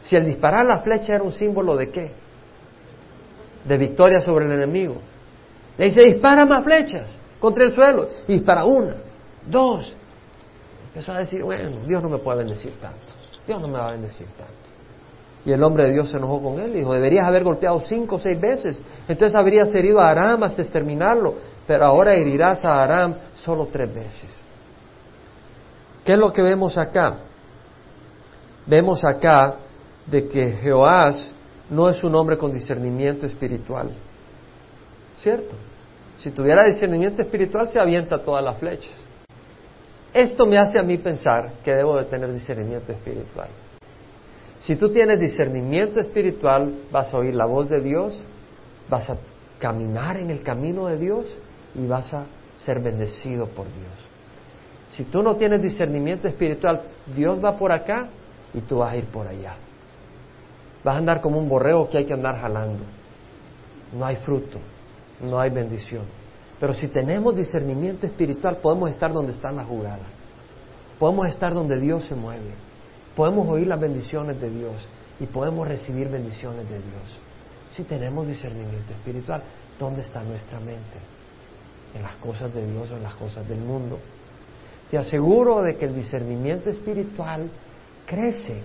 Si 0.00 0.14
el 0.14 0.24
disparar 0.24 0.64
la 0.64 0.80
flecha 0.80 1.14
era 1.14 1.24
un 1.24 1.32
símbolo 1.32 1.76
de 1.76 1.90
qué? 1.90 2.12
De 3.64 3.76
victoria 3.76 4.20
sobre 4.20 4.46
el 4.46 4.52
enemigo. 4.52 4.96
Le 5.76 5.86
dice, 5.86 6.02
dispara 6.02 6.46
más 6.46 6.62
flechas 6.62 7.18
contra 7.40 7.64
el 7.64 7.72
suelo. 7.72 8.08
Y 8.28 8.34
dispara 8.34 8.64
una, 8.64 8.96
dos. 9.46 9.90
Empezó 10.88 11.12
a 11.12 11.18
decir, 11.18 11.42
bueno, 11.42 11.84
Dios 11.86 12.02
no 12.02 12.08
me 12.08 12.18
puede 12.18 12.38
bendecir 12.38 12.72
tanto. 12.80 13.12
Dios 13.46 13.60
no 13.60 13.66
me 13.66 13.78
va 13.78 13.88
a 13.88 13.92
bendecir 13.92 14.28
tanto. 14.28 14.61
Y 15.44 15.52
el 15.52 15.62
hombre 15.64 15.86
de 15.86 15.92
Dios 15.92 16.10
se 16.10 16.18
enojó 16.18 16.40
con 16.40 16.60
él 16.60 16.70
y 16.70 16.78
dijo, 16.80 16.92
deberías 16.92 17.26
haber 17.26 17.42
golpeado 17.42 17.80
cinco 17.80 18.16
o 18.16 18.18
seis 18.18 18.40
veces. 18.40 18.82
Entonces 19.08 19.34
habrías 19.34 19.74
herido 19.74 20.00
a 20.00 20.08
Aram 20.10 20.44
hasta 20.44 20.62
exterminarlo 20.62 21.34
pero 21.66 21.84
ahora 21.84 22.14
herirás 22.14 22.64
a 22.64 22.82
Aram 22.82 23.14
solo 23.34 23.66
tres 23.66 23.92
veces. 23.92 24.40
¿Qué 26.04 26.12
es 26.12 26.18
lo 26.18 26.32
que 26.32 26.42
vemos 26.42 26.76
acá? 26.76 27.18
Vemos 28.66 29.04
acá 29.04 29.56
de 30.06 30.28
que 30.28 30.50
Jehoás 30.50 31.32
no 31.70 31.88
es 31.88 32.02
un 32.02 32.14
hombre 32.14 32.36
con 32.36 32.52
discernimiento 32.52 33.26
espiritual. 33.26 33.90
¿Cierto? 35.16 35.54
Si 36.16 36.30
tuviera 36.30 36.64
discernimiento 36.64 37.22
espiritual 37.22 37.68
se 37.68 37.80
avienta 37.80 38.22
todas 38.22 38.42
las 38.42 38.58
flechas. 38.58 38.94
Esto 40.12 40.44
me 40.44 40.58
hace 40.58 40.78
a 40.78 40.82
mí 40.82 40.98
pensar 40.98 41.54
que 41.64 41.74
debo 41.74 41.96
de 41.96 42.04
tener 42.04 42.32
discernimiento 42.32 42.92
espiritual. 42.92 43.48
Si 44.62 44.76
tú 44.76 44.90
tienes 44.90 45.18
discernimiento 45.18 45.98
espiritual, 45.98 46.84
vas 46.92 47.12
a 47.12 47.18
oír 47.18 47.34
la 47.34 47.46
voz 47.46 47.68
de 47.68 47.80
Dios, 47.80 48.24
vas 48.88 49.10
a 49.10 49.18
caminar 49.58 50.18
en 50.18 50.30
el 50.30 50.44
camino 50.44 50.86
de 50.86 50.98
Dios 50.98 51.36
y 51.74 51.84
vas 51.84 52.14
a 52.14 52.26
ser 52.54 52.78
bendecido 52.78 53.48
por 53.48 53.66
Dios. 53.66 54.08
Si 54.88 55.04
tú 55.04 55.20
no 55.20 55.34
tienes 55.34 55.62
discernimiento 55.62 56.28
espiritual, 56.28 56.80
Dios 57.12 57.42
va 57.44 57.56
por 57.56 57.72
acá 57.72 58.08
y 58.54 58.60
tú 58.60 58.78
vas 58.78 58.92
a 58.92 58.96
ir 58.96 59.06
por 59.06 59.26
allá. 59.26 59.56
Vas 60.84 60.94
a 60.94 60.98
andar 60.98 61.20
como 61.20 61.40
un 61.40 61.48
borrego 61.48 61.88
que 61.88 61.98
hay 61.98 62.04
que 62.04 62.14
andar 62.14 62.40
jalando. 62.40 62.84
No 63.92 64.04
hay 64.04 64.16
fruto, 64.16 64.58
no 65.20 65.40
hay 65.40 65.50
bendición. 65.50 66.04
Pero 66.60 66.72
si 66.72 66.86
tenemos 66.86 67.34
discernimiento 67.34 68.06
espiritual, 68.06 68.58
podemos 68.58 68.90
estar 68.90 69.12
donde 69.12 69.32
está 69.32 69.50
la 69.50 69.64
jugada. 69.64 70.06
Podemos 71.00 71.26
estar 71.26 71.52
donde 71.52 71.80
Dios 71.80 72.04
se 72.04 72.14
mueve. 72.14 72.71
Podemos 73.16 73.48
oír 73.48 73.66
las 73.66 73.80
bendiciones 73.80 74.40
de 74.40 74.50
Dios 74.50 74.88
y 75.20 75.26
podemos 75.26 75.68
recibir 75.68 76.08
bendiciones 76.08 76.68
de 76.68 76.76
Dios. 76.76 77.18
Si 77.70 77.84
tenemos 77.84 78.26
discernimiento 78.26 78.92
espiritual, 78.92 79.42
¿dónde 79.78 80.02
está 80.02 80.22
nuestra 80.22 80.58
mente? 80.58 80.98
en 81.94 82.02
las 82.02 82.16
cosas 82.16 82.52
de 82.54 82.66
Dios 82.66 82.90
o 82.90 82.96
en 82.96 83.02
las 83.02 83.14
cosas 83.14 83.46
del 83.48 83.60
mundo. 83.60 83.98
Te 84.90 84.98
aseguro 84.98 85.62
de 85.62 85.76
que 85.76 85.86
el 85.86 85.94
discernimiento 85.94 86.70
espiritual 86.70 87.48
crece 88.06 88.60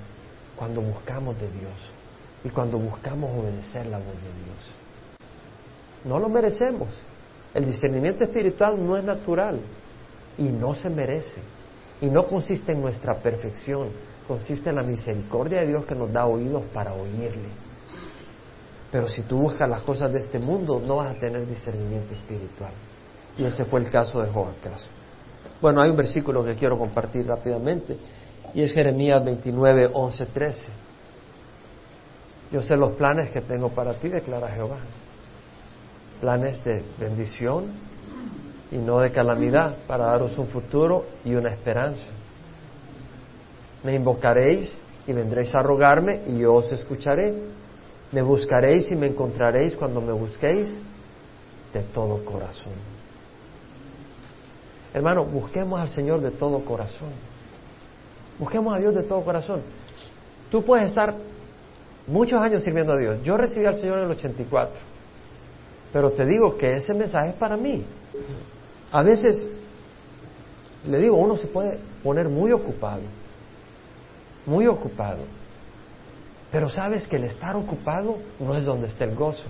cuando 0.56 0.82
buscamos 0.82 1.40
de 1.40 1.50
Dios 1.52 1.92
y 2.44 2.50
cuando 2.50 2.80
buscamos 2.80 3.30
obedecer 3.38 3.86
la 3.88 3.98
voz 3.98 4.16
de 4.16 4.44
Dios. 4.44 4.72
No 6.06 6.20
lo 6.20 6.30
merecemos. 6.30 6.90
El 7.54 7.66
discernimiento 7.66 8.24
espiritual 8.24 8.84
no 8.86 8.98
es 8.98 9.04
natural 9.04 9.60
y 10.38 10.44
no 10.44 10.76
se 10.76 10.90
merece. 10.90 11.42
Y 12.00 12.08
no 12.08 12.28
consiste 12.28 12.74
en 12.74 12.82
nuestra 12.82 13.20
perfección, 13.20 13.90
consiste 14.28 14.70
en 14.70 14.76
la 14.76 14.84
misericordia 14.84 15.62
de 15.62 15.68
Dios 15.68 15.86
que 15.86 15.96
nos 15.96 16.12
da 16.12 16.26
oídos 16.26 16.64
para 16.74 16.94
oírle. 16.94 17.50
Pero 18.92 19.08
si 19.08 19.24
tú 19.24 19.38
buscas 19.38 19.70
las 19.70 19.82
cosas 19.82 20.12
de 20.12 20.20
este 20.20 20.40
mundo, 20.40 20.82
no 20.86 20.98
vas 20.98 21.16
a 21.16 21.20
tener 21.20 21.46
discernimiento 21.46 22.14
espiritual. 22.14 22.72
Y 23.38 23.44
ese 23.44 23.66
fue 23.66 23.82
el 23.82 23.90
caso 23.90 24.22
de 24.22 24.30
Joacás. 24.30 24.90
Bueno, 25.62 25.82
hay 25.82 25.90
un 25.90 25.98
versículo 25.98 26.44
que 26.44 26.56
quiero 26.56 26.78
compartir 26.78 27.26
rápidamente 27.28 27.98
y 28.54 28.62
es 28.62 28.74
Jeremías 28.74 29.24
29, 29.24 29.92
11, 29.94 30.26
13. 30.28 30.66
Yo 32.52 32.62
sé 32.62 32.78
los 32.78 32.92
planes 32.94 33.30
que 33.30 33.42
tengo 33.42 33.70
para 33.70 33.94
ti, 33.96 34.10
declara 34.10 34.48
Jehová. 34.50 34.80
Planes 36.22 36.64
de 36.64 36.84
bendición 36.98 37.66
y 38.72 38.78
no 38.78 39.00
de 39.00 39.12
calamidad, 39.12 39.76
para 39.88 40.08
daros 40.08 40.38
un 40.38 40.48
futuro 40.48 41.06
y 41.26 41.36
una 41.36 41.50
esperanza. 41.50 42.08
Me 43.84 43.96
invocaréis 43.96 44.80
y 45.06 45.14
vendréis 45.14 45.54
a 45.56 45.62
rogarme 45.62 46.22
y 46.28 46.40
yo 46.40 46.56
os 46.56 46.72
escucharé. 46.72 47.34
Me 48.12 48.22
buscaréis 48.22 48.92
y 48.92 48.96
me 48.96 49.08
encontraréis 49.08 49.76
cuando 49.76 50.02
me 50.02 50.14
busquéis 50.14 50.80
de 51.74 51.82
todo 51.94 52.24
corazón. 52.24 52.74
Hermano, 54.94 55.26
busquemos 55.26 55.80
al 55.80 55.90
Señor 55.90 56.22
de 56.22 56.32
todo 56.32 56.64
corazón. 56.64 57.10
Busquemos 58.40 58.74
a 58.74 58.80
Dios 58.80 58.96
de 58.96 59.04
todo 59.04 59.22
corazón. 59.22 59.62
Tú 60.50 60.64
puedes 60.64 60.90
estar 60.90 61.14
muchos 62.08 62.42
años 62.42 62.64
sirviendo 62.64 62.94
a 62.94 62.98
Dios. 62.98 63.20
Yo 63.24 63.38
recibí 63.38 63.66
al 63.66 63.76
Señor 63.76 64.00
en 64.00 64.06
el 64.06 64.12
84. 64.12 64.76
Pero 65.92 66.12
te 66.12 66.26
digo 66.26 66.58
que 66.58 66.78
ese 66.78 66.94
mensaje 66.94 67.30
es 67.30 67.36
para 67.36 67.58
mí. 67.58 67.86
A 68.92 69.04
veces, 69.04 69.48
le 70.86 70.98
digo, 71.00 71.18
uno 71.18 71.38
se 71.38 71.48
puede 71.48 71.78
poner 72.04 72.30
muy 72.30 72.52
ocupado 72.52 73.02
muy 74.48 74.66
ocupado. 74.66 75.20
Pero 76.52 76.70
sabes 76.70 77.08
que 77.08 77.18
el 77.18 77.26
estar 77.26 77.56
ocupado 77.56 78.18
no 78.40 78.56
es 78.56 78.66
donde 78.66 78.88
está 78.88 79.04
el 79.04 79.14
gozo. 79.14 79.44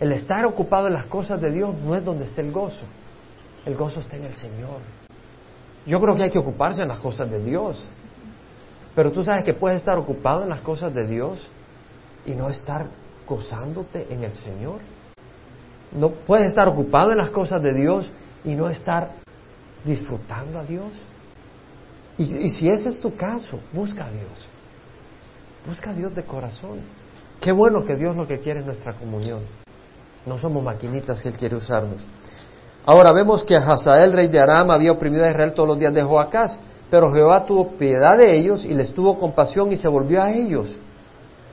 El 0.00 0.12
estar 0.12 0.44
ocupado 0.44 0.88
en 0.88 0.92
las 0.92 1.06
cosas 1.06 1.40
de 1.40 1.50
Dios 1.50 1.74
no 1.82 1.94
es 1.94 2.04
donde 2.04 2.24
está 2.24 2.42
el 2.42 2.50
gozo. 2.50 2.84
El 3.64 3.76
gozo 3.76 4.00
está 4.00 4.16
en 4.16 4.24
el 4.24 4.34
Señor. 4.34 4.80
Yo 5.86 6.00
creo 6.00 6.16
que 6.16 6.24
hay 6.24 6.30
que 6.30 6.38
ocuparse 6.38 6.82
en 6.82 6.88
las 6.88 6.98
cosas 6.98 7.30
de 7.30 7.42
Dios. 7.42 7.88
Pero 8.94 9.12
tú 9.12 9.22
sabes 9.22 9.44
que 9.44 9.54
puedes 9.54 9.78
estar 9.78 9.96
ocupado 9.96 10.42
en 10.42 10.48
las 10.48 10.60
cosas 10.60 10.92
de 10.92 11.06
Dios 11.06 11.48
y 12.26 12.34
no 12.34 12.48
estar 12.48 12.86
gozándote 13.26 14.12
en 14.12 14.24
el 14.24 14.32
Señor. 14.32 14.80
No 15.92 16.10
puedes 16.10 16.48
estar 16.48 16.68
ocupado 16.68 17.12
en 17.12 17.18
las 17.18 17.30
cosas 17.30 17.62
de 17.62 17.72
Dios 17.72 18.10
y 18.44 18.56
no 18.56 18.68
estar 18.68 19.12
disfrutando 19.84 20.58
a 20.58 20.64
Dios. 20.64 21.02
Y, 22.16 22.48
si 22.48 22.68
ese 22.68 22.90
es 22.90 23.00
tu 23.00 23.16
caso, 23.16 23.58
busca 23.72 24.06
a 24.06 24.10
Dios. 24.10 24.46
Busca 25.66 25.90
a 25.90 25.94
Dios 25.94 26.14
de 26.14 26.22
corazón. 26.24 26.80
Qué 27.40 27.50
bueno 27.50 27.84
que 27.84 27.96
Dios 27.96 28.14
lo 28.14 28.26
que 28.26 28.38
quiere 28.38 28.60
es 28.60 28.66
nuestra 28.66 28.94
comunión. 28.94 29.42
No 30.24 30.38
somos 30.38 30.62
maquinitas 30.62 31.22
que 31.22 31.30
Él 31.30 31.36
quiere 31.36 31.56
usarnos. 31.56 32.04
Ahora 32.86 33.12
vemos 33.12 33.42
que 33.42 33.56
Hazael, 33.56 34.12
rey 34.12 34.28
de 34.28 34.40
Aram, 34.40 34.70
había 34.70 34.92
oprimido 34.92 35.24
a 35.24 35.30
Israel 35.30 35.54
todos 35.54 35.70
los 35.70 35.78
días 35.78 35.92
de 35.94 36.02
Joacás, 36.02 36.60
pero 36.90 37.10
Jehová 37.12 37.44
tuvo 37.44 37.72
piedad 37.72 38.16
de 38.16 38.38
ellos 38.38 38.64
y 38.64 38.74
les 38.74 38.92
tuvo 38.92 39.18
compasión 39.18 39.72
y 39.72 39.76
se 39.76 39.88
volvió 39.88 40.22
a 40.22 40.32
ellos 40.32 40.78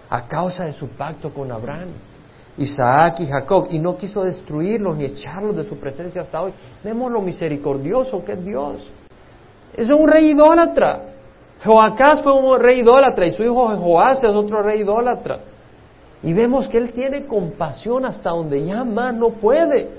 a 0.10 0.28
causa 0.28 0.66
de 0.66 0.74
su 0.74 0.90
pacto 0.90 1.34
con 1.34 1.50
Abraham, 1.52 1.88
Isaac 2.58 3.22
y 3.22 3.28
Jacob, 3.28 3.68
y 3.70 3.80
no 3.80 3.96
quiso 3.96 4.24
destruirlos 4.24 4.98
ni 4.98 5.06
echarlos 5.06 5.56
de 5.56 5.64
su 5.64 5.78
presencia 5.78 6.22
hasta 6.22 6.42
hoy. 6.42 6.54
Vemos 6.84 7.10
lo 7.10 7.22
misericordioso 7.22 8.24
que 8.24 8.34
es 8.34 8.46
Dios. 8.46 8.92
Es 9.74 9.90
un 9.90 10.08
rey 10.08 10.32
idólatra. 10.32 11.04
Joacás 11.64 12.22
fue 12.22 12.34
un 12.34 12.60
rey 12.60 12.80
idólatra 12.80 13.28
y 13.28 13.32
su 13.32 13.44
hijo 13.44 13.68
Joás 13.78 14.24
es 14.24 14.34
otro 14.34 14.62
rey 14.62 14.82
idólatra. 14.82 15.40
Y 16.24 16.34
vemos 16.34 16.68
que 16.68 16.78
él 16.78 16.92
tiene 16.92 17.26
compasión 17.26 18.06
hasta 18.06 18.30
donde 18.30 18.64
ya 18.66 18.84
más 18.84 19.14
no 19.14 19.30
puede. 19.30 19.90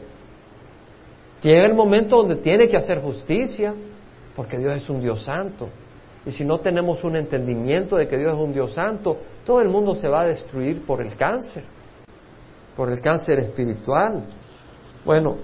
Llega 1.41 1.67
el 1.67 1.75
momento 1.75 2.17
donde 2.17 2.37
tiene 2.37 2.69
que 2.69 2.77
hacer 2.77 3.01
justicia, 3.01 3.75
porque 4.37 4.59
Dios 4.59 4.77
es 4.77 4.89
un 4.89 5.01
Dios 5.01 5.25
santo. 5.25 5.69
Y 6.25 6.31
si 6.31 6.45
no 6.45 6.59
tenemos 6.61 7.03
un 7.03 7.17
entendimiento 7.17 7.97
de 7.97 8.07
que 8.07 8.17
Dios 8.17 8.35
es 8.35 8.41
un 8.41 8.53
Dios 8.53 8.73
santo, 8.73 9.17
todo 9.45 9.61
el 9.61 9.69
mundo 9.69 9.97
se 9.97 10.07
va 10.07 10.21
a 10.21 10.27
destruir 10.27 10.87
por 10.87 11.03
el 11.03 11.17
cáncer, 11.17 11.65
por 12.77 12.91
el 12.91 13.01
cáncer 13.01 13.41
espiritual. 13.41 14.25
Bueno, 15.05 15.39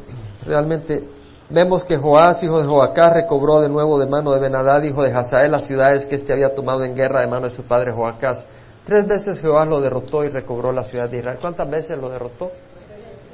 realmente 0.47 1.03
Vemos 1.51 1.82
que 1.82 1.96
Joás, 1.96 2.42
hijo 2.42 2.61
de 2.61 2.68
Joacás, 2.68 3.14
recobró 3.14 3.62
de 3.62 3.70
nuevo 3.70 3.99
de 3.99 4.07
mano 4.07 4.32
de 4.32 4.40
Benadad, 4.40 4.82
hijo 4.82 5.03
de 5.03 5.12
Hazael, 5.12 5.51
las 5.51 5.66
ciudades 5.66 6.05
que 6.05 6.16
éste 6.16 6.34
había 6.34 6.55
tomado 6.55 6.84
en 6.84 6.94
guerra 6.94 7.22
de 7.22 7.26
mano 7.26 7.49
de 7.49 7.55
su 7.55 7.62
padre 7.62 7.90
Joacás. 7.90 8.46
Tres 8.84 9.07
veces 9.07 9.40
Jehová 9.40 9.64
lo 9.64 9.80
derrotó 9.80 10.24
y 10.24 10.28
recobró 10.28 10.72
la 10.72 10.82
ciudad 10.82 11.09
de 11.09 11.18
Israel. 11.18 11.38
¿Cuántas 11.40 11.68
veces 11.70 11.99
lo 11.99 12.11
derrotó? 12.11 12.51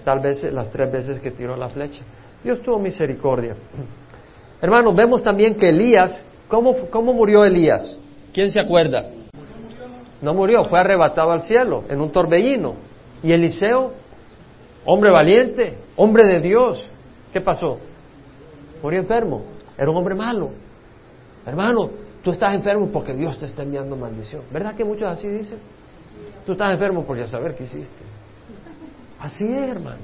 Tal 0.04 0.20
vez 0.20 0.44
las 0.52 0.70
tres 0.70 0.92
veces 0.92 1.18
que 1.18 1.32
tiró 1.32 1.56
la 1.56 1.68
flecha. 1.68 2.02
Dios 2.42 2.62
tuvo 2.62 2.78
misericordia. 2.78 3.56
Hermanos, 4.62 4.94
vemos 4.94 5.20
también 5.20 5.56
que 5.56 5.70
Elías, 5.70 6.24
¿cómo, 6.46 6.72
¿cómo 6.90 7.12
murió 7.12 7.44
Elías? 7.44 7.96
¿Quién 8.32 8.48
se 8.52 8.60
acuerda? 8.60 9.06
No 10.22 10.34
murió, 10.34 10.64
fue 10.64 10.78
arrebatado 10.78 11.32
al 11.32 11.42
cielo 11.42 11.82
en 11.88 12.00
un 12.00 12.12
torbellino. 12.12 12.74
¿Y 13.24 13.32
Eliseo? 13.32 13.92
Hombre 14.84 15.10
valiente, 15.10 15.78
hombre 15.96 16.24
de 16.24 16.40
Dios. 16.40 16.88
¿Qué 17.32 17.40
pasó? 17.40 17.78
Murió 18.84 19.00
enfermo, 19.00 19.40
era 19.78 19.90
un 19.90 19.96
hombre 19.96 20.14
malo. 20.14 20.50
Hermano, 21.46 21.88
tú 22.22 22.32
estás 22.32 22.54
enfermo 22.54 22.90
porque 22.92 23.14
Dios 23.14 23.38
te 23.38 23.46
está 23.46 23.62
enviando 23.62 23.96
maldición. 23.96 24.42
¿Verdad 24.52 24.74
que 24.74 24.84
muchos 24.84 25.10
así 25.10 25.26
dicen? 25.26 25.56
Tú 26.44 26.52
estás 26.52 26.70
enfermo 26.70 27.02
porque 27.06 27.26
saber 27.26 27.54
qué 27.54 27.64
hiciste. 27.64 28.04
Así 29.18 29.46
es, 29.46 29.70
hermano. 29.70 30.02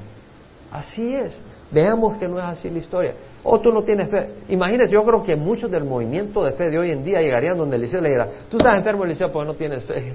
Así 0.70 1.14
es. 1.14 1.38
Veamos 1.70 2.16
que 2.16 2.26
no 2.26 2.38
es 2.38 2.44
así 2.44 2.70
la 2.70 2.78
historia. 2.78 3.12
O 3.42 3.56
oh, 3.56 3.60
tú 3.60 3.70
no 3.70 3.82
tienes 3.82 4.08
fe. 4.08 4.30
Imagínese, 4.48 4.94
yo 4.94 5.04
creo 5.04 5.22
que 5.22 5.36
muchos 5.36 5.70
del 5.70 5.84
movimiento 5.84 6.42
de 6.42 6.52
fe 6.52 6.70
de 6.70 6.78
hoy 6.78 6.90
en 6.90 7.04
día 7.04 7.20
llegarían 7.20 7.58
donde 7.58 7.76
Eliseo 7.76 8.00
le 8.00 8.08
dirá, 8.08 8.28
tú 8.48 8.56
estás 8.56 8.78
enfermo, 8.78 9.04
Eliseo, 9.04 9.30
porque 9.30 9.46
no 9.46 9.54
tienes 9.56 9.84
fe. 9.84 10.14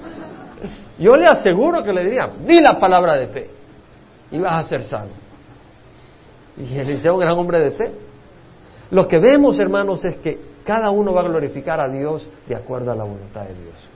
Yo 0.98 1.14
le 1.14 1.26
aseguro 1.26 1.82
que 1.82 1.92
le 1.92 2.04
diría, 2.04 2.30
di 2.46 2.58
la 2.58 2.80
palabra 2.80 3.16
de 3.16 3.26
fe 3.26 3.50
y 4.30 4.38
vas 4.38 4.64
a 4.64 4.68
ser 4.68 4.82
sano. 4.82 5.25
Y 6.56 6.74
Eliseo, 6.78 7.14
un 7.14 7.20
gran 7.20 7.38
hombre 7.38 7.60
de 7.60 7.70
fe. 7.72 7.92
Lo 8.90 9.06
que 9.08 9.18
vemos, 9.18 9.58
hermanos, 9.58 10.04
es 10.04 10.16
que 10.16 10.38
cada 10.64 10.90
uno 10.90 11.12
va 11.12 11.22
a 11.22 11.28
glorificar 11.28 11.80
a 11.80 11.88
Dios 11.88 12.26
de 12.46 12.54
acuerdo 12.54 12.92
a 12.92 12.94
la 12.94 13.04
voluntad 13.04 13.42
de 13.42 13.54
Dios. 13.54 13.88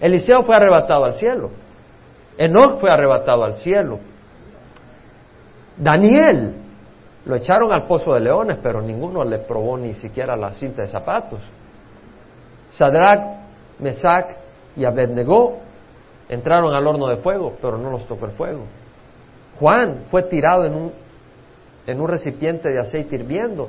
Eliseo 0.00 0.42
fue 0.44 0.56
arrebatado 0.56 1.04
al 1.04 1.14
cielo. 1.14 1.50
Enoch 2.38 2.80
fue 2.80 2.90
arrebatado 2.90 3.44
al 3.44 3.56
cielo. 3.56 3.98
Daniel 5.76 6.54
lo 7.26 7.36
echaron 7.36 7.72
al 7.72 7.86
pozo 7.86 8.14
de 8.14 8.20
leones, 8.20 8.58
pero 8.62 8.80
ninguno 8.80 9.24
le 9.24 9.40
probó 9.40 9.76
ni 9.76 9.92
siquiera 9.92 10.36
la 10.36 10.52
cinta 10.52 10.82
de 10.82 10.88
zapatos. 10.88 11.40
Sadrach, 12.70 13.20
Mesach 13.78 14.36
y 14.76 14.84
Abednego 14.84 15.58
entraron 16.28 16.74
al 16.74 16.86
horno 16.86 17.08
de 17.08 17.16
fuego, 17.16 17.56
pero 17.60 17.76
no 17.76 17.90
los 17.90 18.06
tocó 18.06 18.26
el 18.26 18.32
fuego. 18.32 18.60
Juan 19.60 20.04
fue 20.10 20.22
tirado 20.22 20.64
en 20.64 20.74
un, 20.74 20.92
en 21.86 22.00
un 22.00 22.08
recipiente 22.08 22.70
de 22.70 22.80
aceite 22.80 23.16
hirviendo 23.16 23.68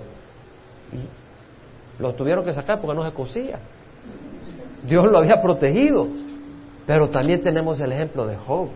y 0.93 2.01
lo 2.01 2.15
tuvieron 2.15 2.45
que 2.45 2.53
sacar 2.53 2.79
porque 2.79 2.95
no 2.95 3.05
se 3.05 3.13
cocía. 3.13 3.59
Dios 4.83 5.05
lo 5.11 5.17
había 5.17 5.41
protegido. 5.41 6.07
Pero 6.87 7.09
también 7.09 7.43
tenemos 7.43 7.79
el 7.79 7.91
ejemplo 7.91 8.25
de 8.25 8.37
Job, 8.37 8.69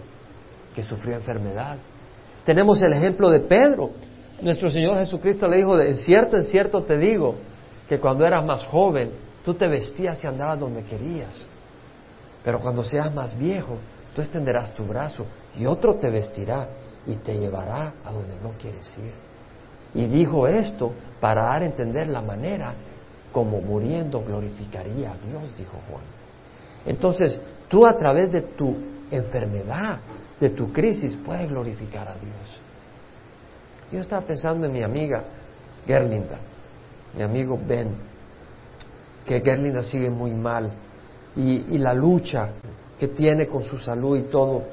que 0.76 0.84
sufrió 0.84 1.16
enfermedad. 1.16 1.78
Tenemos 2.44 2.82
el 2.82 2.94
ejemplo 2.94 3.30
de 3.30 3.40
Pedro. 3.40 3.92
Nuestro 4.42 4.70
Señor 4.70 4.98
Jesucristo 4.98 5.48
le 5.48 5.58
dijo, 5.58 5.80
en 5.80 5.96
cierto, 5.96 6.38
en 6.38 6.44
cierto 6.44 6.84
te 6.84 6.98
digo, 6.98 7.36
que 7.88 8.00
cuando 8.00 8.26
eras 8.26 8.46
más 8.46 8.64
joven, 8.66 9.12
tú 9.44 9.54
te 9.54 9.68
vestías 9.68 10.24
y 10.24 10.28
andabas 10.28 10.60
donde 10.60 10.84
querías. 10.84 11.46
Pero 12.44 12.60
cuando 12.60 12.84
seas 12.84 13.14
más 13.14 13.38
viejo, 13.38 13.78
tú 14.14 14.22
extenderás 14.22 14.74
tu 14.76 14.86
brazo 14.86 15.26
y 15.58 15.66
otro 15.66 15.96
te 15.96 16.10
vestirá 16.10 16.68
y 17.08 17.16
te 17.18 17.38
llevará 17.38 17.94
a 18.04 18.12
donde 18.12 18.36
no 18.42 18.52
quieres 18.60 18.98
ir. 18.98 19.14
Y 19.94 20.08
dijo 20.08 20.48
esto 20.48 20.92
para 21.20 21.44
dar 21.44 21.62
a 21.62 21.66
entender 21.66 22.08
la 22.08 22.22
manera 22.22 22.74
como 23.32 23.62
muriendo 23.62 24.24
glorificaría 24.24 25.12
a 25.12 25.18
Dios, 25.18 25.56
dijo 25.58 25.80
Juan. 25.90 26.04
Entonces, 26.86 27.40
tú 27.68 27.86
a 27.86 27.98
través 27.98 28.32
de 28.32 28.42
tu 28.42 28.76
enfermedad, 29.12 30.00
de 30.40 30.50
tu 30.50 30.72
crisis, 30.72 31.16
puedes 31.16 31.50
glorificar 31.50 32.08
a 32.08 32.14
Dios. 32.14 32.60
Yo 33.92 34.00
estaba 34.00 34.26
pensando 34.26 34.66
en 34.66 34.74
mi 34.74 34.84
amiga 34.84 35.24
Gerlinda, 35.86 36.40
mi 37.16 37.24
amigo 37.24 37.60
Ben, 37.66 37.96
que 39.26 39.42
Gerlinda 39.42 39.84
sigue 39.84 40.10
muy 40.10 40.32
mal 40.32 40.72
y, 41.36 41.76
y 41.76 41.78
la 41.78 41.94
lucha 41.94 42.50
que 43.00 43.10
tiene 43.10 43.48
con 43.48 43.64
su 43.64 43.78
salud 43.78 44.18
y 44.18 44.24
todo 44.24 44.64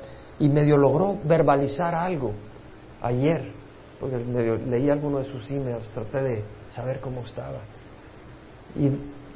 y 0.43 0.49
medio 0.49 0.77
logró 0.77 1.19
verbalizar 1.23 1.95
algo 1.95 2.33
ayer, 3.01 3.53
porque 4.01 4.17
medio 4.17 4.57
leí 4.57 4.91
alguno 4.91 5.19
de 5.19 5.25
sus 5.25 5.49
emails, 5.49 5.89
traté 5.93 6.21
de 6.21 6.45
saber 6.69 6.99
cómo 6.99 7.21
estaba. 7.21 7.61
Y 8.75 8.91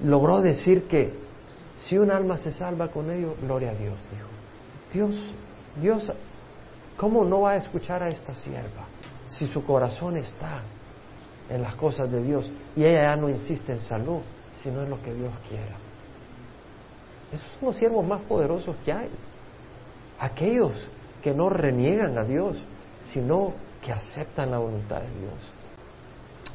logró 0.04 0.40
decir 0.40 0.88
que 0.88 1.14
si 1.76 1.96
un 1.96 2.10
alma 2.10 2.36
se 2.38 2.50
salva 2.50 2.88
con 2.88 3.08
ello, 3.08 3.36
gloria 3.40 3.70
a 3.70 3.74
Dios, 3.74 4.04
dijo. 4.10 4.26
Dios, 4.92 5.16
Dios, 5.80 6.12
¿cómo 6.96 7.24
no 7.24 7.42
va 7.42 7.52
a 7.52 7.56
escuchar 7.56 8.02
a 8.02 8.08
esta 8.08 8.34
sierva 8.34 8.86
si 9.28 9.46
su 9.46 9.64
corazón 9.64 10.16
está 10.16 10.62
en 11.48 11.62
las 11.62 11.76
cosas 11.76 12.10
de 12.10 12.20
Dios 12.20 12.50
y 12.74 12.82
ella 12.82 13.02
ya 13.02 13.16
no 13.16 13.28
insiste 13.28 13.72
en 13.72 13.80
salud, 13.80 14.22
sino 14.52 14.82
en 14.82 14.90
lo 14.90 15.00
que 15.00 15.14
Dios 15.14 15.32
quiera? 15.48 15.76
Esos 17.30 17.46
son 17.60 17.68
los 17.68 17.76
siervos 17.76 18.04
más 18.04 18.22
poderosos 18.22 18.74
que 18.84 18.92
hay. 18.92 19.10
Aquellos 20.18 20.72
que 21.22 21.32
no 21.32 21.48
reniegan 21.48 22.16
a 22.18 22.24
Dios, 22.24 22.62
sino 23.02 23.54
que 23.80 23.92
aceptan 23.92 24.50
la 24.50 24.58
voluntad 24.58 25.00
de 25.00 25.20
Dios. 25.20 25.34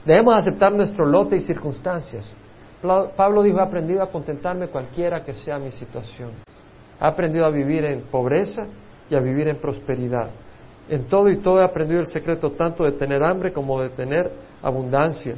Debemos 0.06 0.36
aceptar 0.36 0.72
nuestro 0.74 1.06
lote 1.06 1.36
y 1.36 1.42
circunstancias. 1.42 2.34
Pablo 3.16 3.44
dijo, 3.44 3.60
he 3.60 3.62
aprendido 3.62 4.02
a 4.02 4.12
contentarme 4.12 4.68
cualquiera 4.68 5.24
que 5.24 5.34
sea 5.34 5.60
mi 5.60 5.70
situación. 5.70 6.32
He 7.00 7.06
aprendido 7.06 7.46
a 7.46 7.50
vivir 7.50 7.86
en 7.86 8.02
pobreza 8.04 8.66
y 9.10 9.16
a 9.16 9.20
vivir 9.20 9.48
en 9.48 9.58
prosperidad. 9.58 10.30
En 10.90 11.06
todo 11.06 11.30
y 11.30 11.38
todo 11.38 11.62
he 11.62 11.64
aprendido 11.64 12.02
el 12.02 12.08
secreto 12.08 12.52
tanto 12.52 12.84
de 12.84 12.94
tener 12.94 13.24
hambre 13.24 13.54
como 13.54 13.80
de 13.82 13.90
tener 13.90 14.32
abundancia, 14.62 15.36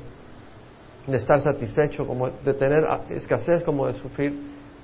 de 1.06 1.18
estar 1.18 1.42
satisfecho 1.42 2.08
como 2.08 2.30
de 2.30 2.54
tener 2.54 2.86
escasez 3.10 3.62
como 3.64 3.88
de 3.88 3.94
sufrir, 3.94 4.34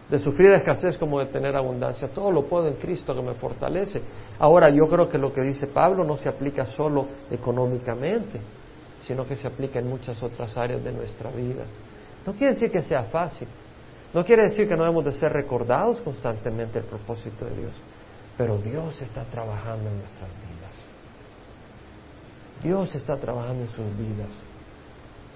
de 0.10 0.18
sufrir 0.18 0.52
escasez 0.52 0.98
como 0.98 1.20
de 1.20 1.28
tener 1.28 1.56
abundancia. 1.56 2.08
Todo 2.08 2.32
lo 2.32 2.46
puedo 2.46 2.68
en 2.68 2.76
Cristo 2.76 3.14
que 3.14 3.22
me 3.22 3.36
fortalece. 3.36 4.02
Ahora 4.40 4.70
yo 4.70 4.88
creo 4.88 5.08
que 5.08 5.18
lo 5.18 5.32
que 5.32 5.42
dice 5.42 5.68
Pablo 5.68 6.04
no 6.04 6.18
se 6.18 6.28
aplica 6.28 6.66
solo 6.66 7.08
económicamente, 7.30 8.42
sino 9.06 9.28
que 9.28 9.36
se 9.36 9.48
aplica 9.48 9.80
en 9.80 9.88
muchas 9.88 10.22
otras 10.24 10.58
áreas 10.58 10.84
de 10.84 10.92
nuestra 10.92 11.30
vida. 11.30 11.64
No 12.26 12.34
quiere 12.34 12.54
decir 12.54 12.72
que 12.72 12.82
sea 12.82 13.04
fácil. 13.04 13.48
No 14.14 14.26
quiere 14.26 14.44
decir 14.44 14.68
que 14.68 14.76
no 14.76 14.84
debemos 14.84 15.06
de 15.06 15.14
ser 15.14 15.32
recordados 15.32 16.00
constantemente 16.00 16.80
el 16.80 16.86
propósito 16.86 17.46
de 17.46 17.56
Dios. 17.56 17.74
Pero 18.36 18.58
Dios 18.58 19.00
está 19.02 19.26
trabajando 19.26 19.90
en 19.90 20.00
nuestras 20.00 20.30
vidas. 20.30 20.76
Dios 22.64 22.96
está 22.96 23.16
trabajando 23.18 23.64
en 23.64 23.70
sus 23.70 23.98
vidas. 23.98 24.42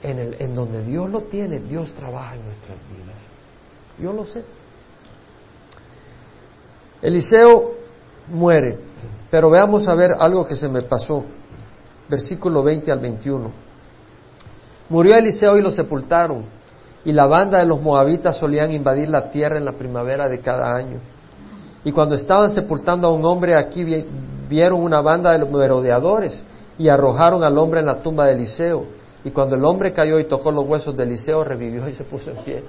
En, 0.02 0.20
el, 0.20 0.42
en 0.42 0.56
donde 0.56 0.84
Dios 0.84 1.10
lo 1.10 1.22
tiene, 1.22 1.60
Dios 1.60 1.94
trabaja 1.94 2.36
en 2.36 2.46
nuestras 2.46 2.80
vidas. 2.90 3.20
Yo 4.00 4.12
lo 4.12 4.26
sé. 4.26 4.44
Eliseo 7.04 7.74
muere, 8.30 8.78
pero 9.30 9.50
veamos 9.50 9.88
a 9.90 9.94
ver 9.94 10.14
algo 10.18 10.48
que 10.48 10.56
se 10.56 10.70
me 10.70 10.82
pasó. 10.84 11.26
Versículo 12.08 12.64
20 12.64 12.92
al 12.92 13.00
21. 13.00 13.52
Murió 14.88 15.16
Eliseo 15.16 15.58
y 15.58 15.62
lo 15.62 15.70
sepultaron 15.70 16.46
y 17.04 17.12
la 17.12 17.26
banda 17.26 17.60
de 17.60 17.66
los 17.66 17.82
moabitas 17.82 18.38
solían 18.38 18.72
invadir 18.72 19.10
la 19.10 19.30
tierra 19.30 19.58
en 19.58 19.66
la 19.66 19.74
primavera 19.74 20.30
de 20.30 20.40
cada 20.40 20.74
año. 20.74 21.00
Y 21.84 21.92
cuando 21.92 22.16
estaban 22.16 22.50
sepultando 22.50 23.08
a 23.08 23.12
un 23.12 23.26
hombre 23.26 23.58
aquí 23.58 23.84
vieron 24.48 24.82
una 24.82 25.02
banda 25.02 25.38
de 25.38 25.46
merodeadores 25.46 26.42
y 26.78 26.88
arrojaron 26.88 27.44
al 27.44 27.58
hombre 27.58 27.82
en 27.82 27.88
la 27.88 28.02
tumba 28.02 28.26
de 28.26 28.34
Eliseo. 28.34 28.86
Y 29.26 29.32
cuando 29.32 29.56
el 29.56 29.66
hombre 29.66 29.92
cayó 29.92 30.20
y 30.20 30.26
tocó 30.26 30.52
los 30.52 30.66
huesos 30.66 30.96
de 30.96 31.04
Eliseo, 31.04 31.44
revivió 31.44 31.88
y 31.90 31.94
se 31.94 32.06
puso 32.06 32.32
en 32.32 32.38
pie. 32.38 32.64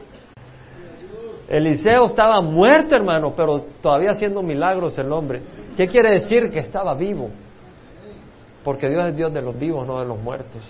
Eliseo 1.49 2.07
estaba 2.07 2.41
muerto, 2.41 2.95
hermano, 2.95 3.35
pero 3.37 3.65
todavía 3.83 4.11
haciendo 4.11 4.43
milagros 4.43 4.97
el 4.99 5.13
hombre. 5.13 5.43
¿Qué 5.77 5.87
quiere 5.87 6.13
decir? 6.13 6.51
Que 6.51 6.61
estaba 6.61 6.95
vivo. 6.95 7.31
Porque 8.63 8.89
Dios 8.89 9.05
es 9.07 9.17
Dios 9.17 9.33
de 9.33 9.43
los 9.43 9.59
vivos, 9.59 9.87
no 9.87 10.01
de 10.01 10.07
los 10.07 10.19
muertos. 10.19 10.63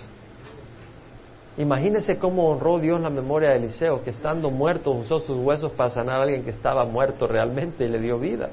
Imagínese 1.57 2.19
cómo 2.19 2.49
honró 2.49 2.79
Dios 2.79 2.99
la 2.99 3.09
memoria 3.09 3.51
de 3.51 3.57
Eliseo, 3.57 4.03
que 4.03 4.09
estando 4.09 4.51
muerto 4.51 4.91
usó 4.91 5.21
sus 5.21 5.37
huesos 5.37 5.71
para 5.71 5.89
sanar 5.89 6.19
a 6.19 6.23
alguien 6.23 6.43
que 6.43 6.49
estaba 6.49 6.85
muerto 6.85 7.27
realmente 7.27 7.85
y 7.85 7.87
le 7.87 7.99
dio 7.99 8.19
vida. 8.19 8.49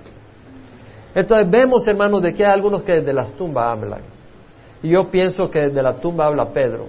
Entonces 1.13 1.51
vemos, 1.51 1.87
hermanos, 1.89 2.23
de 2.23 2.33
que 2.33 2.45
hay 2.45 2.53
algunos 2.53 2.85
que 2.85 2.93
desde 2.93 3.13
las 3.13 3.33
tumbas 3.37 3.67
hablan. 3.67 4.01
Y 4.83 4.91
yo 4.91 5.11
pienso 5.11 5.51
que 5.51 5.63
desde 5.63 5.83
la 5.83 5.95
tumba 5.95 6.27
habla 6.27 6.49
Pedro, 6.51 6.87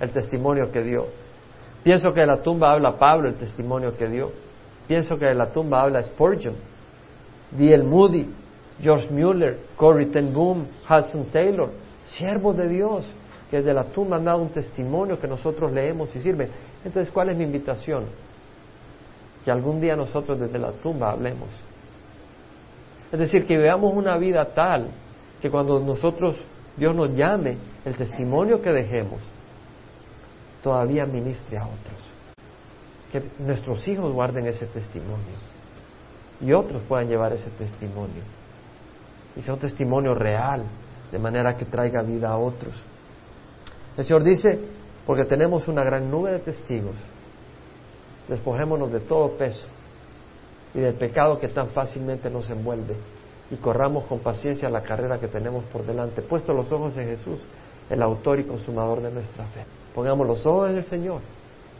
el 0.00 0.10
testimonio 0.10 0.70
que 0.70 0.82
dio. 0.82 1.06
Pienso 1.84 2.14
que 2.14 2.20
de 2.22 2.26
la 2.26 2.40
tumba 2.40 2.72
habla 2.72 2.96
Pablo, 2.98 3.28
el 3.28 3.34
testimonio 3.34 3.94
que 3.94 4.08
dio. 4.08 4.32
Pienso 4.88 5.16
que 5.16 5.26
de 5.26 5.34
la 5.34 5.50
tumba 5.50 5.82
habla 5.82 6.02
Spurgeon, 6.02 6.54
D.L. 7.50 7.84
Moody, 7.84 8.34
George 8.80 9.08
Mueller, 9.10 9.58
Corrie 9.76 10.06
ten 10.06 10.32
Boom, 10.32 10.66
Hudson 10.88 11.26
Taylor, 11.26 11.70
siervos 12.04 12.56
de 12.56 12.68
Dios 12.68 13.06
que 13.50 13.58
desde 13.58 13.74
la 13.74 13.84
tumba 13.84 14.16
han 14.16 14.24
dado 14.24 14.40
un 14.40 14.48
testimonio 14.48 15.20
que 15.20 15.28
nosotros 15.28 15.70
leemos 15.72 16.16
y 16.16 16.20
sirve. 16.20 16.48
Entonces, 16.84 17.12
¿cuál 17.12 17.28
es 17.28 17.36
mi 17.36 17.44
invitación? 17.44 18.06
Que 19.44 19.50
algún 19.50 19.78
día 19.78 19.94
nosotros 19.94 20.40
desde 20.40 20.58
la 20.58 20.72
tumba 20.72 21.10
hablemos. 21.10 21.50
Es 23.12 23.18
decir, 23.18 23.46
que 23.46 23.58
veamos 23.58 23.92
una 23.94 24.16
vida 24.16 24.46
tal 24.54 24.88
que 25.40 25.50
cuando 25.50 25.78
nosotros, 25.80 26.42
Dios 26.78 26.94
nos 26.94 27.14
llame, 27.14 27.58
el 27.84 27.94
testimonio 27.94 28.62
que 28.62 28.72
dejemos 28.72 29.20
todavía 30.64 31.04
ministre 31.04 31.58
a 31.58 31.66
otros. 31.66 32.00
Que 33.12 33.22
nuestros 33.38 33.86
hijos 33.86 34.10
guarden 34.12 34.46
ese 34.46 34.66
testimonio 34.66 35.36
y 36.40 36.52
otros 36.52 36.82
puedan 36.88 37.06
llevar 37.06 37.34
ese 37.34 37.50
testimonio. 37.50 38.22
Y 39.36 39.42
sea 39.42 39.54
un 39.54 39.60
testimonio 39.60 40.14
real, 40.14 40.64
de 41.12 41.18
manera 41.18 41.54
que 41.56 41.66
traiga 41.66 42.02
vida 42.02 42.30
a 42.30 42.38
otros. 42.38 42.82
El 43.96 44.04
Señor 44.04 44.24
dice, 44.24 44.58
porque 45.04 45.26
tenemos 45.26 45.68
una 45.68 45.84
gran 45.84 46.10
nube 46.10 46.32
de 46.32 46.38
testigos, 46.38 46.96
despojémonos 48.26 48.90
de 48.90 49.00
todo 49.00 49.32
peso 49.32 49.66
y 50.72 50.80
del 50.80 50.94
pecado 50.94 51.38
que 51.38 51.48
tan 51.48 51.68
fácilmente 51.68 52.30
nos 52.30 52.48
envuelve 52.48 52.96
y 53.50 53.56
corramos 53.56 54.06
con 54.06 54.20
paciencia 54.20 54.70
la 54.70 54.82
carrera 54.82 55.20
que 55.20 55.28
tenemos 55.28 55.64
por 55.66 55.84
delante, 55.84 56.22
puesto 56.22 56.54
los 56.54 56.72
ojos 56.72 56.96
en 56.96 57.08
Jesús, 57.08 57.40
el 57.90 58.02
autor 58.02 58.40
y 58.40 58.44
consumador 58.44 59.02
de 59.02 59.10
nuestra 59.10 59.44
fe. 59.44 59.83
Pongamos 59.94 60.26
los 60.26 60.44
ojos 60.44 60.70
en 60.70 60.78
el 60.78 60.84
Señor 60.84 61.20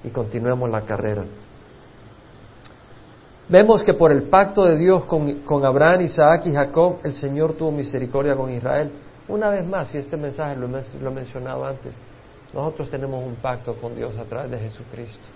y 0.05 0.11
continuemos 0.11 0.71
la 0.71 0.83
carrera. 0.83 1.25
Vemos 3.49 3.83
que 3.83 3.93
por 3.93 4.11
el 4.13 4.25
pacto 4.25 4.65
de 4.65 4.79
Dios 4.79 5.05
con, 5.05 5.41
con, 5.41 5.65
Abraham, 5.65 6.03
Isaac 6.03 6.47
y 6.47 6.53
Jacob, 6.53 6.99
el 7.03 7.13
Señor 7.13 7.55
tuvo 7.55 7.73
misericordia 7.73 8.37
con 8.37 8.51
Israel. 8.51 8.91
Una 9.29 9.51
vez 9.51 9.67
más, 9.67 9.95
y 9.95 9.99
este 9.99 10.17
mensaje 10.17 10.57
lo, 10.57 10.67
he 10.67 11.11
mencionado 11.11 11.67
antes, 11.67 11.97
nosotros 12.53 12.89
tenemos 12.89 13.23
un 13.23 13.35
pacto 13.37 13.75
con 13.75 13.95
Dios 13.97 14.17
a 14.17 14.25
través 14.25 14.51
de 14.51 14.59
Jesucristo. 14.59 15.27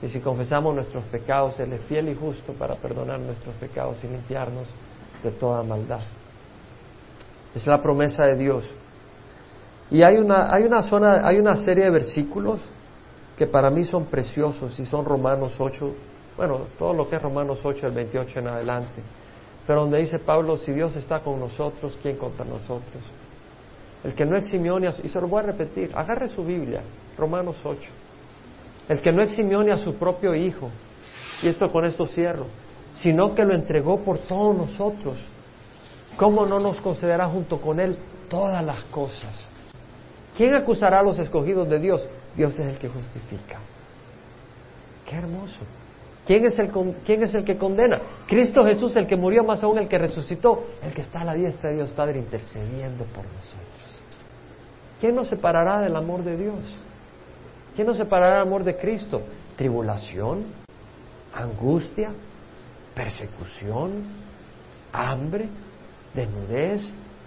Y 0.00 0.08
si 0.08 0.20
confesamos 0.20 0.74
nuestros 0.74 1.04
pecados, 1.04 1.60
Él 1.60 1.72
es 1.74 1.82
fiel 1.82 2.08
y 2.08 2.14
justo 2.16 2.52
para 2.54 2.74
perdonar 2.74 3.20
nuestros 3.20 3.54
pecados 3.56 4.02
y 4.02 4.08
limpiarnos 4.08 4.68
de 5.22 5.30
toda 5.30 5.62
maldad. 5.62 6.00
Es 7.54 7.66
la 7.66 7.80
promesa 7.80 8.24
de 8.24 8.36
Dios. 8.36 8.74
Y 9.92 10.02
hay 10.02 10.16
una, 10.16 10.50
hay 10.50 10.62
una 10.62 10.80
zona, 10.80 11.28
hay 11.28 11.38
una 11.38 11.54
serie 11.54 11.84
de 11.84 11.90
versículos 11.90 12.64
que 13.36 13.46
para 13.46 13.68
mí 13.68 13.84
son 13.84 14.06
preciosos 14.06 14.80
y 14.80 14.86
son 14.86 15.04
Romanos 15.04 15.54
8, 15.58 15.94
bueno, 16.34 16.60
todo 16.78 16.94
lo 16.94 17.06
que 17.06 17.16
es 17.16 17.22
Romanos 17.22 17.60
8, 17.62 17.88
el 17.88 17.92
28 17.92 18.38
en 18.38 18.48
adelante. 18.48 19.02
Pero 19.66 19.82
donde 19.82 19.98
dice 19.98 20.18
Pablo, 20.18 20.56
si 20.56 20.72
Dios 20.72 20.96
está 20.96 21.20
con 21.20 21.38
nosotros, 21.38 21.98
¿quién 22.00 22.16
contra 22.16 22.42
nosotros? 22.46 23.02
El 24.02 24.14
que 24.14 24.24
no 24.24 24.34
eximió 24.38 24.80
ni 24.80 24.86
a 24.86 24.92
su, 24.92 25.02
y 25.04 25.10
se 25.10 25.20
lo 25.20 25.28
voy 25.28 25.40
a 25.40 25.46
repetir, 25.48 25.90
agarre 25.94 26.28
su 26.28 26.42
Biblia, 26.42 26.80
Romanos 27.18 27.56
8. 27.62 27.78
El 28.88 29.02
que 29.02 29.12
no 29.12 29.22
eximió 29.22 29.62
ni 29.62 29.72
a 29.72 29.76
su 29.76 29.96
propio 29.96 30.34
Hijo, 30.34 30.70
y 31.42 31.48
esto 31.48 31.68
con 31.68 31.84
esto 31.84 32.06
cierro, 32.06 32.46
sino 32.94 33.34
que 33.34 33.44
lo 33.44 33.54
entregó 33.54 33.98
por 33.98 34.18
todos 34.20 34.56
nosotros, 34.56 35.22
¿cómo 36.16 36.46
no 36.46 36.58
nos 36.58 36.80
concederá 36.80 37.28
junto 37.28 37.60
con 37.60 37.78
Él 37.78 37.94
todas 38.30 38.64
las 38.64 38.84
cosas? 38.84 39.51
¿Quién 40.36 40.54
acusará 40.54 41.00
a 41.00 41.02
los 41.02 41.18
escogidos 41.18 41.68
de 41.68 41.78
Dios? 41.78 42.06
Dios 42.34 42.58
es 42.58 42.66
el 42.66 42.78
que 42.78 42.88
justifica. 42.88 43.58
Qué 45.04 45.16
hermoso. 45.16 45.58
¿Quién 46.24 46.46
es, 46.46 46.58
el, 46.58 46.70
¿Quién 47.04 47.22
es 47.24 47.34
el 47.34 47.44
que 47.44 47.58
condena? 47.58 48.00
Cristo 48.28 48.62
Jesús, 48.62 48.94
el 48.96 49.06
que 49.06 49.16
murió, 49.16 49.42
más 49.42 49.62
aún 49.62 49.78
el 49.78 49.88
que 49.88 49.98
resucitó, 49.98 50.66
el 50.82 50.92
que 50.94 51.00
está 51.00 51.22
a 51.22 51.24
la 51.24 51.34
diestra 51.34 51.70
de 51.70 51.76
Dios 51.76 51.90
Padre 51.90 52.20
intercediendo 52.20 53.04
por 53.06 53.24
nosotros. 53.24 54.02
¿Quién 55.00 55.16
nos 55.16 55.28
separará 55.28 55.80
del 55.80 55.96
amor 55.96 56.22
de 56.22 56.36
Dios? 56.36 56.78
¿Quién 57.74 57.88
nos 57.88 57.96
separará 57.96 58.38
del 58.38 58.46
amor 58.46 58.62
de 58.62 58.76
Cristo? 58.76 59.20
¿Tribulación? 59.56 60.44
¿Angustia? 61.34 62.12
¿Persecución? 62.94 64.04
¿Hambre? 64.92 65.48
¿Desnudez? 66.14 66.82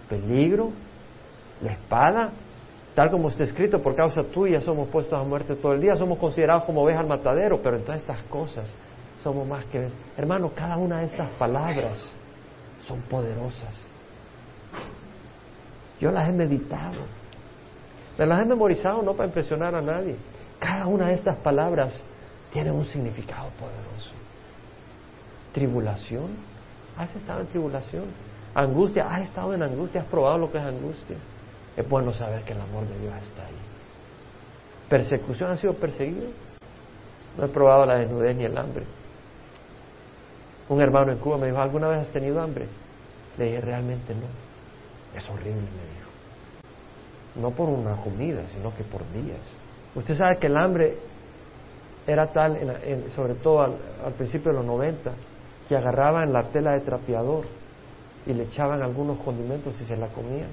¿Peligro? 0.07 0.71
¿La 1.61 1.73
espada? 1.73 2.31
Tal 2.95 3.11
como 3.11 3.27
está 3.27 3.43
escrito, 3.43 3.81
por 3.81 3.93
causa 3.93 4.23
tuya 4.23 4.61
somos 4.61 4.87
puestos 4.87 5.19
a 5.19 5.23
muerte 5.23 5.55
todo 5.55 5.73
el 5.73 5.81
día, 5.81 5.97
somos 5.97 6.17
considerados 6.17 6.63
como 6.63 6.81
ovejas 6.81 7.01
al 7.01 7.07
matadero, 7.07 7.61
pero 7.61 7.75
en 7.75 7.83
todas 7.83 7.99
estas 7.99 8.21
cosas 8.23 8.73
somos 9.21 9.45
más 9.45 9.65
que... 9.65 9.89
Hermano, 10.15 10.51
cada 10.55 10.77
una 10.77 10.99
de 10.99 11.07
estas 11.07 11.29
palabras 11.31 12.09
son 12.87 13.01
poderosas. 13.01 13.83
Yo 15.99 16.09
las 16.09 16.29
he 16.29 16.31
meditado, 16.31 17.01
me 18.17 18.25
las 18.25 18.41
he 18.41 18.45
memorizado 18.45 19.01
no 19.01 19.13
para 19.13 19.27
impresionar 19.27 19.75
a 19.75 19.81
nadie. 19.81 20.15
Cada 20.57 20.87
una 20.87 21.07
de 21.07 21.15
estas 21.15 21.35
palabras 21.35 22.01
tiene 22.49 22.71
un 22.71 22.85
significado 22.85 23.49
poderoso. 23.59 24.11
Tribulación, 25.51 26.29
¿has 26.95 27.13
estado 27.13 27.41
en 27.41 27.47
tribulación? 27.47 28.05
Angustia, 28.53 29.05
¿has 29.09 29.23
estado 29.23 29.53
en 29.53 29.63
angustia? 29.63 29.99
¿Has 29.99 30.07
probado 30.07 30.37
lo 30.37 30.49
que 30.49 30.59
es 30.59 30.63
angustia? 30.63 31.17
Es 31.75 31.87
bueno 31.87 32.13
saber 32.13 32.43
que 32.43 32.53
el 32.53 32.61
amor 32.61 32.87
de 32.87 32.99
Dios 32.99 33.13
está 33.21 33.45
ahí. 33.45 33.55
¿Persecución 34.89 35.51
ha 35.51 35.57
sido 35.57 35.73
perseguido? 35.73 36.29
No 37.37 37.45
he 37.45 37.47
probado 37.49 37.85
la 37.85 37.95
desnudez 37.95 38.35
ni 38.35 38.45
el 38.45 38.57
hambre. 38.57 38.85
Un 40.69 40.81
hermano 40.81 41.11
en 41.11 41.19
Cuba 41.19 41.37
me 41.37 41.47
dijo, 41.47 41.59
¿alguna 41.59 41.89
vez 41.89 41.99
has 41.99 42.11
tenido 42.11 42.41
hambre? 42.41 42.67
Le 43.37 43.45
dije, 43.45 43.61
realmente 43.61 44.15
no. 44.15 44.27
Es 45.15 45.29
horrible, 45.29 45.61
me 45.61 45.65
dijo. 45.65 46.05
No 47.35 47.51
por 47.51 47.69
una 47.69 47.97
comida, 47.97 48.47
sino 48.47 48.73
que 48.75 48.83
por 48.83 49.01
días. 49.11 49.45
Usted 49.93 50.15
sabe 50.15 50.37
que 50.37 50.47
el 50.47 50.57
hambre 50.57 50.97
era 52.07 52.27
tal, 52.31 52.57
sobre 53.09 53.35
todo 53.35 53.61
al, 53.61 54.13
principio 54.13 54.51
de 54.51 54.57
los 54.57 54.65
90, 54.65 55.11
que 55.67 55.75
agarraban 55.75 56.31
la 56.31 56.43
tela 56.49 56.73
de 56.73 56.81
trapeador 56.81 57.45
y 58.25 58.33
le 58.33 58.43
echaban 58.43 58.81
algunos 58.81 59.19
condimentos 59.19 59.79
y 59.81 59.85
se 59.85 59.97
la 59.97 60.07
comían. 60.07 60.49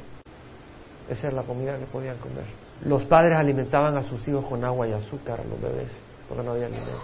Esa 1.09 1.29
era 1.29 1.37
la 1.37 1.43
comida 1.43 1.79
que 1.79 1.87
podían 1.87 2.17
comer. 2.19 2.45
Los 2.85 3.05
padres 3.07 3.37
alimentaban 3.37 3.97
a 3.97 4.03
sus 4.03 4.27
hijos 4.29 4.45
con 4.47 4.65
agua 4.65 4.89
y 4.89 4.93
azúcar 4.93 5.41
a 5.41 5.45
los 5.45 5.61
bebés, 5.61 5.97
porque 6.29 6.43
no 6.43 6.53
había 6.53 6.67
alimento, 6.67 7.01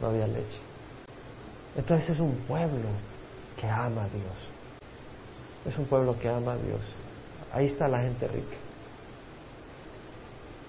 no 0.00 0.08
había 0.08 0.26
leche. 0.26 0.58
Entonces 1.76 2.10
es 2.10 2.20
un 2.20 2.34
pueblo 2.48 2.88
que 3.58 3.66
ama 3.66 4.04
a 4.04 4.08
Dios. 4.08 4.36
Es 5.64 5.78
un 5.78 5.86
pueblo 5.86 6.18
que 6.18 6.28
ama 6.28 6.52
a 6.52 6.56
Dios. 6.56 6.80
Ahí 7.52 7.66
está 7.66 7.88
la 7.88 8.00
gente 8.00 8.26
rica. 8.28 8.56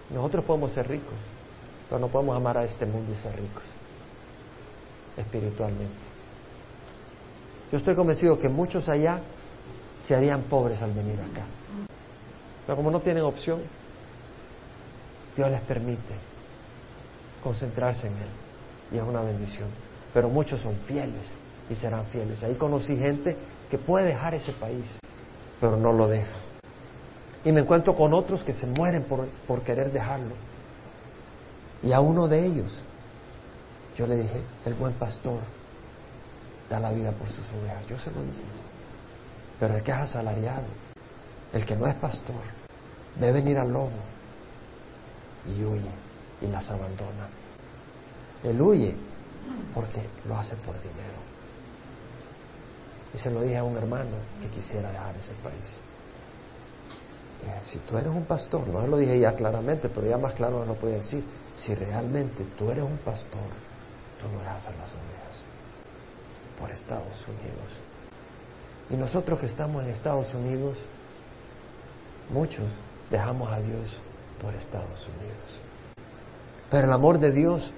Nosotros 0.09 0.45
podemos 0.45 0.71
ser 0.71 0.87
ricos, 0.87 1.17
pero 1.89 1.99
no 1.99 2.07
podemos 2.07 2.35
amar 2.35 2.57
a 2.57 2.63
este 2.63 2.85
mundo 2.85 3.11
y 3.11 3.15
ser 3.15 3.35
ricos 3.35 3.63
espiritualmente. 5.17 5.95
Yo 7.71 7.77
estoy 7.77 7.95
convencido 7.95 8.39
que 8.39 8.47
muchos 8.47 8.87
allá 8.87 9.19
se 9.97 10.15
harían 10.15 10.43
pobres 10.43 10.81
al 10.81 10.93
venir 10.93 11.19
acá. 11.19 11.43
Pero 12.67 12.75
como 12.75 12.91
no 12.91 12.99
tienen 12.99 13.23
opción, 13.23 13.61
Dios 15.37 15.49
les 15.49 15.61
permite 15.61 16.15
concentrarse 17.41 18.07
en 18.07 18.13
Él. 18.13 18.29
Y 18.91 18.97
es 18.97 19.03
una 19.03 19.21
bendición. 19.21 19.69
Pero 20.13 20.27
muchos 20.27 20.59
son 20.59 20.75
fieles 20.79 21.31
y 21.69 21.75
serán 21.75 22.05
fieles. 22.07 22.43
Ahí 22.43 22.55
conocí 22.55 22.97
gente 22.97 23.37
que 23.69 23.77
puede 23.77 24.07
dejar 24.07 24.33
ese 24.35 24.51
país, 24.51 24.99
pero 25.61 25.77
no 25.77 25.93
lo 25.93 26.07
deja. 26.07 26.35
Y 27.45 27.53
me 27.53 27.61
encuentro 27.61 27.95
con 27.95 28.13
otros 28.13 28.43
que 28.43 28.51
se 28.51 28.67
mueren 28.67 29.03
por, 29.03 29.27
por 29.47 29.61
querer 29.61 29.91
dejarlo. 29.93 30.35
Y 31.81 31.93
a 31.93 32.01
uno 32.01 32.27
de 32.27 32.45
ellos, 32.45 32.81
yo 33.95 34.07
le 34.07 34.17
dije, 34.17 34.41
el 34.65 34.73
buen 34.73 34.93
pastor 34.93 35.39
da 36.69 36.81
la 36.81 36.91
vida 36.91 37.11
por 37.13 37.29
sus 37.29 37.45
ovejas. 37.61 37.87
Yo 37.87 37.97
se 37.97 38.11
lo 38.11 38.21
dije. 38.23 38.43
Pero 39.57 39.77
el 39.77 39.83
que 39.83 39.91
es 39.91 39.97
asalariado, 39.97 40.65
el 41.53 41.65
que 41.65 41.75
no 41.75 41.87
es 41.87 41.95
pastor, 41.95 42.41
ve 43.19 43.31
venir 43.31 43.57
al 43.57 43.71
lobo 43.71 43.91
y 45.45 45.63
huye 45.63 45.91
y 46.41 46.47
las 46.47 46.69
abandona. 46.69 47.29
Él 48.43 48.61
huye 48.61 48.95
porque 49.73 50.01
lo 50.27 50.37
hace 50.37 50.55
por 50.57 50.75
dinero. 50.81 51.27
Y 53.13 53.17
se 53.17 53.31
lo 53.31 53.41
dije 53.41 53.57
a 53.57 53.63
un 53.63 53.77
hermano 53.77 54.17
que 54.41 54.49
quisiera 54.49 54.91
dejar 54.91 55.15
ese 55.15 55.33
país. 55.35 55.77
si 57.63 57.79
tú 57.79 57.97
eres 57.97 58.09
un 58.09 58.25
pastor, 58.25 58.67
no 58.67 58.85
lo 58.85 58.97
dije 58.97 59.19
ya 59.19 59.33
claramente, 59.33 59.89
pero 59.89 60.07
ya 60.07 60.17
más 60.17 60.33
claro 60.33 60.65
no 60.65 60.73
podía 60.73 60.97
decir, 60.97 61.23
si 61.55 61.73
realmente 61.73 62.43
tú 62.57 62.69
eres 62.69 62.83
un 62.83 62.97
pastor, 62.97 63.49
tú 64.19 64.27
no 64.29 64.39
dejas 64.39 64.67
a 64.67 64.71
las 64.71 64.91
ovejas 64.91 65.43
por 66.59 66.69
Estados 66.71 67.25
Unidos. 67.27 67.71
Y 68.89 68.95
nosotros 68.95 69.39
que 69.39 69.45
estamos 69.45 69.83
en 69.83 69.89
Estados 69.89 70.33
Unidos, 70.33 70.79
muchos 72.29 72.65
dejamos 73.09 73.51
a 73.51 73.59
Dios 73.59 74.01
por 74.41 74.53
Estados 74.53 75.07
Unidos. 75.07 75.61
Pero 76.69 76.85
el 76.85 76.93
amor 76.93 77.19
de 77.19 77.31
Dios, 77.31 77.71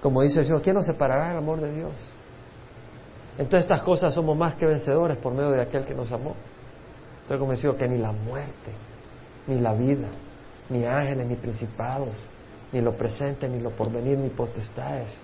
como 0.00 0.22
dice 0.22 0.40
el 0.40 0.46
Señor, 0.46 0.62
¿quién 0.62 0.74
nos 0.74 0.86
separará 0.86 1.28
del 1.28 1.38
amor 1.38 1.60
de 1.60 1.72
Dios? 1.72 1.92
En 3.38 3.46
todas 3.46 3.64
estas 3.64 3.82
cosas 3.82 4.12
somos 4.12 4.36
más 4.36 4.54
que 4.56 4.66
vencedores 4.66 5.16
por 5.18 5.32
medio 5.32 5.50
de 5.50 5.62
aquel 5.62 5.84
que 5.84 5.94
nos 5.94 6.12
amó. 6.12 6.34
Estoy 7.22 7.38
convencido 7.38 7.76
que 7.76 7.88
ni 7.88 7.96
la 7.98 8.12
muerte, 8.12 8.72
ni 9.46 9.58
la 9.58 9.72
vida, 9.72 10.08
ni 10.68 10.84
ángeles, 10.84 11.26
ni 11.26 11.36
principados, 11.36 12.16
ni 12.72 12.80
lo 12.80 12.96
presente, 12.96 13.48
ni 13.48 13.60
lo 13.60 13.70
porvenir, 13.70 14.18
ni 14.18 14.28
potestades, 14.28 15.14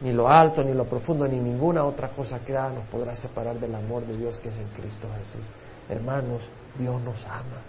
ni 0.00 0.12
lo 0.12 0.28
alto, 0.28 0.62
ni 0.62 0.74
lo 0.74 0.84
profundo, 0.84 1.26
ni 1.26 1.38
ninguna 1.38 1.84
otra 1.84 2.08
cosa 2.08 2.40
creada 2.40 2.70
nos 2.70 2.84
podrá 2.84 3.16
separar 3.16 3.58
del 3.58 3.74
amor 3.74 4.04
de 4.04 4.16
Dios 4.16 4.40
que 4.40 4.50
es 4.50 4.58
en 4.58 4.68
Cristo 4.68 5.08
Jesús. 5.18 5.44
Hermanos, 5.88 6.42
Dios 6.78 7.00
nos 7.02 7.24
ama. 7.26 7.62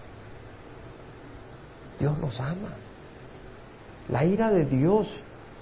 Dios 2.00 2.18
nos 2.20 2.40
ama. 2.40 2.74
La 4.10 4.24
ira 4.26 4.52
de 4.52 4.66
Dios 4.66 5.12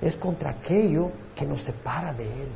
es 0.02 0.16
contra 0.16 0.52
aquello 0.52 1.12
que 1.36 1.46
nos 1.46 1.64
separa 1.64 2.14
de 2.14 2.26
Él. 2.26 2.50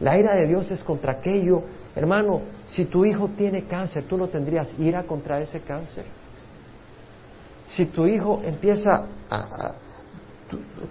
La 0.00 0.18
ira 0.18 0.34
de 0.34 0.46
Dios 0.46 0.70
es 0.70 0.82
contra 0.82 1.12
aquello, 1.12 1.62
hermano, 1.94 2.42
si 2.66 2.86
tu 2.86 3.04
hijo 3.04 3.28
tiene 3.36 3.64
cáncer, 3.64 4.04
¿tú 4.04 4.16
no 4.16 4.28
tendrías 4.28 4.78
ira 4.78 5.04
contra 5.04 5.40
ese 5.40 5.60
cáncer? 5.60 6.04
Si 7.66 7.86
tu 7.86 8.04
hijo 8.06 8.40
empieza 8.44 9.06
a... 9.30 9.74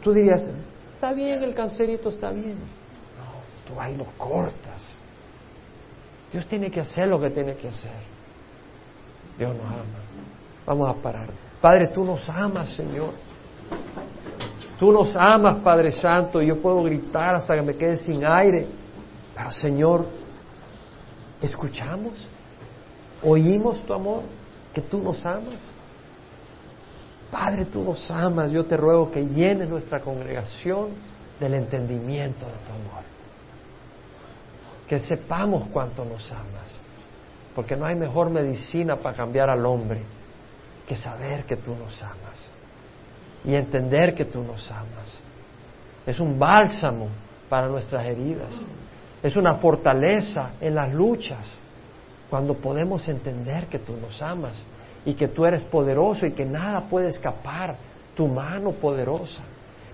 tú, 0.01 0.13
dirías, 0.13 0.49
está 0.95 1.13
bien, 1.13 1.43
el 1.43 1.53
cancerito 1.53 2.09
está 2.09 2.31
bien. 2.31 2.55
No, 2.57 3.73
tú 3.73 3.79
ahí 3.79 3.95
lo 3.95 4.05
cortas. 4.17 4.81
Dios 6.33 6.47
tiene 6.47 6.71
que 6.71 6.79
hacer 6.79 7.07
lo 7.07 7.21
que 7.21 7.29
tiene 7.29 7.55
que 7.55 7.67
hacer. 7.67 7.91
Dios 9.37 9.55
nos 9.55 9.65
ama. 9.67 9.99
Vamos 10.65 10.89
a 10.89 10.95
parar. 10.95 11.29
Padre, 11.61 11.87
tú 11.87 12.03
nos 12.03 12.27
amas, 12.27 12.69
Señor. 12.69 13.11
Tú 14.79 14.91
nos 14.91 15.15
amas, 15.15 15.57
Padre 15.57 15.91
Santo. 15.91 16.41
Yo 16.41 16.59
puedo 16.59 16.83
gritar 16.83 17.35
hasta 17.35 17.53
que 17.53 17.61
me 17.61 17.75
quede 17.75 17.97
sin 17.97 18.25
aire. 18.25 18.65
Pero, 19.35 19.51
Señor, 19.51 20.07
escuchamos, 21.39 22.13
oímos 23.21 23.85
tu 23.85 23.93
amor, 23.93 24.23
que 24.73 24.81
tú 24.81 25.03
nos 25.03 25.23
amas. 25.27 25.59
Padre, 27.29 27.65
tú 27.65 27.83
nos 27.83 28.09
amas. 28.09 28.51
Yo 28.51 28.65
te 28.65 28.75
ruego 28.75 29.11
que 29.11 29.21
llenes 29.21 29.69
nuestra 29.69 30.01
congregación 30.01 30.89
del 31.39 31.53
entendimiento 31.53 32.45
de 32.45 32.51
tu 32.51 32.73
amor. 32.73 33.12
Que 34.87 34.99
sepamos 34.99 35.67
cuánto 35.71 36.05
nos 36.05 36.31
amas. 36.31 36.79
Porque 37.55 37.75
no 37.75 37.85
hay 37.85 37.95
mejor 37.95 38.29
medicina 38.29 38.95
para 38.97 39.15
cambiar 39.15 39.49
al 39.49 39.65
hombre 39.65 40.01
que 40.87 40.95
saber 40.95 41.45
que 41.45 41.55
tú 41.55 41.75
nos 41.75 42.01
amas 42.03 42.49
y 43.45 43.55
entender 43.55 44.15
que 44.15 44.25
tú 44.25 44.43
nos 44.43 44.69
amas. 44.71 45.19
Es 46.05 46.19
un 46.19 46.37
bálsamo 46.37 47.07
para 47.49 47.67
nuestras 47.67 48.05
heridas. 48.05 48.53
Es 49.21 49.35
una 49.35 49.55
fortaleza 49.55 50.51
en 50.59 50.75
las 50.75 50.93
luchas 50.93 51.57
cuando 52.29 52.55
podemos 52.55 53.07
entender 53.07 53.67
que 53.67 53.79
tú 53.79 53.93
nos 53.95 54.21
amas 54.21 54.53
y 55.05 55.13
que 55.13 55.27
tú 55.27 55.45
eres 55.45 55.63
poderoso 55.63 56.25
y 56.25 56.31
que 56.31 56.45
nada 56.45 56.81
puede 56.81 57.09
escapar 57.09 57.75
tu 58.15 58.27
mano 58.27 58.71
poderosa. 58.71 59.43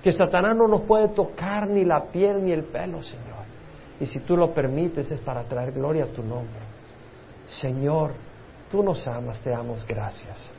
Que 0.03 0.11
Satanás 0.11 0.55
no 0.55 0.67
nos 0.67 0.81
puede 0.81 1.09
tocar 1.09 1.67
ni 1.67 1.83
la 1.83 2.03
piel 2.05 2.43
ni 2.43 2.51
el 2.51 2.63
pelo, 2.63 3.03
Señor. 3.03 3.28
Y 3.99 4.05
si 4.05 4.19
tú 4.19 4.37
lo 4.37 4.53
permites 4.53 5.11
es 5.11 5.19
para 5.19 5.43
traer 5.43 5.71
gloria 5.71 6.05
a 6.05 6.07
tu 6.07 6.23
nombre. 6.23 6.61
Señor, 7.47 8.11
tú 8.69 8.83
nos 8.83 9.07
amas, 9.07 9.41
te 9.41 9.49
damos 9.49 9.85
gracias. 9.85 10.51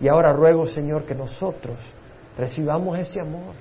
Y 0.00 0.08
ahora 0.08 0.32
ruego, 0.32 0.66
Señor, 0.66 1.04
que 1.04 1.14
nosotros 1.14 1.76
recibamos 2.36 2.98
ese 2.98 3.20
amor 3.20 3.54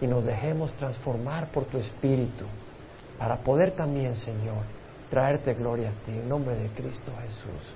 y 0.00 0.06
nos 0.06 0.24
dejemos 0.24 0.72
transformar 0.74 1.50
por 1.50 1.64
tu 1.64 1.78
Espíritu 1.78 2.46
para 3.18 3.36
poder 3.36 3.72
también, 3.72 4.16
Señor, 4.16 4.64
traerte 5.10 5.54
gloria 5.54 5.90
a 5.90 6.04
ti 6.04 6.12
en 6.12 6.28
nombre 6.28 6.56
de 6.56 6.68
Cristo 6.70 7.12
Jesús. 7.22 7.74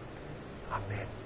Amén. 0.72 1.25